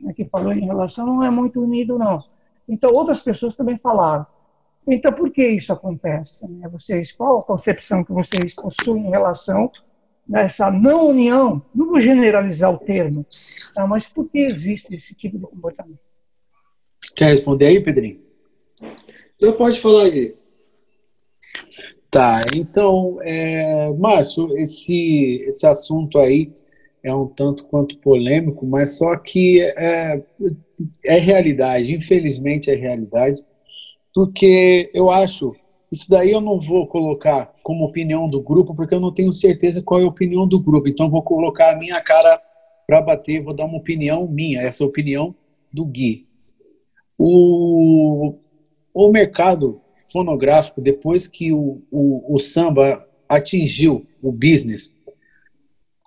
né, 0.02 0.14
que 0.14 0.26
falou 0.26 0.52
em 0.52 0.66
relação, 0.66 1.06
não 1.06 1.24
é 1.24 1.30
muito 1.30 1.62
unido, 1.62 1.98
não. 1.98 2.24
Então, 2.68 2.92
outras 2.92 3.22
pessoas 3.22 3.56
também 3.56 3.78
falaram. 3.78 4.26
Então, 4.88 5.12
por 5.12 5.30
que 5.32 5.46
isso 5.46 5.74
acontece? 5.74 6.48
Né? 6.48 6.68
Vocês, 6.70 7.12
qual 7.12 7.40
a 7.40 7.44
concepção 7.44 8.04
que 8.04 8.14
vocês 8.14 8.54
possuem 8.54 9.08
em 9.08 9.10
relação 9.10 9.70
a 10.34 10.42
essa 10.42 10.72
não 10.72 11.10
união? 11.10 11.62
Não 11.76 11.88
vou 11.88 12.00
generalizar 12.00 12.74
o 12.74 12.78
termo, 12.78 13.26
tá? 13.76 13.86
mas 13.86 14.08
por 14.08 14.30
que 14.30 14.40
existe 14.40 14.96
esse 14.96 15.14
tipo 15.14 15.38
de 15.38 15.46
comportamento? 15.46 16.00
Quer 17.16 17.28
responder 17.28 17.68
aí, 17.68 17.84
Pedrinho? 17.84 18.22
Não, 19.42 19.54
pode 19.54 19.80
falar, 19.80 20.10
Gui. 20.10 20.32
Tá, 22.10 22.42
então, 22.56 23.20
é, 23.24 23.92
Márcio, 23.94 24.58
esse, 24.58 25.44
esse 25.48 25.68
assunto 25.68 26.18
aí 26.18 26.54
é 27.04 27.14
um 27.14 27.28
tanto 27.28 27.68
quanto 27.68 27.98
polêmico, 27.98 28.66
mas 28.66 28.98
só 28.98 29.18
que 29.18 29.62
é, 29.62 30.24
é 31.06 31.20
realidade, 31.20 31.94
infelizmente 31.94 32.72
é 32.72 32.76
realidade 32.76 33.44
porque 34.18 34.90
eu 34.96 35.12
acho, 35.12 35.56
isso 35.92 36.10
daí 36.10 36.32
eu 36.32 36.42
não 36.42 36.60
vou 36.60 36.88
colocar 36.88 37.54
como 37.62 37.86
opinião 37.86 38.28
do 38.28 38.42
grupo, 38.42 38.74
porque 38.74 38.96
eu 38.96 39.00
não 39.00 39.14
tenho 39.14 39.32
certeza 39.32 39.80
qual 39.80 40.02
é 40.02 40.04
a 40.04 40.08
opinião 40.08 40.48
do 40.48 40.60
grupo, 40.60 40.88
então 40.88 41.08
vou 41.08 41.22
colocar 41.22 41.72
a 41.72 41.78
minha 41.78 42.02
cara 42.02 42.42
para 42.88 43.00
bater, 43.00 43.44
vou 43.44 43.54
dar 43.54 43.66
uma 43.66 43.78
opinião 43.78 44.28
minha, 44.28 44.60
essa 44.60 44.84
opinião 44.84 45.36
do 45.72 45.86
Gui. 45.86 46.24
O, 47.16 48.40
o 48.92 49.12
mercado 49.12 49.80
fonográfico, 50.12 50.82
depois 50.82 51.28
que 51.28 51.54
o, 51.54 51.84
o, 51.92 52.34
o 52.34 52.40
samba 52.40 53.08
atingiu 53.30 54.04
o 54.20 54.32
business, 54.32 54.96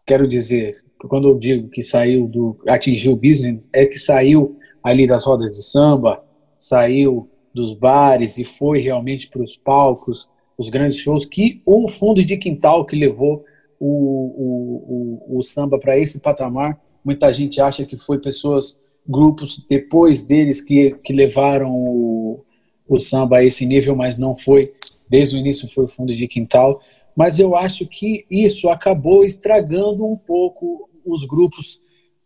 quero 0.05 0.27
dizer, 0.27 0.73
quando 1.07 1.29
eu 1.29 1.39
digo 1.39 1.69
que 1.69 1.81
saiu 1.81 2.27
do 2.27 2.61
atingiu 2.67 3.13
o 3.13 3.17
business, 3.17 3.71
é 3.73 3.87
que 3.87 4.01
saiu 4.01 4.59
ali 4.83 5.07
das 5.07 5.25
rodas 5.25 5.55
de 5.55 5.63
samba, 5.63 6.21
saiu 6.59 7.31
dos 7.55 7.72
bares 7.72 8.38
e 8.38 8.44
foi 8.44 8.80
realmente 8.80 9.28
para 9.28 9.42
os 9.42 9.57
palcos, 9.57 10.28
os 10.57 10.68
grandes 10.68 10.98
shows, 10.98 11.24
que 11.24 11.62
o 11.64 11.88
fundo 11.88 12.24
de 12.24 12.36
quintal 12.36 12.84
que 12.84 12.96
levou 12.96 13.44
o, 13.78 13.86
o, 13.86 15.34
o, 15.34 15.38
o 15.38 15.42
samba 15.42 15.78
para 15.78 15.98
esse 15.98 16.20
patamar. 16.20 16.78
Muita 17.03 17.32
gente 17.32 17.61
acha 17.61 17.86
que 17.86 17.96
foi 17.96 18.18
pessoas, 18.18 18.78
grupos 19.09 19.64
depois 19.68 20.22
deles 20.22 20.61
que, 20.61 20.96
que 21.03 21.12
levaram 21.12 21.72
o, 21.72 22.44
o 22.86 23.01
samba 23.01 23.38
a 23.38 23.44
esse 23.44 23.64
nível, 23.64 23.96
mas 23.96 24.18
não 24.18 24.36
foi. 24.36 24.74
Desde 25.09 25.36
o 25.36 25.38
início 25.38 25.68
foi 25.68 25.84
o 25.84 25.88
fundo 25.88 26.14
de 26.14 26.28
quintal. 26.28 26.80
Mas 27.16 27.40
eu 27.40 27.57
acho 27.57 27.86
que 27.86 28.24
isso 28.30 28.68
acabou 28.68 29.24
estragando 29.24 30.07
um 30.07 30.16
pouco 30.16 30.88
os 31.05 31.24
grupos, 31.24 31.80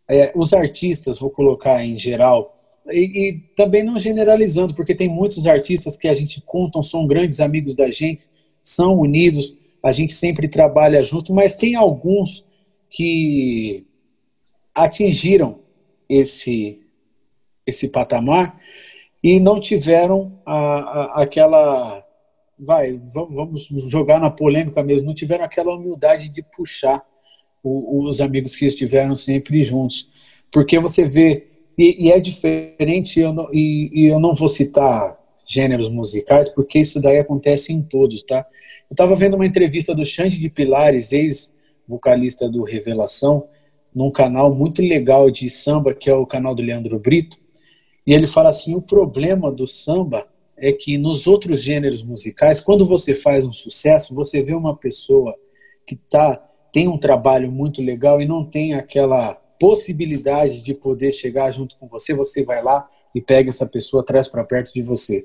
é, 0.09 0.33
os 0.35 0.53
artistas, 0.53 1.21
vou 1.21 1.31
colocar 1.31 1.85
em 1.85 1.97
geral, 1.97 2.54
e, 2.91 3.29
e, 3.29 3.33
também 3.57 3.83
não 3.83 3.99
generalizando, 3.99 4.75
porque 4.75 4.95
tem 4.95 5.09
muitos 5.09 5.47
artistas 5.47 5.97
que 5.97 6.09
a 6.09 6.15
gente 6.15 6.41
contam, 6.41 6.83
são 6.83 7.07
grandes 7.07 7.41
amigos 7.41 7.75
da 7.75 7.91
gente, 7.91 8.29
são 8.63 8.99
unidos, 8.99 9.57
a 9.83 9.93
gente 9.93 10.15
sempre 10.15 10.49
trabalha 10.49 11.03
junto, 11.03 11.35
mas 11.35 11.57
tem 11.57 11.75
alguns 11.75 12.45
que 12.91 13.87
atingiram 14.75 15.61
esse, 16.09 16.81
esse 17.67 17.89
patamar 17.89 18.59
e 19.23 19.41
não 19.41 19.61
tiveram 19.61 20.39
a, 20.45 20.55
a, 20.55 21.23
aquela. 21.23 22.05
Vai, 22.57 23.01
vamos 23.13 23.67
jogar 23.91 24.21
na 24.21 24.31
polêmica 24.31 24.83
mesmo, 24.83 25.07
não 25.07 25.15
tiveram 25.15 25.45
aquela 25.45 25.75
humildade 25.75 26.29
de 26.29 26.43
puxar 26.57 27.05
o, 27.63 28.07
os 28.07 28.21
amigos 28.21 28.55
que 28.55 28.65
estiveram 28.65 29.17
sempre 29.17 29.65
juntos. 29.65 30.09
Porque 30.53 30.79
você 30.79 31.09
vê 31.09 31.54
e, 31.77 32.07
e 32.07 32.13
é 32.13 32.21
diferente, 32.21 33.21
eu 33.21 33.33
não, 33.33 33.49
e, 33.53 33.91
e, 33.93 34.07
eu 34.07 34.21
não 34.21 34.35
vou 34.35 34.49
citar 34.49 35.19
gêneros 35.47 35.89
musicais, 35.89 36.49
porque 36.49 36.79
isso 36.79 37.01
daí 37.01 37.19
acontece 37.19 37.73
em 37.73 37.83
todos, 37.83 38.23
tá? 38.23 38.39
Eu 38.89 38.95
estava 38.95 39.15
vendo 39.15 39.35
uma 39.35 39.47
entrevista 39.47 39.95
do 39.95 40.07
Xande 40.07 40.39
de 40.39 40.49
Pilares, 40.49 41.13
ex-vocalista 41.13 42.49
do 42.49 42.63
Revelação, 42.63 43.49
num 43.95 44.11
canal 44.11 44.55
muito 44.55 44.83
legal 44.83 45.31
de 45.31 45.49
samba, 45.51 45.95
que 45.95 46.09
é 46.09 46.15
o 46.15 46.27
canal 46.27 46.55
do 46.55 46.63
Leandro 46.63 46.99
Brito, 46.99 47.37
e 48.07 48.13
ele 48.13 48.27
fala 48.27 48.51
assim, 48.51 48.75
o 48.75 48.83
problema 48.83 49.51
do 49.51 49.67
samba 49.67 50.27
é 50.57 50.73
que 50.73 50.97
nos 50.99 51.27
outros 51.27 51.63
gêneros 51.63 52.03
musicais, 52.03 52.61
quando 52.61 52.85
você 52.87 53.15
faz 53.15 53.45
um 53.45 53.53
sucesso, 53.53 54.15
você 54.15 54.43
vê 54.43 54.55
uma 54.55 54.77
pessoa 54.77 55.35
que 55.87 55.97
tá, 55.97 56.37
tem 56.73 56.89
um 56.89 56.99
trabalho 56.99 57.51
muito 57.51 57.83
legal 57.83 58.21
e 58.21 58.27
não 58.27 58.45
tem 58.45 58.75
aquela 58.75 59.41
possibilidade 59.59 60.61
de 60.61 60.75
poder 60.75 61.13
chegar 61.13 61.51
junto 61.51 61.77
com 61.77 61.87
você, 61.87 62.15
você 62.15 62.45
vai 62.45 62.63
lá 62.63 62.89
e 63.15 63.21
pega 63.21 63.51
essa 63.51 63.67
pessoa, 63.67 64.05
traz 64.05 64.29
para 64.29 64.45
perto 64.45 64.73
de 64.73 64.83
você. 64.83 65.25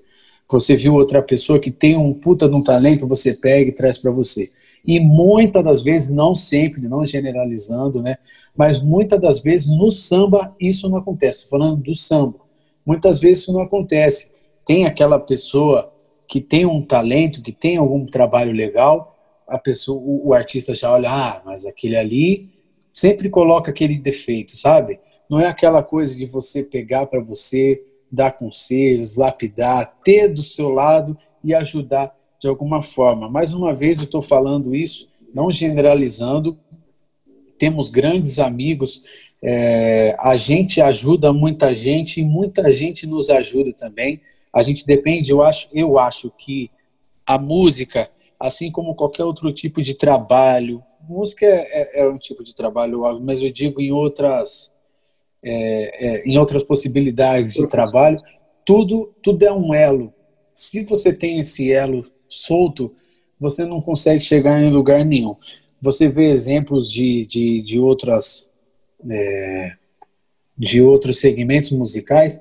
Você 0.50 0.76
viu 0.76 0.96
outra 0.96 1.22
pessoa 1.22 1.60
que 1.60 1.70
tem 1.70 1.96
um 1.96 2.14
puta 2.14 2.48
de 2.48 2.56
um 2.56 2.64
talento, 2.64 3.08
você 3.08 3.34
pega 3.34 3.70
e 3.70 3.74
traz 3.74 3.98
para 3.98 4.12
você. 4.12 4.50
E 4.86 5.00
muitas 5.00 5.64
das 5.64 5.84
vezes, 5.84 6.10
não 6.10 6.34
sempre, 6.34 6.82
não 6.84 7.06
generalizando, 7.06 8.02
né? 8.02 8.18
Mas 8.56 8.82
muitas 8.82 9.20
das 9.20 9.40
vezes 9.42 9.68
no 9.68 9.92
samba 9.92 10.56
isso 10.60 10.90
não 10.90 10.98
acontece. 10.98 11.48
Falando 11.48 11.78
do 11.78 11.94
samba. 11.94 12.40
Muitas 12.86 13.20
vezes 13.20 13.44
isso 13.44 13.54
não 13.54 13.62
acontece. 13.62 14.34
Tem 14.66 14.86
aquela 14.86 15.20
pessoa 15.20 15.94
que 16.28 16.42
tem 16.42 16.66
um 16.66 16.82
talento, 16.82 17.42
que 17.42 17.52
tem 17.52 17.78
algum 17.78 18.06
trabalho 18.06 18.52
legal, 18.52 19.18
a 19.48 19.58
pessoa, 19.58 20.00
o, 20.00 20.30
o 20.30 20.34
artista 20.34 20.76
já 20.76 20.92
olha, 20.92 21.10
ah, 21.10 21.42
mas 21.44 21.66
aquele 21.66 21.98
ali 21.98 22.50
sempre 22.94 23.30
coloca 23.30 23.72
aquele 23.72 23.98
defeito, 23.98 24.58
sabe? 24.58 25.00
Não 25.30 25.40
é 25.40 25.46
aquela 25.46 25.84
coisa 25.84 26.16
de 26.16 26.26
você 26.26 26.64
pegar 26.64 27.06
para 27.06 27.20
você, 27.20 27.84
dar 28.12 28.32
conselhos, 28.32 29.16
lapidar, 29.16 29.98
ter 30.04 30.28
do 30.28 30.42
seu 30.42 30.70
lado 30.70 31.18
e 31.44 31.54
ajudar 31.54 32.16
de 32.40 32.48
alguma 32.48 32.82
forma. 32.82 33.30
Mais 33.30 33.54
uma 33.54 33.76
vez 33.76 34.00
eu 34.00 34.06
estou 34.06 34.22
falando 34.22 34.76
isso, 34.76 35.08
não 35.34 35.52
generalizando. 35.52 36.58
Temos 37.58 37.90
grandes 37.90 38.40
amigos, 38.40 39.04
é, 39.42 40.16
a 40.20 40.36
gente 40.36 40.82
ajuda 40.82 41.32
muita 41.32 41.74
gente 41.74 42.20
e 42.20 42.24
muita 42.24 42.74
gente 42.74 43.06
nos 43.06 43.30
ajuda 43.30 43.72
também. 43.74 44.22
A 44.54 44.64
gente 44.64 44.86
depende, 44.86 45.32
eu 45.32 45.42
acho, 45.42 45.70
eu 45.74 46.00
acho 46.00 46.32
que 46.38 46.72
a 47.26 47.38
música, 47.38 48.10
assim 48.40 48.72
como 48.72 48.96
qualquer 48.96 49.24
outro 49.24 49.52
tipo 49.54 49.82
de 49.82 49.94
trabalho, 49.94 50.84
música 51.10 51.46
é, 51.46 52.00
é, 52.00 52.02
é 52.02 52.08
um 52.08 52.20
tipo 52.20 52.44
de 52.44 52.54
trabalho, 52.54 53.02
mas 53.22 53.42
eu 53.42 53.52
digo 53.52 53.82
em 53.82 53.92
outras 53.92 54.72
é, 55.44 56.08
é, 56.08 56.24
em 56.28 56.38
outras 56.38 56.64
possibilidades 56.64 57.54
de 57.54 57.68
trabalho, 57.68 58.18
tudo 58.64 59.14
tudo 59.22 59.44
é 59.44 59.52
um 59.52 59.74
elo. 59.74 60.14
Se 60.54 60.84
você 60.84 61.12
tem 61.12 61.40
esse 61.40 61.72
elo 61.72 62.06
solto, 62.28 62.94
você 63.40 63.66
não 63.66 63.82
consegue 63.82 64.22
chegar 64.22 64.62
em 64.62 64.70
lugar 64.70 65.04
nenhum. 65.04 65.36
Você 65.82 66.08
vê 66.08 66.30
exemplos 66.30 66.92
de, 66.92 67.26
de, 67.26 67.62
de 67.64 67.80
outras 67.80 68.52
é, 69.10 69.74
de 70.58 70.82
outros 70.82 71.20
segmentos 71.20 71.72
musicais 71.72 72.38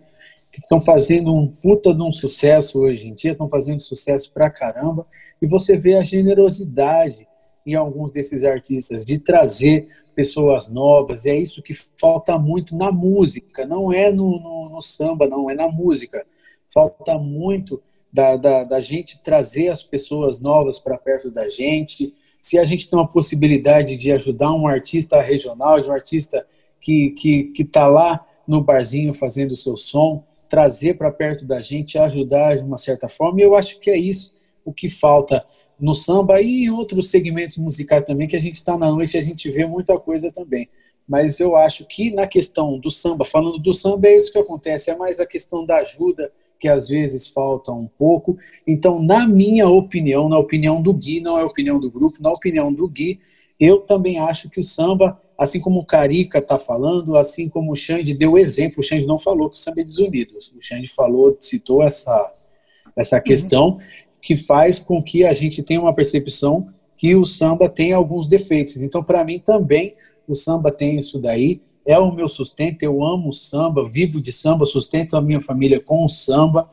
que 0.50 0.58
estão 0.58 0.80
fazendo 0.80 1.32
um 1.32 1.46
puta 1.46 1.94
de 1.94 2.02
um 2.02 2.12
sucesso 2.12 2.80
hoje 2.80 3.08
em 3.08 3.14
dia, 3.14 3.32
estão 3.32 3.48
fazendo 3.48 3.80
sucesso 3.80 4.32
pra 4.32 4.50
caramba, 4.50 5.06
e 5.40 5.46
você 5.46 5.76
vê 5.76 5.94
a 5.94 6.02
generosidade 6.02 7.27
em 7.68 7.74
alguns 7.74 8.10
desses 8.10 8.44
artistas 8.44 9.04
de 9.04 9.18
trazer 9.18 9.88
pessoas 10.14 10.68
novas, 10.68 11.24
e 11.24 11.30
é 11.30 11.36
isso 11.36 11.62
que 11.62 11.74
falta 11.96 12.38
muito 12.38 12.74
na 12.74 12.90
música, 12.90 13.66
não 13.66 13.92
é 13.92 14.10
no, 14.10 14.40
no, 14.40 14.68
no 14.70 14.80
samba, 14.80 15.28
não, 15.28 15.48
é 15.50 15.54
na 15.54 15.68
música. 15.68 16.26
Falta 16.72 17.18
muito 17.18 17.80
da, 18.12 18.36
da, 18.36 18.64
da 18.64 18.80
gente 18.80 19.22
trazer 19.22 19.68
as 19.68 19.82
pessoas 19.82 20.40
novas 20.40 20.78
para 20.78 20.96
perto 20.96 21.30
da 21.30 21.46
gente. 21.46 22.14
Se 22.40 22.58
a 22.58 22.64
gente 22.64 22.88
tem 22.88 22.98
uma 22.98 23.06
possibilidade 23.06 23.96
de 23.96 24.10
ajudar 24.10 24.52
um 24.54 24.66
artista 24.66 25.20
regional, 25.20 25.80
de 25.80 25.88
um 25.88 25.92
artista 25.92 26.44
que 26.80 27.10
que 27.10 27.44
que 27.44 27.62
está 27.62 27.86
lá 27.86 28.24
no 28.46 28.62
barzinho 28.62 29.12
fazendo 29.12 29.52
o 29.52 29.56
seu 29.56 29.76
som, 29.76 30.24
trazer 30.48 30.94
para 30.94 31.12
perto 31.12 31.44
da 31.44 31.60
gente, 31.60 31.98
ajudar 31.98 32.56
de 32.56 32.62
uma 32.62 32.78
certa 32.78 33.08
forma. 33.08 33.40
E 33.40 33.44
eu 33.44 33.54
acho 33.54 33.78
que 33.78 33.90
é 33.90 33.96
isso 33.96 34.32
o 34.68 34.72
que 34.72 34.88
falta 34.88 35.44
no 35.80 35.94
samba 35.94 36.42
e 36.42 36.64
em 36.64 36.70
outros 36.70 37.08
segmentos 37.08 37.56
musicais 37.56 38.02
também, 38.02 38.28
que 38.28 38.36
a 38.36 38.40
gente 38.40 38.56
está 38.56 38.76
na 38.76 38.90
noite 38.90 39.14
e 39.14 39.18
a 39.18 39.22
gente 39.22 39.50
vê 39.50 39.64
muita 39.64 39.98
coisa 39.98 40.30
também. 40.30 40.68
Mas 41.08 41.40
eu 41.40 41.56
acho 41.56 41.86
que 41.86 42.10
na 42.10 42.26
questão 42.26 42.78
do 42.78 42.90
samba, 42.90 43.24
falando 43.24 43.58
do 43.58 43.72
samba, 43.72 44.08
é 44.08 44.16
isso 44.16 44.30
que 44.30 44.38
acontece, 44.38 44.90
é 44.90 44.96
mais 44.96 45.18
a 45.18 45.26
questão 45.26 45.64
da 45.64 45.78
ajuda, 45.78 46.30
que 46.60 46.68
às 46.68 46.88
vezes 46.88 47.26
falta 47.26 47.72
um 47.72 47.86
pouco. 47.86 48.36
Então, 48.66 49.02
na 49.02 49.26
minha 49.26 49.68
opinião, 49.68 50.28
na 50.28 50.38
opinião 50.38 50.82
do 50.82 50.92
Gui, 50.92 51.20
não 51.20 51.38
é 51.38 51.42
a 51.42 51.46
opinião 51.46 51.80
do 51.80 51.90
grupo, 51.90 52.20
na 52.20 52.30
opinião 52.30 52.72
do 52.72 52.86
Gui, 52.86 53.20
eu 53.58 53.80
também 53.80 54.18
acho 54.18 54.50
que 54.50 54.60
o 54.60 54.62
samba, 54.62 55.18
assim 55.38 55.60
como 55.60 55.80
o 55.80 55.86
Carica 55.86 56.38
está 56.38 56.58
falando, 56.58 57.16
assim 57.16 57.48
como 57.48 57.72
o 57.72 57.76
Xande 57.76 58.12
deu 58.12 58.36
exemplo, 58.36 58.80
o 58.80 58.82
Xande 58.82 59.06
não 59.06 59.18
falou 59.18 59.48
que 59.48 59.56
o 59.56 59.58
samba 59.58 59.80
é 59.80 59.84
desunido, 59.84 60.34
o 60.36 60.62
Xande 60.62 60.88
falou, 60.88 61.36
citou 61.40 61.82
essa, 61.82 62.34
essa 62.96 63.16
uhum. 63.16 63.22
questão 63.22 63.68
uhum. 63.68 63.78
Que 64.20 64.36
faz 64.36 64.78
com 64.78 65.02
que 65.02 65.24
a 65.24 65.32
gente 65.32 65.62
tenha 65.62 65.80
uma 65.80 65.94
percepção 65.94 66.68
que 66.96 67.14
o 67.14 67.24
samba 67.24 67.68
tem 67.68 67.92
alguns 67.92 68.26
defeitos. 68.26 68.82
Então, 68.82 69.02
para 69.02 69.24
mim 69.24 69.38
também, 69.38 69.92
o 70.26 70.34
samba 70.34 70.72
tem 70.72 70.98
isso 70.98 71.18
daí, 71.18 71.60
é 71.86 71.98
o 71.98 72.12
meu 72.12 72.28
sustento, 72.28 72.82
eu 72.82 73.02
amo 73.02 73.32
samba, 73.32 73.88
vivo 73.88 74.20
de 74.20 74.32
samba, 74.32 74.66
sustento 74.66 75.16
a 75.16 75.22
minha 75.22 75.40
família 75.40 75.80
com 75.80 76.04
o 76.04 76.08
samba, 76.08 76.68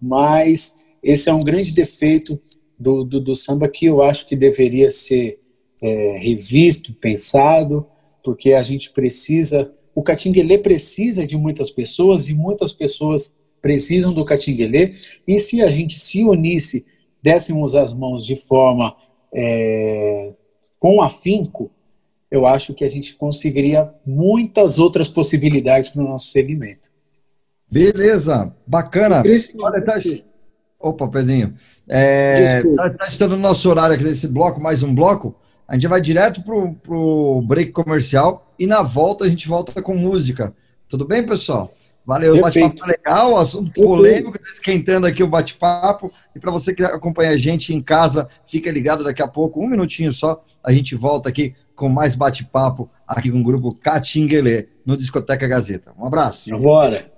mas 0.00 0.84
esse 1.02 1.28
é 1.28 1.32
um 1.32 1.44
grande 1.44 1.72
defeito 1.72 2.40
do, 2.78 3.04
do, 3.04 3.20
do 3.20 3.36
samba 3.36 3.68
que 3.68 3.86
eu 3.86 4.02
acho 4.02 4.26
que 4.26 4.34
deveria 4.34 4.90
ser 4.90 5.38
é, 5.80 6.18
revisto, 6.18 6.92
pensado, 6.94 7.86
porque 8.24 8.52
a 8.52 8.62
gente 8.62 8.90
precisa, 8.90 9.72
o 9.94 10.02
Catinguelê 10.02 10.58
precisa 10.58 11.26
de 11.26 11.36
muitas 11.36 11.70
pessoas 11.70 12.28
e 12.28 12.34
muitas 12.34 12.72
pessoas 12.72 13.36
precisam 13.60 14.12
do 14.12 14.24
Catinguelê, 14.24 14.94
e 15.26 15.38
se 15.38 15.60
a 15.62 15.70
gente 15.70 15.98
se 15.98 16.24
unisse, 16.24 16.86
dessemos 17.22 17.74
as 17.74 17.92
mãos 17.92 18.24
de 18.24 18.36
forma 18.36 18.96
é, 19.34 20.32
com 20.78 21.02
afinco, 21.02 21.70
eu 22.30 22.46
acho 22.46 22.74
que 22.74 22.84
a 22.84 22.88
gente 22.88 23.14
conseguiria 23.14 23.92
muitas 24.04 24.78
outras 24.78 25.08
possibilidades 25.08 25.90
para 25.90 26.02
o 26.02 26.08
nosso 26.08 26.30
segmento. 26.30 26.88
Beleza, 27.70 28.54
bacana. 28.66 29.22
Olha, 29.60 29.84
tá... 29.84 29.94
Opa, 30.80 31.08
Pedrinho. 31.08 31.54
É, 31.88 32.62
tá, 32.62 32.90
tá 32.90 33.04
estando 33.06 33.36
no 33.36 33.42
nosso 33.42 33.68
horário 33.68 33.94
aqui 33.94 34.04
desse 34.04 34.28
bloco, 34.28 34.62
mais 34.62 34.82
um 34.82 34.94
bloco. 34.94 35.34
A 35.66 35.74
gente 35.74 35.88
vai 35.88 36.00
direto 36.00 36.42
pro, 36.42 36.72
pro 36.74 37.42
break 37.46 37.72
comercial 37.72 38.48
e 38.58 38.66
na 38.66 38.82
volta 38.82 39.24
a 39.24 39.28
gente 39.28 39.48
volta 39.48 39.82
com 39.82 39.94
música. 39.94 40.54
Tudo 40.88 41.04
bem, 41.04 41.26
pessoal? 41.26 41.74
Valeu, 42.08 42.40
bate-papo 42.40 42.86
legal, 42.86 43.36
assunto 43.36 43.70
polêmico, 43.70 44.38
tá 44.38 44.44
esquentando 44.46 45.06
aqui 45.06 45.22
o 45.22 45.28
bate-papo. 45.28 46.10
E 46.34 46.40
para 46.40 46.50
você 46.50 46.74
que 46.74 46.82
acompanha 46.82 47.32
a 47.32 47.36
gente 47.36 47.74
em 47.74 47.82
casa, 47.82 48.26
fica 48.46 48.72
ligado 48.72 49.04
daqui 49.04 49.22
a 49.22 49.28
pouco, 49.28 49.62
um 49.62 49.68
minutinho 49.68 50.10
só, 50.10 50.42
a 50.64 50.72
gente 50.72 50.94
volta 50.94 51.28
aqui 51.28 51.54
com 51.74 51.86
mais 51.86 52.16
bate-papo 52.16 52.90
aqui 53.06 53.30
com 53.30 53.38
o 53.38 53.44
grupo 53.44 53.74
Catinguelê, 53.74 54.68
no 54.86 54.96
Discoteca 54.96 55.46
Gazeta. 55.46 55.92
Um 55.98 56.06
abraço. 56.06 56.50
Bora. 56.56 57.12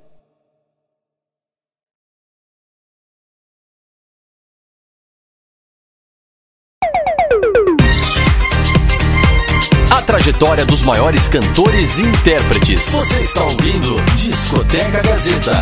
Trajetória 10.11 10.67
dos 10.67 10.83
maiores 10.83 11.29
cantores 11.29 11.99
e 11.99 12.03
intérpretes. 12.03 12.91
Você 12.91 13.21
está 13.21 13.45
ouvindo 13.45 13.95
Discoteca 14.17 15.01
Gazeta. 15.01 15.53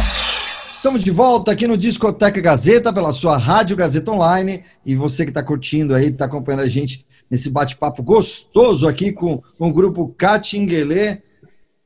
Estamos 0.75 1.05
de 1.05 1.11
volta 1.11 1.53
aqui 1.53 1.67
no 1.67 1.77
Discoteca 1.77 2.41
Gazeta, 2.41 2.91
pela 2.91 3.13
sua 3.13 3.37
Rádio 3.37 3.77
Gazeta 3.77 4.11
Online. 4.11 4.65
E 4.87 4.97
você 4.97 5.27
que 5.27 5.31
está 5.31 5.43
curtindo 5.43 5.95
aí, 5.95 6.07
está 6.07 6.25
acompanhando 6.25 6.63
a 6.63 6.67
gente 6.67 7.05
nesse 7.31 7.51
bate-papo 7.51 8.03
gostoso 8.03 8.89
aqui 8.89 9.13
com, 9.13 9.37
com 9.59 9.69
o 9.69 9.73
grupo 9.73 10.15
Catinguelê, 10.17 11.19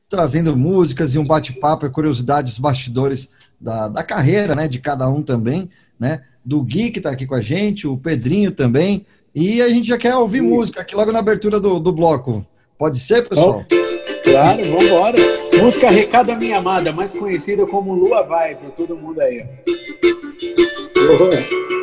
trazendo 0.07 0.55
músicas 0.55 1.15
e 1.15 1.19
um 1.19 1.25
bate-papo 1.25 1.85
e 1.85 1.89
curiosidades, 1.89 2.57
bastidores 2.57 3.29
da, 3.59 3.89
da 3.89 4.03
carreira, 4.03 4.55
né, 4.55 4.69
de 4.69 4.79
cada 4.79 5.09
um 5.09 5.21
também, 5.21 5.69
né, 5.99 6.21
do 6.45 6.63
Gui 6.63 6.91
que 6.91 6.99
está 6.99 7.09
aqui 7.09 7.25
com 7.25 7.35
a 7.35 7.41
gente, 7.41 7.85
o 7.85 7.97
Pedrinho 7.97 8.51
também, 8.51 9.05
e 9.35 9.61
a 9.61 9.67
gente 9.67 9.89
já 9.89 9.97
quer 9.97 10.15
ouvir 10.15 10.39
música 10.39 10.79
aqui 10.79 10.95
logo 10.95 11.11
na 11.11 11.19
abertura 11.19 11.59
do, 11.59 11.77
do 11.77 11.91
bloco. 11.91 12.47
Pode 12.77 12.99
ser, 12.99 13.27
pessoal? 13.27 13.63
Oh, 13.71 14.23
claro, 14.23 14.63
vamos 14.63 14.85
embora. 14.85 15.17
Música 15.61 15.89
Recado 15.89 16.31
à 16.31 16.35
Minha 16.35 16.57
Amada, 16.57 16.91
mais 16.91 17.13
conhecida 17.13 17.65
como 17.65 17.93
Lua 17.93 18.23
Vai, 18.23 18.55
para 18.55 18.69
todo 18.71 18.95
mundo 18.97 19.21
aí. 19.21 19.45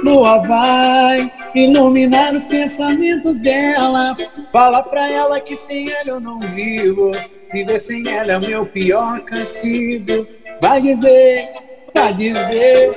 Lua 0.02 0.38
vai 0.38 1.32
iluminar 1.54 2.34
os 2.34 2.44
pensamentos 2.46 3.38
dela. 3.38 4.16
Fala 4.52 4.82
pra 4.82 5.10
ela 5.10 5.40
que 5.40 5.54
sem 5.54 5.90
ela 5.90 6.08
eu 6.08 6.20
não 6.20 6.38
vivo. 6.38 7.12
Viver 7.52 7.78
sem 7.78 8.08
ela 8.08 8.32
é 8.32 8.38
o 8.38 8.46
meu 8.46 8.66
pior 8.66 9.20
castigo. 9.20 10.26
Vai 10.60 10.80
dizer, 10.80 11.50
vai 11.94 12.14
dizer 12.14 12.90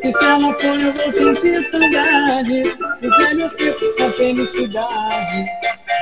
que 0.00 0.12
se 0.12 0.24
ela 0.24 0.52
for 0.54 0.80
eu 0.80 0.92
vou 0.92 1.12
sentir 1.12 1.62
saudade. 1.62 2.62
Os 3.02 3.16
velhos 3.18 3.52
tempos 3.54 3.96
da 3.96 4.10
felicidade. 4.10 5.46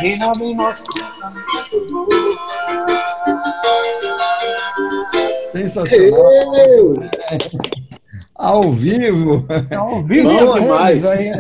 Renova 0.01 0.43
em 0.43 0.55
nossos 0.55 0.87
pensamentos. 0.95 1.87
Sensacional. 5.53 6.33
Ao 8.35 8.63
vivo! 8.73 9.47
Ao 9.77 10.03
vivo 10.03 10.29
Bom 10.31 10.55
demais. 10.55 11.05
Aí. 11.07 11.31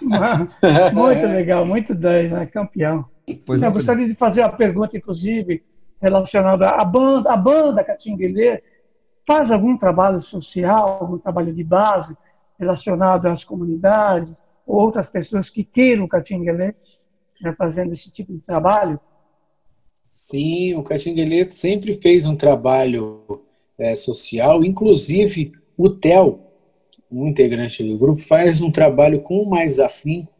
Muito 0.92 1.26
legal, 1.26 1.66
muito 1.66 1.94
10, 1.94 2.32
né? 2.32 2.46
Campeão. 2.46 3.04
Pois 3.46 3.62
Eu 3.62 3.68
é. 3.68 3.72
gostaria 3.72 4.06
de 4.06 4.14
fazer 4.14 4.42
uma 4.42 4.52
pergunta, 4.52 4.96
inclusive, 4.96 5.62
relacionada 6.00 6.68
à 6.68 6.84
banda. 6.84 7.32
A 7.32 7.36
banda 7.36 7.82
Catinguelê 7.82 8.62
faz 9.26 9.50
algum 9.50 9.76
trabalho 9.76 10.20
social, 10.20 10.98
algum 11.00 11.18
trabalho 11.18 11.52
de 11.52 11.64
base 11.64 12.16
relacionado 12.58 13.26
às 13.26 13.44
comunidades, 13.44 14.42
ou 14.66 14.80
outras 14.80 15.08
pessoas 15.08 15.50
que 15.50 15.64
queiram 15.64 16.08
Catinguelê 16.08 16.74
né, 17.42 17.54
fazendo 17.58 17.92
esse 17.92 18.10
tipo 18.10 18.32
de 18.32 18.44
trabalho? 18.44 18.98
Sim, 20.08 20.74
o 20.74 20.82
Caxingueleto 20.82 21.54
sempre 21.54 21.94
fez 21.94 22.26
um 22.26 22.36
trabalho 22.36 23.42
é, 23.78 23.94
social, 23.94 24.62
inclusive 24.62 25.52
o 25.76 25.88
Theo, 25.88 26.40
um 27.10 27.26
integrante 27.26 27.82
do 27.82 27.98
grupo, 27.98 28.22
faz 28.22 28.60
um 28.60 28.70
trabalho 28.70 29.22
com 29.22 29.44
mais 29.46 29.78
afinco 29.78 30.32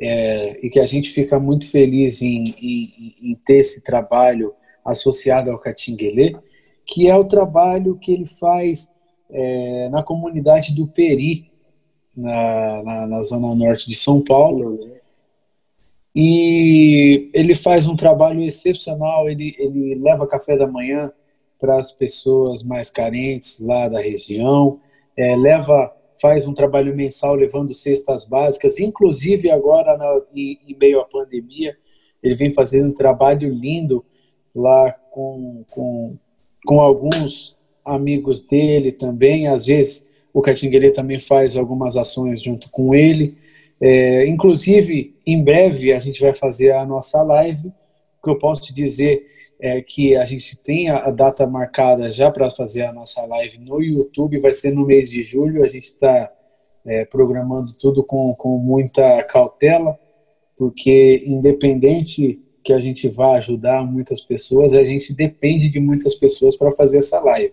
é, 0.00 0.58
e 0.66 0.70
que 0.70 0.80
a 0.80 0.86
gente 0.86 1.10
fica 1.10 1.38
muito 1.38 1.68
feliz 1.70 2.22
em, 2.22 2.54
em, 2.58 3.14
em 3.22 3.34
ter 3.44 3.58
esse 3.58 3.82
trabalho 3.82 4.54
associado 4.84 5.50
ao 5.50 5.58
Catinguelê, 5.58 6.34
que 6.86 7.08
é 7.08 7.16
o 7.16 7.26
trabalho 7.26 7.98
que 7.98 8.12
ele 8.12 8.26
faz 8.26 8.92
é, 9.30 9.88
na 9.90 10.02
comunidade 10.02 10.74
do 10.74 10.86
Peri, 10.86 11.50
na, 12.16 12.82
na, 12.82 13.06
na 13.06 13.22
zona 13.24 13.54
norte 13.54 13.88
de 13.88 13.94
São 13.94 14.22
Paulo. 14.22 14.78
E 16.14 17.30
ele 17.32 17.54
faz 17.54 17.86
um 17.86 17.96
trabalho 17.96 18.42
excepcional, 18.42 19.28
ele, 19.28 19.54
ele 19.58 19.94
leva 19.94 20.26
café 20.26 20.56
da 20.56 20.66
manhã 20.66 21.10
para 21.58 21.76
as 21.78 21.92
pessoas 21.92 22.62
mais 22.62 22.90
carentes 22.90 23.60
lá 23.60 23.88
da 23.88 24.00
região, 24.00 24.80
é, 25.16 25.34
leva 25.36 25.92
faz 26.20 26.46
um 26.46 26.54
trabalho 26.54 26.94
mensal 26.94 27.34
levando 27.34 27.74
cestas 27.74 28.24
básicas, 28.24 28.78
inclusive 28.78 29.50
agora 29.50 29.96
na, 29.96 30.20
em, 30.32 30.56
em, 30.68 30.76
meio 30.78 31.00
à 31.00 31.04
pandemia, 31.04 31.76
ele 32.22 32.36
vem 32.36 32.52
fazendo 32.52 32.90
um 32.90 32.94
trabalho 32.94 33.52
lindo 33.52 34.04
lá 34.54 34.92
com, 35.10 35.64
com, 35.68 36.16
com 36.64 36.80
alguns 36.80 37.56
amigos 37.84 38.42
dele 38.42 38.92
também, 38.92 39.46
às 39.46 39.66
vezes 39.66 40.10
o 40.32 40.40
Catinguele 40.40 40.90
também 40.90 41.18
faz 41.18 41.56
algumas 41.56 41.96
ações 41.96 42.42
junto 42.42 42.70
com 42.70 42.94
ele, 42.94 43.36
é, 43.84 44.28
inclusive, 44.28 45.16
em 45.26 45.42
breve 45.42 45.92
a 45.92 45.98
gente 45.98 46.20
vai 46.20 46.32
fazer 46.32 46.70
a 46.70 46.86
nossa 46.86 47.20
live. 47.20 47.66
O 47.66 48.24
que 48.24 48.30
eu 48.30 48.38
posso 48.38 48.62
te 48.62 48.72
dizer 48.72 49.26
é 49.60 49.82
que 49.82 50.14
a 50.14 50.24
gente 50.24 50.56
tem 50.56 50.88
a 50.88 51.10
data 51.10 51.44
marcada 51.48 52.08
já 52.08 52.30
para 52.30 52.48
fazer 52.48 52.82
a 52.82 52.92
nossa 52.92 53.26
live 53.26 53.58
no 53.58 53.82
YouTube, 53.82 54.38
vai 54.38 54.52
ser 54.52 54.70
no 54.72 54.86
mês 54.86 55.10
de 55.10 55.24
julho. 55.24 55.64
A 55.64 55.68
gente 55.68 55.84
está 55.84 56.32
é, 56.86 57.04
programando 57.04 57.72
tudo 57.72 58.04
com, 58.04 58.32
com 58.38 58.56
muita 58.56 59.20
cautela, 59.24 59.98
porque 60.56 61.24
independente 61.26 62.40
que 62.62 62.72
a 62.72 62.78
gente 62.78 63.08
vá 63.08 63.36
ajudar 63.36 63.84
muitas 63.84 64.20
pessoas, 64.20 64.74
a 64.74 64.84
gente 64.84 65.12
depende 65.12 65.68
de 65.68 65.80
muitas 65.80 66.14
pessoas 66.14 66.56
para 66.56 66.70
fazer 66.70 66.98
essa 66.98 67.20
live. 67.20 67.52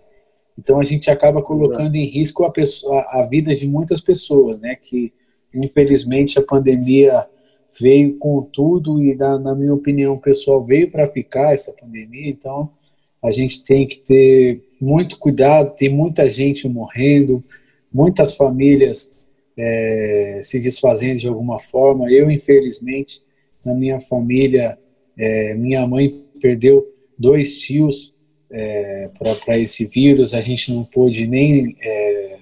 Então 0.58 0.80
a 0.80 0.84
gente 0.84 1.10
acaba 1.10 1.42
colocando 1.42 1.96
em 1.96 2.06
risco 2.06 2.44
a, 2.44 2.50
pessoa, 2.50 3.00
a 3.10 3.26
vida 3.26 3.54
de 3.54 3.66
muitas 3.66 4.00
pessoas, 4.00 4.60
né? 4.60 4.74
Que 4.74 5.12
Infelizmente, 5.54 6.38
a 6.38 6.42
pandemia 6.42 7.26
veio 7.78 8.16
com 8.18 8.42
tudo 8.42 9.02
e, 9.02 9.14
na, 9.14 9.38
na 9.38 9.54
minha 9.54 9.74
opinião 9.74 10.18
pessoal, 10.18 10.64
veio 10.64 10.90
para 10.90 11.06
ficar 11.06 11.52
essa 11.52 11.72
pandemia. 11.72 12.28
Então, 12.28 12.70
a 13.22 13.30
gente 13.30 13.64
tem 13.64 13.86
que 13.86 13.96
ter 13.98 14.62
muito 14.80 15.18
cuidado. 15.18 15.74
Tem 15.76 15.88
muita 15.88 16.28
gente 16.28 16.68
morrendo, 16.68 17.44
muitas 17.92 18.34
famílias 18.34 19.14
é, 19.58 20.40
se 20.42 20.60
desfazendo 20.60 21.18
de 21.18 21.28
alguma 21.28 21.58
forma. 21.58 22.10
Eu, 22.10 22.30
infelizmente, 22.30 23.22
na 23.64 23.74
minha 23.74 24.00
família, 24.00 24.78
é, 25.20 25.54
minha 25.54 25.86
mãe 25.86 26.24
perdeu 26.40 26.90
dois 27.18 27.58
tios 27.58 28.14
é, 28.50 29.10
para 29.18 29.58
esse 29.58 29.84
vírus. 29.84 30.32
A 30.32 30.40
gente 30.40 30.72
não 30.72 30.82
pôde 30.82 31.26
nem 31.26 31.76
é, 31.78 32.38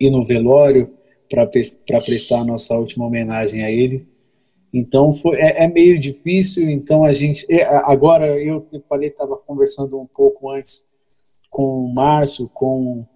ir 0.00 0.10
no 0.10 0.24
velório 0.24 0.92
para 1.30 1.46
prestar 1.46 2.40
a 2.40 2.44
nossa 2.44 2.76
última 2.76 3.06
homenagem 3.06 3.62
a 3.62 3.70
ele. 3.70 4.04
Então 4.74 5.14
foi, 5.14 5.36
é, 5.36 5.62
é, 5.62 5.68
meio 5.68 5.96
difícil. 6.00 6.68
Então 6.68 7.04
a 7.04 7.12
gente 7.12 7.46
é, 7.48 7.62
agora 7.84 8.26
eu, 8.36 8.66
falei 8.88 9.08
estava 9.08 9.36
conversando 9.36 9.96
um 9.96 10.06
pouco 10.06 10.50
antes 10.50 10.84
com 11.48 11.84
o 11.84 11.94
Márcio, 11.94 12.50
com 12.52 13.06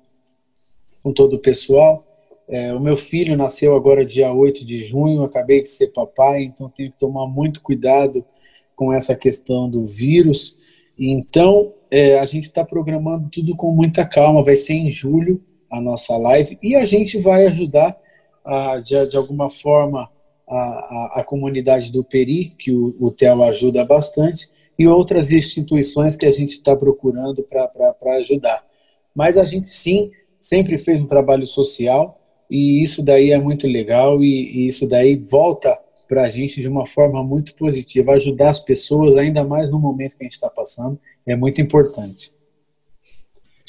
com 1.02 1.12
todo 1.12 1.34
o 1.34 1.40
pessoal. 1.40 2.06
É, 2.48 2.72
o 2.72 2.78
meu 2.78 2.96
filho 2.96 3.36
nasceu 3.36 3.74
agora 3.74 4.06
dia 4.06 4.32
8 4.32 4.64
de 4.64 4.84
junho, 4.84 5.24
acabei 5.24 5.60
de 5.60 5.68
ser 5.68 5.88
papai, 5.88 6.44
então 6.44 6.68
tenho 6.68 6.92
que 6.92 6.98
tomar 6.98 7.26
muito 7.26 7.60
cuidado 7.60 8.24
com 8.74 8.92
essa 8.92 9.14
questão 9.14 9.68
do 9.68 9.84
vírus. 9.84 10.56
Então 10.98 11.74
é, 11.90 12.18
a 12.18 12.24
gente 12.24 12.44
está 12.44 12.64
programando 12.64 13.28
tudo 13.30 13.56
com 13.56 13.70
muita 13.72 14.04
calma. 14.04 14.44
Vai 14.44 14.56
ser 14.56 14.74
em 14.74 14.90
julho 14.90 15.42
a 15.70 15.80
nossa 15.80 16.16
live 16.16 16.58
e 16.62 16.76
a 16.76 16.84
gente 16.84 17.18
vai 17.18 17.46
ajudar 17.46 17.96
a, 18.44 18.78
de, 18.78 19.06
de 19.06 19.16
alguma 19.16 19.48
forma 19.48 20.10
a, 20.46 20.56
a, 20.56 21.12
a, 21.16 21.24
comunidade 21.24 21.90
do 21.90 22.04
Peri, 22.04 22.54
que 22.58 22.70
o, 22.70 22.94
o 23.00 23.10
TEL 23.10 23.42
ajuda 23.42 23.84
bastante, 23.84 24.48
e 24.78 24.86
outras 24.86 25.30
instituições 25.30 26.16
que 26.16 26.26
a 26.26 26.32
gente 26.32 26.50
está 26.50 26.76
procurando 26.76 27.42
para 27.44 28.16
ajudar. 28.18 28.64
Mas 29.14 29.36
a 29.36 29.44
gente 29.44 29.70
sim 29.70 30.10
sempre 30.38 30.76
fez 30.76 31.00
um 31.00 31.06
trabalho 31.06 31.46
social 31.46 32.20
e 32.50 32.82
isso 32.82 33.02
daí 33.02 33.30
é 33.30 33.38
muito 33.38 33.66
legal 33.66 34.22
e, 34.22 34.26
e 34.26 34.68
isso 34.68 34.86
daí 34.86 35.16
volta 35.16 35.78
para 36.08 36.22
a 36.22 36.28
gente 36.28 36.60
de 36.60 36.68
uma 36.68 36.86
forma 36.86 37.22
muito 37.22 37.54
positiva. 37.54 38.12
Ajudar 38.12 38.50
as 38.50 38.60
pessoas, 38.60 39.16
ainda 39.16 39.44
mais 39.44 39.70
no 39.70 39.78
momento 39.78 40.16
que 40.16 40.22
a 40.22 40.26
gente 40.26 40.34
está 40.34 40.48
passando, 40.48 40.98
é 41.26 41.34
muito 41.34 41.60
importante. 41.60 42.32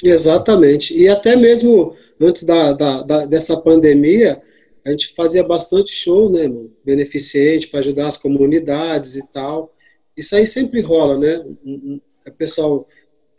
Exatamente. 0.03 0.97
E 0.97 1.07
até 1.07 1.35
mesmo 1.35 1.95
antes 2.19 2.43
da, 2.43 2.73
da, 2.73 3.03
da 3.03 3.25
dessa 3.25 3.61
pandemia, 3.61 4.41
a 4.85 4.91
gente 4.91 5.13
fazia 5.15 5.43
bastante 5.43 5.91
show, 5.91 6.29
né, 6.29 6.47
mano? 6.47 6.71
beneficente 6.85 7.67
para 7.67 7.79
ajudar 7.79 8.07
as 8.07 8.17
comunidades 8.17 9.15
e 9.15 9.31
tal. 9.31 9.73
Isso 10.15 10.35
aí 10.35 10.45
sempre 10.45 10.81
rola, 10.81 11.17
né? 11.17 11.43
O 12.27 12.31
pessoal 12.37 12.87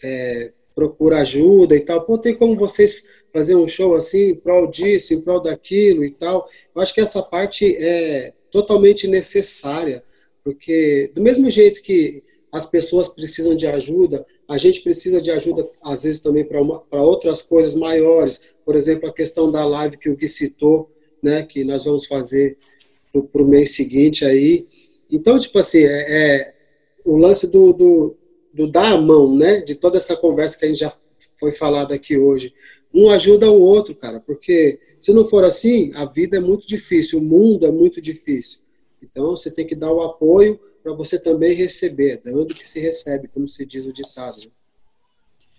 é, 0.02 0.52
procura 0.74 1.20
ajuda 1.20 1.76
e 1.76 1.80
tal. 1.80 2.04
Pô, 2.04 2.18
tem 2.18 2.36
como 2.36 2.56
vocês 2.56 3.06
fazer 3.32 3.54
um 3.54 3.68
show 3.68 3.94
assim, 3.94 4.30
em 4.30 4.34
prol 4.34 4.68
disso, 4.68 5.14
em 5.14 5.20
prol 5.20 5.40
daquilo 5.40 6.04
e 6.04 6.10
tal. 6.10 6.48
Eu 6.74 6.82
acho 6.82 6.94
que 6.94 7.00
essa 7.00 7.22
parte 7.22 7.76
é 7.78 8.32
totalmente 8.50 9.06
necessária, 9.06 10.02
porque 10.42 11.10
do 11.14 11.22
mesmo 11.22 11.50
jeito 11.50 11.82
que 11.82 12.22
as 12.52 12.66
pessoas 12.70 13.08
precisam 13.08 13.54
de 13.54 13.66
ajuda, 13.66 14.24
a 14.48 14.56
gente 14.56 14.80
precisa 14.80 15.20
de 15.20 15.30
ajuda, 15.30 15.68
às 15.82 16.04
vezes, 16.04 16.22
também 16.22 16.44
para 16.44 17.02
outras 17.02 17.42
coisas 17.42 17.74
maiores. 17.74 18.54
Por 18.64 18.76
exemplo, 18.76 19.08
a 19.08 19.12
questão 19.12 19.50
da 19.50 19.66
live 19.66 19.98
que 19.98 20.08
o 20.08 20.16
Gui 20.16 20.28
citou, 20.28 20.90
né, 21.22 21.44
que 21.44 21.64
nós 21.64 21.84
vamos 21.84 22.06
fazer 22.06 22.56
para 23.12 23.42
o 23.42 23.48
mês 23.48 23.74
seguinte 23.74 24.24
aí. 24.24 24.66
Então, 25.10 25.38
tipo 25.38 25.58
assim, 25.58 25.82
é, 25.82 26.04
é 26.08 26.54
o 27.04 27.16
lance 27.16 27.50
do, 27.50 27.72
do, 27.72 28.16
do, 28.52 28.70
dar 28.70 28.92
a 28.92 29.00
mão, 29.00 29.36
né, 29.36 29.60
de 29.60 29.74
toda 29.74 29.96
essa 29.96 30.16
conversa 30.16 30.58
que 30.58 30.64
a 30.64 30.68
gente 30.68 30.80
já 30.80 30.92
foi 31.38 31.52
falado 31.52 31.92
aqui 31.92 32.16
hoje. 32.16 32.54
Um 32.94 33.10
ajuda 33.10 33.50
o 33.50 33.60
outro, 33.60 33.94
cara, 33.94 34.20
porque 34.20 34.78
se 35.00 35.12
não 35.12 35.24
for 35.24 35.44
assim, 35.44 35.92
a 35.94 36.04
vida 36.04 36.36
é 36.36 36.40
muito 36.40 36.66
difícil, 36.66 37.18
o 37.18 37.22
mundo 37.22 37.66
é 37.66 37.70
muito 37.70 38.00
difícil. 38.00 38.66
Então, 39.02 39.30
você 39.30 39.52
tem 39.52 39.66
que 39.66 39.76
dar 39.76 39.92
o 39.92 40.02
apoio 40.02 40.58
para 40.82 40.92
você 40.92 41.20
também 41.20 41.54
receber, 41.54 42.20
dando 42.24 42.54
que 42.54 42.66
se 42.66 42.80
recebe, 42.80 43.28
como 43.28 43.46
se 43.46 43.66
diz 43.66 43.86
o 43.86 43.92
ditado. 43.92 44.36
Né? 44.36 44.50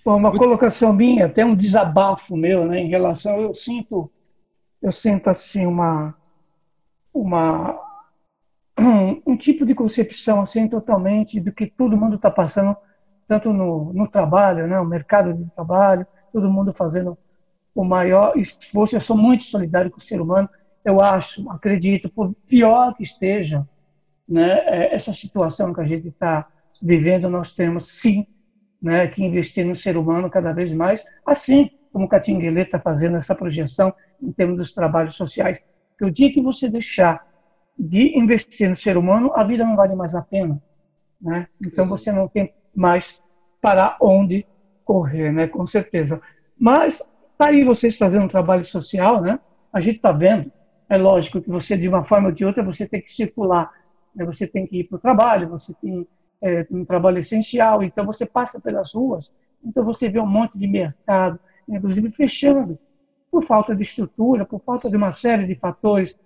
Bom, 0.03 0.15
uma 0.15 0.31
colocação 0.31 0.93
minha, 0.93 1.25
até 1.25 1.45
um 1.45 1.55
desabafo 1.55 2.37
meu, 2.37 2.65
né, 2.65 2.79
em 2.79 2.87
relação, 2.87 3.41
eu 3.41 3.53
sinto 3.53 4.09
eu 4.81 4.91
sinto 4.91 5.27
assim 5.27 5.65
uma 5.65 6.15
uma 7.13 7.77
um, 8.79 9.33
um, 9.33 9.35
tipo 9.35 9.65
de 9.65 9.73
concepção 9.73 10.41
assim 10.41 10.67
totalmente 10.69 11.41
do 11.41 11.51
que 11.51 11.65
todo 11.65 11.97
mundo 11.97 12.15
está 12.15 12.29
passando 12.29 12.77
tanto 13.27 13.51
no, 13.51 13.91
no 13.91 14.07
trabalho, 14.07 14.65
né, 14.65 14.79
o 14.79 14.85
mercado 14.85 15.33
de 15.33 15.51
trabalho, 15.51 16.07
todo 16.31 16.49
mundo 16.49 16.73
fazendo 16.73 17.17
o 17.81 17.85
maior 17.85 18.35
esforço. 18.37 18.95
Eu 18.95 18.99
sou 18.99 19.15
muito 19.15 19.43
solidário 19.43 19.91
com 19.91 19.99
o 19.99 20.03
ser 20.03 20.19
humano. 20.19 20.49
Eu 20.83 20.99
acho, 20.99 21.49
acredito, 21.51 22.09
por 22.09 22.33
pior 22.47 22.93
que 22.95 23.03
esteja, 23.03 23.67
né, 24.27 24.63
é, 24.65 24.95
essa 24.95 25.13
situação 25.13 25.73
que 25.73 25.81
a 25.81 25.85
gente 25.85 26.07
está 26.07 26.47
vivendo, 26.81 27.29
nós 27.29 27.53
temos 27.53 27.99
sim, 27.99 28.25
né, 28.81 29.07
que 29.07 29.23
investir 29.23 29.65
no 29.65 29.75
ser 29.75 29.95
humano 29.95 30.29
cada 30.29 30.51
vez 30.51 30.73
mais, 30.73 31.05
assim 31.25 31.69
como 31.91 32.05
o 32.05 32.09
Catinguele 32.09 32.61
está 32.61 32.79
fazendo 32.79 33.17
essa 33.17 33.35
projeção 33.35 33.93
em 34.21 34.31
termos 34.31 34.57
dos 34.57 34.73
trabalhos 34.73 35.15
sociais. 35.15 35.63
Que 35.97 36.05
o 36.05 36.11
dia 36.11 36.31
que 36.31 36.41
você 36.41 36.69
deixar 36.69 37.25
de 37.77 38.17
investir 38.17 38.67
no 38.67 38.75
ser 38.75 38.97
humano, 38.97 39.31
a 39.35 39.43
vida 39.43 39.63
não 39.63 39.75
vale 39.75 39.95
mais 39.95 40.15
a 40.15 40.21
pena. 40.21 40.61
Né? 41.21 41.47
Então 41.59 41.85
Exato. 41.85 41.89
você 41.89 42.11
não 42.11 42.27
tem 42.27 42.53
mais 42.75 43.19
para 43.61 43.97
onde 44.01 44.45
correr, 44.83 45.31
né? 45.31 45.47
com 45.47 45.65
certeza. 45.67 46.19
Mas 46.57 47.01
tá 47.37 47.49
aí 47.49 47.63
vocês 47.63 47.97
fazendo 47.97 48.25
um 48.25 48.29
trabalho 48.29 48.63
social, 48.63 49.21
né? 49.21 49.39
A 49.71 49.79
gente 49.79 49.97
está 49.97 50.11
vendo. 50.11 50.51
É 50.89 50.97
lógico 50.97 51.41
que 51.41 51.49
você, 51.49 51.77
de 51.77 51.87
uma 51.87 52.03
forma 52.03 52.27
ou 52.27 52.33
de 52.33 52.45
outra, 52.45 52.63
você 52.63 52.87
tem 52.87 53.01
que 53.01 53.11
circular. 53.11 53.71
Né? 54.15 54.25
Você 54.25 54.47
tem 54.47 54.65
que 54.65 54.79
ir 54.79 54.83
para 54.85 54.95
o 54.95 54.99
trabalho, 54.99 55.49
você 55.49 55.73
tem 55.81 56.07
é, 56.41 56.65
um 56.71 56.85
trabalho 56.85 57.19
essencial, 57.19 57.83
então 57.83 58.05
você 58.05 58.25
passa 58.25 58.59
pelas 58.59 58.93
ruas, 58.93 59.31
então 59.63 59.83
você 59.83 60.09
vê 60.09 60.19
um 60.19 60.25
monte 60.25 60.57
de 60.57 60.67
mercado, 60.67 61.39
inclusive 61.67 62.11
fechando, 62.11 62.77
por 63.31 63.43
falta 63.43 63.75
de 63.75 63.83
estrutura, 63.83 64.45
por 64.45 64.61
falta 64.61 64.89
de 64.89 64.95
uma 64.95 65.11
série 65.11 65.45
de 65.45 65.55
fatores. 65.55 66.17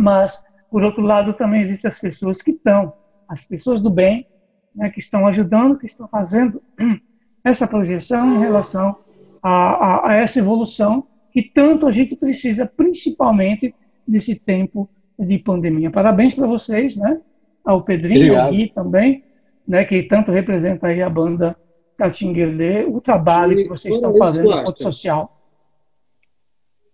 Mas, 0.00 0.42
por 0.70 0.82
outro 0.82 1.02
lado, 1.02 1.34
também 1.34 1.60
existem 1.60 1.88
as 1.88 1.98
pessoas 1.98 2.40
que 2.40 2.52
estão, 2.52 2.94
as 3.28 3.44
pessoas 3.44 3.80
do 3.80 3.90
bem, 3.90 4.26
né, 4.74 4.90
que 4.90 5.00
estão 5.00 5.26
ajudando, 5.26 5.78
que 5.78 5.86
estão 5.86 6.08
fazendo 6.08 6.62
essa 7.44 7.66
projeção 7.66 8.36
em 8.36 8.38
relação 8.38 8.96
a, 9.42 9.50
a, 9.50 10.10
a 10.10 10.14
essa 10.16 10.38
evolução 10.38 11.06
que 11.32 11.42
tanto 11.42 11.86
a 11.86 11.90
gente 11.90 12.16
precisa, 12.16 12.66
principalmente 12.66 13.74
nesse 14.06 14.34
tempo 14.34 14.88
de 15.18 15.38
pandemia. 15.38 15.90
Parabéns 15.90 16.34
para 16.34 16.46
vocês, 16.46 16.96
né? 16.96 17.20
Ao 17.64 17.82
Pedrinho, 17.82 18.32
Obrigado. 18.32 18.50
Gui 18.50 18.68
também, 18.70 19.24
né? 19.66 19.84
Que 19.84 20.02
tanto 20.04 20.30
representa 20.30 20.86
aí 20.86 21.02
a 21.02 21.10
banda 21.10 21.56
Catinguelê, 21.98 22.84
o 22.84 23.00
trabalho 23.00 23.56
que 23.56 23.68
vocês 23.68 23.94
estão 23.94 24.16
fazendo 24.16 24.50
no 24.50 24.66
social. 24.66 25.36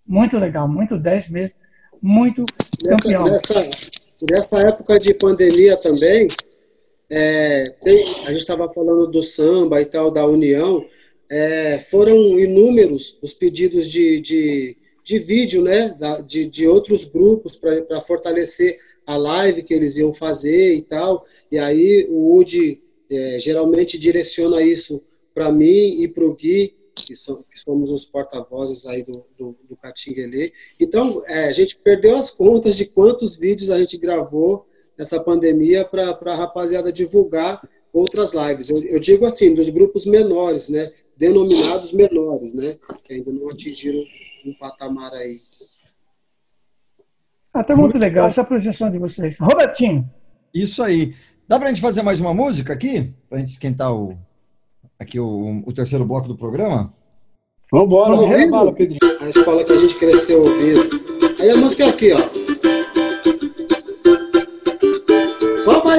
Muito 0.07 0.39
legal, 0.39 0.67
muito 0.67 0.99
10 0.99 1.29
mesmo, 1.29 1.55
muito 2.01 2.45
nessa, 2.85 3.03
campeão. 3.03 3.25
Nessa, 3.25 3.71
nessa 4.31 4.59
época 4.61 4.99
de 4.99 5.15
pandemia 5.15 5.77
também, 5.77 6.27
é, 7.11 7.71
tem, 7.83 8.03
a 8.27 8.31
gente 8.33 8.39
estava 8.39 8.71
falando 8.73 9.07
do 9.07 9.23
samba 9.23 9.81
e 9.81 9.85
tal, 9.85 10.11
da 10.11 10.27
união, 10.27 10.85
é, 11.31 11.79
foram 11.79 12.39
inúmeros 12.39 13.19
os 13.23 13.35
pedidos 13.35 13.91
de, 13.91 14.21
de, 14.21 14.77
de 15.03 15.19
vídeo, 15.19 15.63
né, 15.63 15.97
de, 16.27 16.47
de 16.47 16.69
outros 16.69 17.05
grupos 17.05 17.57
para 17.57 18.01
fortalecer 18.01 18.79
a 19.07 19.17
live 19.17 19.63
que 19.63 19.75
eles 19.75 19.97
iam 19.97 20.13
fazer 20.13 20.75
e 20.75 20.83
tal, 20.83 21.25
e 21.51 21.59
aí 21.59 22.07
o 22.09 22.39
UD 22.39 22.81
é, 23.11 23.39
geralmente 23.39 23.99
direciona 23.99 24.63
isso 24.63 25.03
para 25.35 25.53
mim 25.53 26.01
e 26.03 26.09
para 26.09 26.25
o 26.25 26.35
Gui, 26.35 26.75
que, 26.95 27.15
são, 27.15 27.43
que, 27.43 27.59
somos 27.59 27.91
os 27.91 28.05
porta-vozes 28.05 28.87
aí 28.87 29.03
do, 29.03 29.25
do, 29.37 29.57
do 29.69 29.77
Catinguelê. 29.77 30.53
Então, 30.79 31.23
é, 31.27 31.47
a 31.47 31.53
gente 31.53 31.77
perdeu 31.77 32.17
as 32.17 32.31
contas 32.31 32.77
de 32.77 32.87
quantos 32.87 33.37
vídeos 33.37 33.71
a 33.71 33.79
gente 33.79 33.99
gravou 33.99 34.67
nessa 34.97 35.21
pandemia 35.21 35.85
para 35.85 36.11
a 36.11 36.37
rapaziada 36.37 36.93
divulgar 36.93 37.69
outras 37.93 38.33
lives. 38.33 38.71
Eu, 38.71 38.83
eu, 38.85 38.99
digo 38.99 39.27
assim, 39.27 39.53
dos 39.55 39.69
grupos 39.69 40.07
menores, 40.07 40.69
né? 40.69 40.93
Denominados 41.17 41.93
menores, 41.93 42.55
né? 42.55 42.77
Que 43.05 43.15
ainda 43.15 43.33
não 43.33 43.51
atingiram 43.51 44.05
um 44.45 44.53
patamar 44.55 45.13
aí. 45.13 45.41
Até 47.53 47.73
ah, 47.73 47.77
tá 47.77 47.81
muito 47.81 47.97
legal 47.97 48.29
essa 48.29 48.43
projeção 48.43 48.91
de 48.91 48.99
vocês. 48.99 49.39
Robertinho. 49.39 50.11
Isso 50.53 50.83
aí. 50.83 51.15
Dá 51.47 51.59
para 51.59 51.69
a 51.69 51.73
gente 51.73 51.81
fazer 51.81 52.03
mais 52.03 52.19
uma 52.19 52.35
música 52.35 52.73
aqui? 52.73 53.15
Para 53.29 53.39
a 53.39 53.41
gente 53.41 53.53
esquentar 53.53 53.95
o, 53.95 54.19
aqui 54.99 55.21
o, 55.21 55.63
o 55.65 55.73
terceiro 55.73 56.05
bloco 56.05 56.27
do 56.27 56.37
programa? 56.37 56.93
Vamos 57.71 57.87
embora, 58.41 58.73
Pedrinho. 58.73 58.99
A 59.21 59.29
escola 59.29 59.65
que 59.65 59.73
a 59.73 59.79
gente 59.79 59.95
cresceu 59.97 60.43
ouvindo. 60.43 60.81
Aí 61.41 61.51
a 61.51 61.57
música 61.57 61.85
é 61.85 61.89
aqui, 61.89 62.13
ó. 62.13 62.44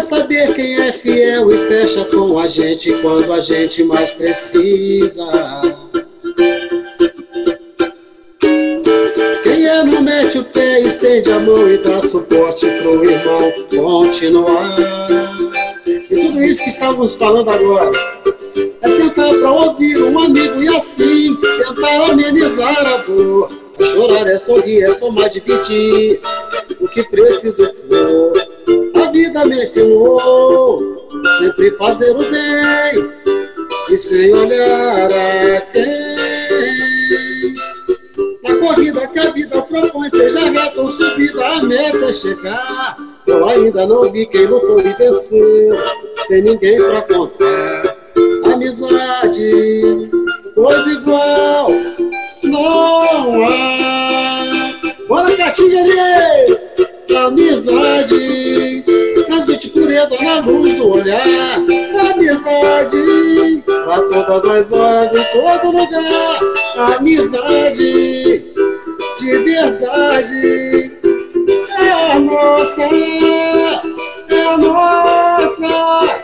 Saber 0.06 0.54
quem 0.54 0.76
é 0.76 0.94
fiel 0.94 1.50
e 1.52 1.68
fecha 1.68 2.06
com 2.06 2.38
a 2.38 2.46
gente 2.46 2.94
quando 3.02 3.34
a 3.34 3.40
gente 3.40 3.84
mais 3.84 4.12
precisa. 4.12 5.26
Quem 9.44 9.66
é 9.66 9.84
não 9.84 10.02
mete 10.04 10.38
o 10.38 10.44
pé, 10.44 10.82
estende 10.82 11.32
a 11.32 11.40
mão 11.40 11.68
e 11.68 11.80
dá 11.80 12.00
suporte 12.02 12.68
pro 12.82 13.04
irmão 13.04 13.52
continuar. 13.70 14.76
E 15.88 16.28
tudo 16.28 16.44
isso 16.44 16.62
que 16.62 16.70
estamos 16.70 17.16
falando 17.16 17.50
agora 17.50 17.92
é 18.82 18.88
sentar 18.88 19.34
pra 19.34 19.52
ouvir 19.52 20.04
um 20.04 20.20
amigo 20.20 20.62
e 20.62 20.68
assim 20.76 21.36
tentar 21.36 22.12
amenizar 22.12 22.88
a 22.88 22.98
dor. 22.98 23.50
É 23.78 23.86
chorar, 23.86 24.28
é 24.28 24.38
sorrir, 24.38 24.84
é 24.84 24.94
somar, 24.94 25.30
dividir 25.30 26.22
o 26.80 26.88
que 26.88 27.04
preciso 27.10 27.66
for 27.74 28.55
vida 29.16 29.46
me 29.46 29.62
ensinou 29.62 30.82
sempre 31.40 31.72
fazer 31.72 32.12
o 32.12 32.18
bem 32.18 33.10
e 33.90 33.98
sem 33.98 34.34
olhar 34.34 35.10
a 35.10 35.62
quem. 35.72 35.86
Na 38.44 38.58
corrida 38.60 39.08
que 39.08 39.20
a 39.20 39.32
vida 39.32 39.62
propõe, 39.62 40.10
seja 40.10 40.50
reta 40.50 40.82
ou 40.82 40.90
subida, 40.90 41.46
a 41.46 41.64
meta 41.64 42.06
é 42.06 42.14
chegar. 42.14 42.98
Eu 43.26 43.48
ainda 43.48 43.88
não 43.88 44.12
vi 44.12 44.26
quem 44.28 44.46
lutou 44.46 44.82
e 44.82 44.94
venceu, 44.94 45.78
sem 46.28 46.42
ninguém 46.42 46.78
pra 46.78 47.02
contar. 47.04 47.96
Amizade, 48.54 50.10
coisa 50.54 50.92
igual, 50.92 51.70
não 52.44 53.46
há. 53.46 54.74
Bora, 55.08 55.36
Catinguerê! 55.38 56.60
Amizade 57.16 58.75
pureza 59.96 60.18
na 60.22 60.40
luz 60.42 60.74
do 60.74 60.92
olhar. 60.92 61.24
Amizade 62.14 63.64
pra 63.66 64.02
todas 64.02 64.46
as 64.46 64.74
horas, 64.74 65.14
em 65.14 65.24
todo 65.24 65.72
lugar. 65.72 66.40
Amizade 66.98 68.44
de 69.20 69.38
verdade 69.40 70.92
é 71.80 72.12
a 72.12 72.20
nossa, 72.20 72.84
é 72.84 74.42
a 74.42 74.58
nossa 74.58 76.22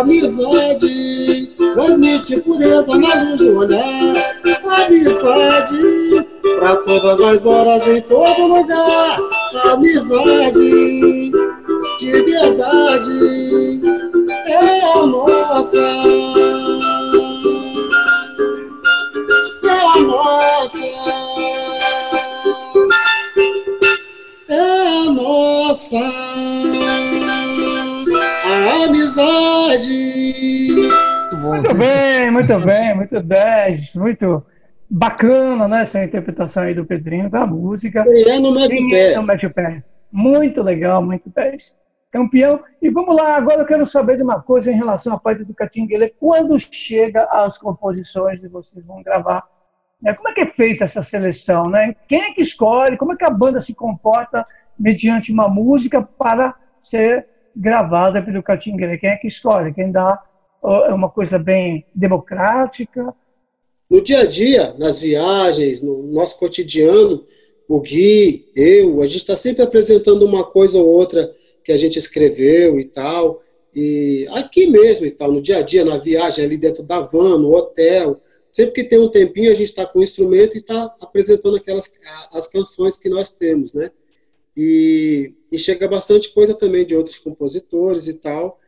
amizade. 0.00 1.52
Transmite 1.74 2.40
pureza 2.40 2.96
na 2.96 3.14
luz 3.22 3.40
do 3.40 3.56
olhar. 3.56 4.14
Amizade 4.84 6.26
pra 6.58 6.76
todas 6.76 7.22
as 7.22 7.46
horas, 7.46 7.86
em 7.86 8.00
todo 8.02 8.46
lugar. 8.46 9.18
Amizade 9.72 10.85
de 12.06 12.22
verdade 12.22 13.80
é 14.48 14.92
a 14.92 15.06
nossa. 15.06 15.78
É 19.64 19.80
a 19.82 20.00
nossa. 20.00 20.84
É 24.48 24.88
a 24.88 25.10
nossa. 25.10 25.98
A 28.44 28.84
amizade. 28.84 29.96
Muito, 31.32 31.36
bom, 31.36 31.48
muito 31.48 31.74
bem, 31.74 32.30
muito 32.30 32.60
bem, 32.60 32.94
muito 32.94 33.20
10, 33.20 33.96
muito 33.96 34.46
bacana, 34.88 35.66
né? 35.66 35.82
Essa 35.82 36.04
interpretação 36.04 36.62
aí 36.62 36.74
do 36.74 36.86
Pedrinho 36.86 37.28
da 37.28 37.44
música. 37.44 38.04
E 38.06 38.28
é 38.28 38.38
no 38.38 38.52
mete 38.52 38.88
pé. 38.88 39.16
No 39.16 39.22
mete 39.24 39.48
pé. 39.48 39.82
Muito 40.12 40.62
legal, 40.62 41.02
muito 41.02 41.28
10 41.28 41.74
campeão. 42.16 42.60
E 42.80 42.88
vamos 42.88 43.14
lá, 43.14 43.36
agora 43.36 43.60
eu 43.60 43.66
quero 43.66 43.84
saber 43.84 44.16
de 44.16 44.22
uma 44.22 44.40
coisa 44.40 44.72
em 44.72 44.76
relação 44.76 45.14
à 45.14 45.18
parte 45.18 45.44
do 45.44 45.54
Catinguele. 45.54 46.14
Quando 46.18 46.58
chega 46.58 47.24
as 47.24 47.58
composições 47.58 48.40
que 48.40 48.48
vocês 48.48 48.84
vão 48.84 49.02
gravar, 49.02 49.44
né? 50.00 50.14
como 50.14 50.28
é 50.30 50.32
que 50.32 50.40
é 50.40 50.46
feita 50.46 50.84
essa 50.84 51.02
seleção? 51.02 51.68
Né? 51.68 51.94
Quem 52.08 52.22
é 52.22 52.32
que 52.32 52.40
escolhe? 52.40 52.96
Como 52.96 53.12
é 53.12 53.16
que 53.16 53.24
a 53.24 53.30
banda 53.30 53.60
se 53.60 53.74
comporta 53.74 54.44
mediante 54.78 55.30
uma 55.30 55.48
música 55.48 56.00
para 56.00 56.54
ser 56.82 57.26
gravada 57.54 58.22
pelo 58.22 58.42
Catinguele? 58.42 58.98
Quem 58.98 59.10
é 59.10 59.16
que 59.16 59.26
escolhe? 59.26 59.74
Quem 59.74 59.92
dá 59.92 60.22
é 60.88 60.94
uma 60.94 61.10
coisa 61.10 61.38
bem 61.38 61.84
democrática? 61.94 63.14
No 63.88 64.02
dia 64.02 64.20
a 64.20 64.26
dia, 64.26 64.74
nas 64.78 65.00
viagens, 65.00 65.80
no 65.80 66.02
nosso 66.12 66.40
cotidiano, 66.40 67.24
o 67.68 67.80
Gui, 67.80 68.50
eu, 68.56 69.00
a 69.00 69.06
gente 69.06 69.18
está 69.18 69.36
sempre 69.36 69.62
apresentando 69.62 70.24
uma 70.24 70.44
coisa 70.44 70.78
ou 70.78 70.86
outra 70.86 71.35
que 71.66 71.72
a 71.72 71.76
gente 71.76 71.98
escreveu 71.98 72.78
e 72.78 72.84
tal. 72.84 73.42
E 73.74 74.24
aqui 74.30 74.68
mesmo 74.68 75.04
e 75.04 75.10
tal, 75.10 75.32
no 75.32 75.42
dia 75.42 75.58
a 75.58 75.62
dia, 75.62 75.84
na 75.84 75.96
viagem, 75.96 76.44
ali 76.44 76.56
dentro 76.56 76.84
da 76.84 77.00
van, 77.00 77.38
no 77.38 77.52
hotel. 77.52 78.22
Sempre 78.52 78.72
que 78.72 78.84
tem 78.84 79.00
um 79.00 79.10
tempinho, 79.10 79.50
a 79.50 79.54
gente 79.54 79.68
está 79.68 79.84
com 79.84 79.98
o 79.98 80.02
instrumento 80.02 80.54
e 80.54 80.60
está 80.60 80.94
apresentando 81.00 81.56
aquelas 81.56 81.92
as 82.30 82.46
canções 82.46 82.96
que 82.96 83.08
nós 83.08 83.32
temos, 83.32 83.74
né? 83.74 83.90
E, 84.56 85.34
e 85.50 85.58
chega 85.58 85.88
bastante 85.88 86.32
coisa 86.32 86.54
também 86.54 86.86
de 86.86 86.94
outros 86.94 87.18
compositores 87.18 88.06
e 88.06 88.14
tal. 88.14 88.60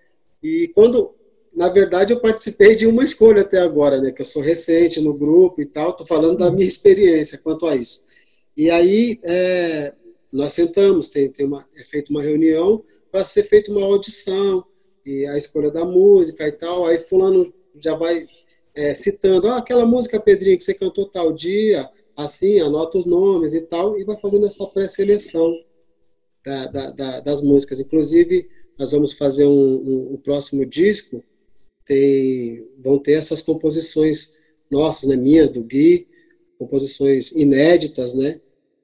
E 0.42 0.68
quando, 0.74 1.14
na 1.55 1.68
verdade, 1.68 2.12
eu 2.12 2.20
participei 2.20 2.74
de 2.74 2.86
uma 2.86 3.05
escolha 3.05 3.42
até 3.42 3.61
agora, 3.61 4.01
né? 4.01 4.11
Que 4.11 4.22
eu 4.22 4.26
sou 4.26 4.42
recente 4.42 5.01
no 5.01 5.14
grupo 5.14 5.62
e 5.62 5.66
tal. 5.66 5.90
Estou 5.90 6.07
falando 6.07 6.36
da 6.36 6.51
minha 6.51 6.66
experiência 6.66 7.38
quanto 7.38 7.64
a 7.64 7.76
isso. 7.76 8.09
E 8.57 8.70
aí, 8.70 9.20
é, 9.22 9.94
nós 10.33 10.53
sentamos, 10.53 11.09
tem, 11.09 11.31
tem 11.31 11.47
uma, 11.47 11.66
é 11.76 11.83
feita 11.83 12.11
uma 12.11 12.22
reunião 12.22 12.85
para 13.11 13.24
ser 13.24 13.43
feita 13.43 13.70
uma 13.70 13.85
audição 13.85 14.64
e 15.05 15.26
a 15.26 15.37
escolha 15.37 15.70
da 15.70 15.85
música 15.85 16.47
e 16.47 16.53
tal. 16.53 16.87
Aí 16.87 16.99
fulano 16.99 17.53
já 17.76 17.95
vai 17.95 18.22
é, 18.74 18.93
citando, 18.95 19.49
ah, 19.49 19.59
aquela 19.59 19.87
música, 19.87 20.20
Pedrinho, 20.20 20.59
que 20.59 20.64
você 20.64 20.74
cantou 20.74 21.07
tal 21.07 21.33
dia, 21.33 21.89
assim, 22.16 22.61
anota 22.61 22.99
os 22.99 23.07
nomes 23.07 23.55
e 23.55 23.62
tal, 23.62 23.99
e 23.99 24.05
vai 24.05 24.16
fazendo 24.16 24.47
essa 24.47 24.66
pré-seleção 24.66 25.53
da, 26.45 26.66
da, 26.66 26.91
da, 26.91 27.20
das 27.20 27.43
músicas. 27.43 27.81
Inclusive, 27.81 28.49
nós 28.79 28.93
vamos 28.93 29.14
fazer 29.14 29.47
um, 29.47 29.51
um, 29.51 30.12
um 30.14 30.16
próximo 30.16 30.64
disco, 30.64 31.24
tem, 31.85 32.68
vão 32.79 32.99
ter 32.99 33.12
essas 33.12 33.41
composições 33.41 34.37
nossas, 34.70 35.09
né, 35.09 35.16
minhas, 35.16 35.51
do 35.51 35.62
Gui, 35.62 36.07
composições 36.59 37.33
inéditas, 37.33 38.14
né, 38.14 38.41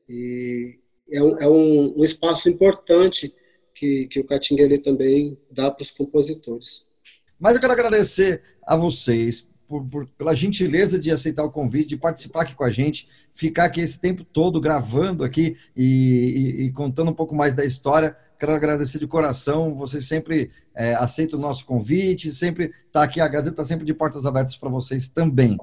e 0.08 0.78
é 1.10 1.22
um, 1.22 1.38
é 1.38 1.48
um, 1.48 1.94
um 1.98 2.04
espaço 2.04 2.48
importante 2.48 3.34
que, 3.74 4.06
que 4.06 4.20
o 4.20 4.26
Catinguele 4.26 4.78
também 4.78 5.38
dá 5.50 5.70
para 5.70 5.82
os 5.82 5.90
compositores. 5.90 6.92
Mas 7.38 7.54
eu 7.54 7.60
quero 7.60 7.72
agradecer 7.72 8.42
a 8.62 8.76
vocês 8.76 9.46
por, 9.66 9.84
por, 9.84 10.10
pela 10.12 10.34
gentileza 10.34 10.98
de 10.98 11.10
aceitar 11.10 11.44
o 11.44 11.50
convite, 11.50 11.90
de 11.90 11.96
participar 11.96 12.42
aqui 12.42 12.54
com 12.54 12.64
a 12.64 12.70
gente, 12.70 13.08
ficar 13.34 13.64
aqui 13.64 13.80
esse 13.80 14.00
tempo 14.00 14.24
todo 14.24 14.60
gravando 14.60 15.24
aqui 15.24 15.56
e, 15.76 15.84
e, 15.84 16.64
e 16.64 16.72
contando 16.72 17.10
um 17.10 17.14
pouco 17.14 17.34
mais 17.34 17.54
da 17.54 17.64
história. 17.64 18.16
Quero 18.38 18.52
agradecer 18.52 18.98
de 18.98 19.06
coração. 19.06 19.74
Vocês 19.74 20.06
sempre 20.06 20.50
é, 20.74 20.94
aceitam 20.94 21.38
o 21.38 21.42
nosso 21.42 21.64
convite, 21.64 22.30
sempre 22.30 22.72
está 22.86 23.02
aqui, 23.02 23.20
a 23.20 23.28
Gazeta 23.28 23.54
está 23.54 23.64
sempre 23.64 23.84
de 23.84 23.94
portas 23.94 24.26
abertas 24.26 24.56
para 24.56 24.68
vocês 24.68 25.08
também. 25.08 25.56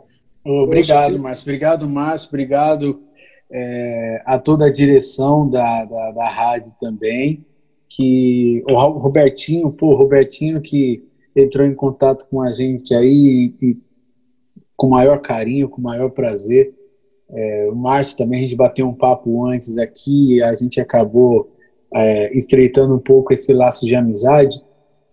Obrigado, 0.44 1.20
Márcio. 1.20 1.44
Obrigado, 1.44 1.90
Márcio. 1.90 2.30
Obrigado 2.30 3.04
é, 3.52 4.22
a 4.26 4.40
toda 4.40 4.66
a 4.66 4.72
direção 4.72 5.50
da, 5.50 5.86
da, 5.86 6.12
da 6.12 6.30
rádio 6.30 6.74
também. 6.80 7.46
Que 7.90 8.64
o 8.70 8.74
Robertinho, 8.74 9.70
pô, 9.72 9.96
Robertinho 9.96 10.62
que 10.62 11.04
entrou 11.36 11.68
em 11.68 11.76
contato 11.76 12.28
com 12.30 12.42
a 12.42 12.52
gente 12.52 12.94
aí 12.94 13.54
e, 13.62 13.78
com 14.78 14.88
maior 14.88 15.22
carinho, 15.22 15.70
com 15.70 15.82
maior 15.82 16.10
prazer. 16.10 16.74
É, 17.30 17.68
o 17.70 17.76
Márcio 17.76 18.18
também, 18.18 18.40
a 18.40 18.44
gente 18.44 18.56
bateu 18.56 18.88
um 18.88 18.94
papo 18.94 19.46
antes 19.46 19.78
aqui, 19.78 20.42
a 20.42 20.56
gente 20.56 20.80
acabou 20.80 21.52
é, 21.94 22.36
estreitando 22.36 22.96
um 22.96 23.00
pouco 23.00 23.34
esse 23.34 23.54
laço 23.54 23.86
de 23.86 23.96
amizade. 23.96 24.62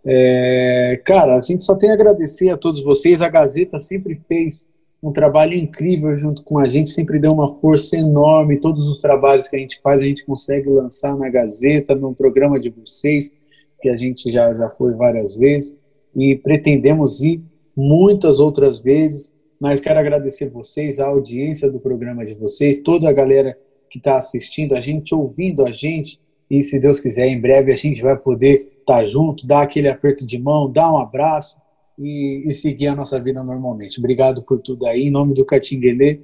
É, 0.04 1.00
cara, 1.04 1.36
a 1.36 1.40
gente 1.40 1.64
só 1.64 1.74
tem 1.74 1.90
a 1.90 1.94
agradecer 1.94 2.50
a 2.50 2.56
todos 2.56 2.82
vocês. 2.82 3.20
A 3.20 3.28
Gazeta 3.28 3.78
sempre 3.78 4.20
fez 4.26 4.68
um 5.02 5.12
trabalho 5.12 5.54
incrível 5.54 6.16
junto 6.16 6.42
com 6.42 6.58
a 6.58 6.66
gente, 6.66 6.90
sempre 6.90 7.18
deu 7.18 7.32
uma 7.32 7.54
força 7.56 7.96
enorme. 7.96 8.60
Todos 8.60 8.86
os 8.88 9.00
trabalhos 9.00 9.48
que 9.48 9.56
a 9.56 9.58
gente 9.58 9.80
faz, 9.80 10.00
a 10.00 10.04
gente 10.04 10.24
consegue 10.24 10.68
lançar 10.68 11.16
na 11.16 11.28
Gazeta, 11.28 11.94
no 11.94 12.14
programa 12.14 12.58
de 12.58 12.70
vocês, 12.70 13.32
que 13.80 13.88
a 13.88 13.96
gente 13.96 14.30
já, 14.30 14.52
já 14.54 14.68
foi 14.68 14.92
várias 14.94 15.36
vezes, 15.36 15.78
e 16.16 16.34
pretendemos 16.36 17.20
ir 17.22 17.40
muitas 17.76 18.40
outras 18.40 18.80
vezes 18.80 19.32
mas 19.60 19.80
quero 19.80 19.98
agradecer 19.98 20.50
vocês, 20.50 21.00
a 21.00 21.06
audiência 21.06 21.70
do 21.70 21.80
programa 21.80 22.24
de 22.24 22.34
vocês, 22.34 22.80
toda 22.82 23.08
a 23.08 23.12
galera 23.12 23.58
que 23.90 23.98
está 23.98 24.16
assistindo, 24.16 24.74
a 24.74 24.80
gente 24.80 25.14
ouvindo 25.14 25.64
a 25.64 25.72
gente, 25.72 26.20
e 26.48 26.62
se 26.62 26.78
Deus 26.78 27.00
quiser, 27.00 27.26
em 27.26 27.40
breve 27.40 27.72
a 27.72 27.76
gente 27.76 28.00
vai 28.00 28.16
poder 28.16 28.72
estar 28.80 28.98
tá 28.98 29.04
junto, 29.04 29.46
dar 29.46 29.62
aquele 29.62 29.88
aperto 29.88 30.24
de 30.24 30.38
mão, 30.38 30.70
dar 30.70 30.92
um 30.92 30.98
abraço 30.98 31.56
e, 31.98 32.48
e, 32.48 32.54
seguir 32.54 32.88
a 32.88 32.94
nossa 32.94 33.20
vida 33.20 33.42
normalmente. 33.42 33.98
Obrigado 33.98 34.42
por 34.42 34.60
tudo 34.60 34.86
aí, 34.86 35.02
em 35.02 35.10
nome 35.10 35.34
do 35.34 35.44
Catinguelê, 35.44 36.20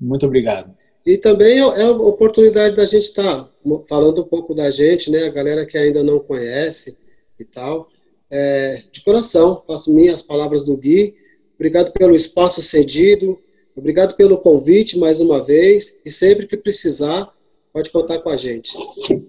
muito 0.00 0.24
obrigado. 0.24 0.74
E 1.04 1.16
também 1.16 1.58
é, 1.58 1.80
é 1.80 1.84
a 1.84 1.90
oportunidade 1.90 2.76
da 2.76 2.84
gente 2.84 3.04
estar 3.04 3.44
tá 3.44 3.50
falando 3.88 4.22
um 4.22 4.26
pouco 4.28 4.54
da 4.54 4.70
gente, 4.70 5.10
né, 5.10 5.24
a 5.24 5.30
galera 5.30 5.66
que 5.66 5.76
ainda 5.76 6.02
não 6.02 6.20
conhece 6.20 6.96
e 7.38 7.44
tal, 7.44 7.88
é, 8.30 8.82
de 8.92 9.02
coração, 9.02 9.62
faço 9.66 9.94
minhas 9.94 10.22
palavras 10.22 10.64
do 10.64 10.76
Gui, 10.76 11.14
Obrigado 11.58 11.92
pelo 11.92 12.14
espaço 12.14 12.62
cedido. 12.62 13.36
Obrigado 13.74 14.14
pelo 14.14 14.38
convite 14.38 14.96
mais 14.96 15.20
uma 15.20 15.44
vez. 15.44 16.00
E 16.04 16.10
sempre 16.10 16.46
que 16.46 16.56
precisar, 16.56 17.28
pode 17.72 17.90
contar 17.90 18.18
com 18.20 18.28
a 18.28 18.36
gente. 18.36 18.72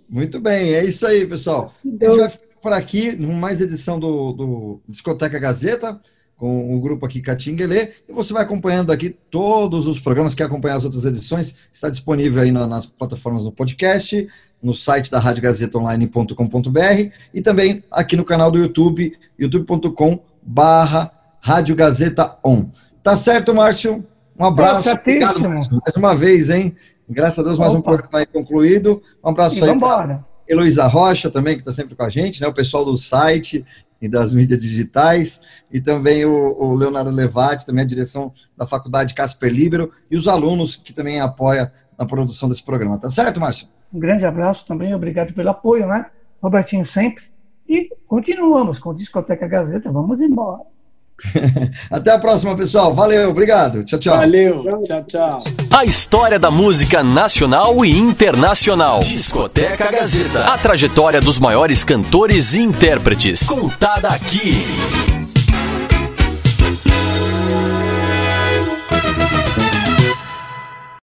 Muito 0.07 0.39
bem, 0.39 0.75
é 0.75 0.85
isso 0.85 1.05
aí, 1.07 1.25
pessoal. 1.25 1.73
Então... 1.83 2.15
Por 2.61 2.73
aqui, 2.73 3.15
mais 3.15 3.61
edição 3.61 3.99
do, 3.99 4.33
do 4.33 4.81
Discoteca 4.87 5.39
Gazeta, 5.39 5.99
com 6.35 6.75
o 6.75 6.79
grupo 6.79 7.05
aqui 7.05 7.21
Catinguelê. 7.21 7.89
E 8.07 8.13
você 8.13 8.33
vai 8.33 8.43
acompanhando 8.43 8.91
aqui 8.91 9.09
todos 9.09 9.87
os 9.87 9.99
programas, 9.99 10.33
quer 10.33 10.45
acompanhar 10.45 10.75
as 10.75 10.85
outras 10.85 11.05
edições, 11.05 11.55
está 11.71 11.89
disponível 11.89 12.41
aí 12.41 12.51
nas 12.51 12.85
plataformas 12.85 13.43
do 13.43 13.51
podcast, 13.51 14.27
no 14.61 14.73
site 14.73 15.11
da 15.11 15.19
radiogazetaonline.com.br 15.19 17.11
e 17.33 17.41
também 17.41 17.83
aqui 17.91 18.15
no 18.15 18.23
canal 18.23 18.49
do 18.49 18.57
YouTube, 18.57 19.17
youtube.com 19.37 20.19
barra 20.41 21.11
Rádio 21.41 21.75
Gazeta 21.75 22.37
On. 22.43 22.69
Tá 23.03 23.15
certo, 23.15 23.53
Márcio? 23.53 24.05
Um 24.37 24.45
abraço. 24.45 24.89
Obrigado, 24.89 25.41
mais 25.41 25.67
uma 25.95 26.15
vez, 26.15 26.49
hein? 26.49 26.75
Graças 27.09 27.39
a 27.39 27.43
Deus, 27.43 27.57
mais 27.57 27.71
Opa. 27.71 27.79
um 27.79 27.81
programa 27.81 28.19
aí 28.19 28.25
concluído. 28.25 29.01
Um 29.23 29.29
abraço 29.29 29.63
aí 29.63 29.79
para 29.79 30.28
Heloísa 30.49 30.87
Rocha 30.87 31.29
também, 31.29 31.55
que 31.55 31.61
está 31.61 31.71
sempre 31.71 31.95
com 31.95 32.03
a 32.03 32.09
gente, 32.09 32.41
né? 32.41 32.47
O 32.47 32.53
pessoal 32.53 32.83
do 32.83 32.97
site 32.97 33.63
e 34.01 34.09
das 34.09 34.33
mídias 34.33 34.61
digitais, 34.61 35.41
e 35.71 35.79
também 35.79 36.25
o, 36.25 36.55
o 36.57 36.73
Leonardo 36.73 37.11
Levati, 37.11 37.65
também 37.65 37.83
a 37.83 37.87
direção 37.87 38.33
da 38.57 38.65
Faculdade 38.65 39.13
Casper 39.13 39.51
Libero, 39.51 39.91
e 40.09 40.17
os 40.17 40.27
alunos 40.27 40.75
que 40.75 40.93
também 40.93 41.19
apoiam 41.19 41.69
na 41.97 42.05
produção 42.05 42.49
desse 42.49 42.63
programa. 42.63 42.97
Tá 42.99 43.09
certo, 43.09 43.39
Márcio? 43.39 43.67
Um 43.93 43.99
grande 43.99 44.25
abraço 44.25 44.65
também, 44.65 44.95
obrigado 44.95 45.33
pelo 45.33 45.49
apoio, 45.49 45.85
né? 45.85 46.05
Robertinho 46.41 46.85
sempre. 46.85 47.25
E 47.67 47.89
continuamos 48.07 48.79
com 48.79 48.93
Discoteca 48.93 49.47
Gazeta, 49.47 49.91
vamos 49.91 50.21
embora. 50.21 50.63
Até 51.89 52.11
a 52.11 52.19
próxima, 52.19 52.55
pessoal. 52.55 52.93
Valeu, 52.93 53.29
obrigado. 53.29 53.83
Tchau, 53.83 53.99
tchau. 53.99 54.17
Valeu, 54.17 54.63
tchau, 54.83 55.03
tchau. 55.05 55.37
A 55.75 55.85
história 55.85 56.39
da 56.39 56.51
música 56.51 57.03
nacional 57.03 57.83
e 57.85 57.97
internacional. 57.97 58.99
Discoteca 58.99 59.91
Gazeta. 59.91 60.45
A 60.45 60.57
trajetória 60.57 61.21
dos 61.21 61.39
maiores 61.39 61.83
cantores 61.83 62.53
e 62.53 62.61
intérpretes. 62.61 63.47
Contada 63.47 64.09
aqui. 64.09 65.18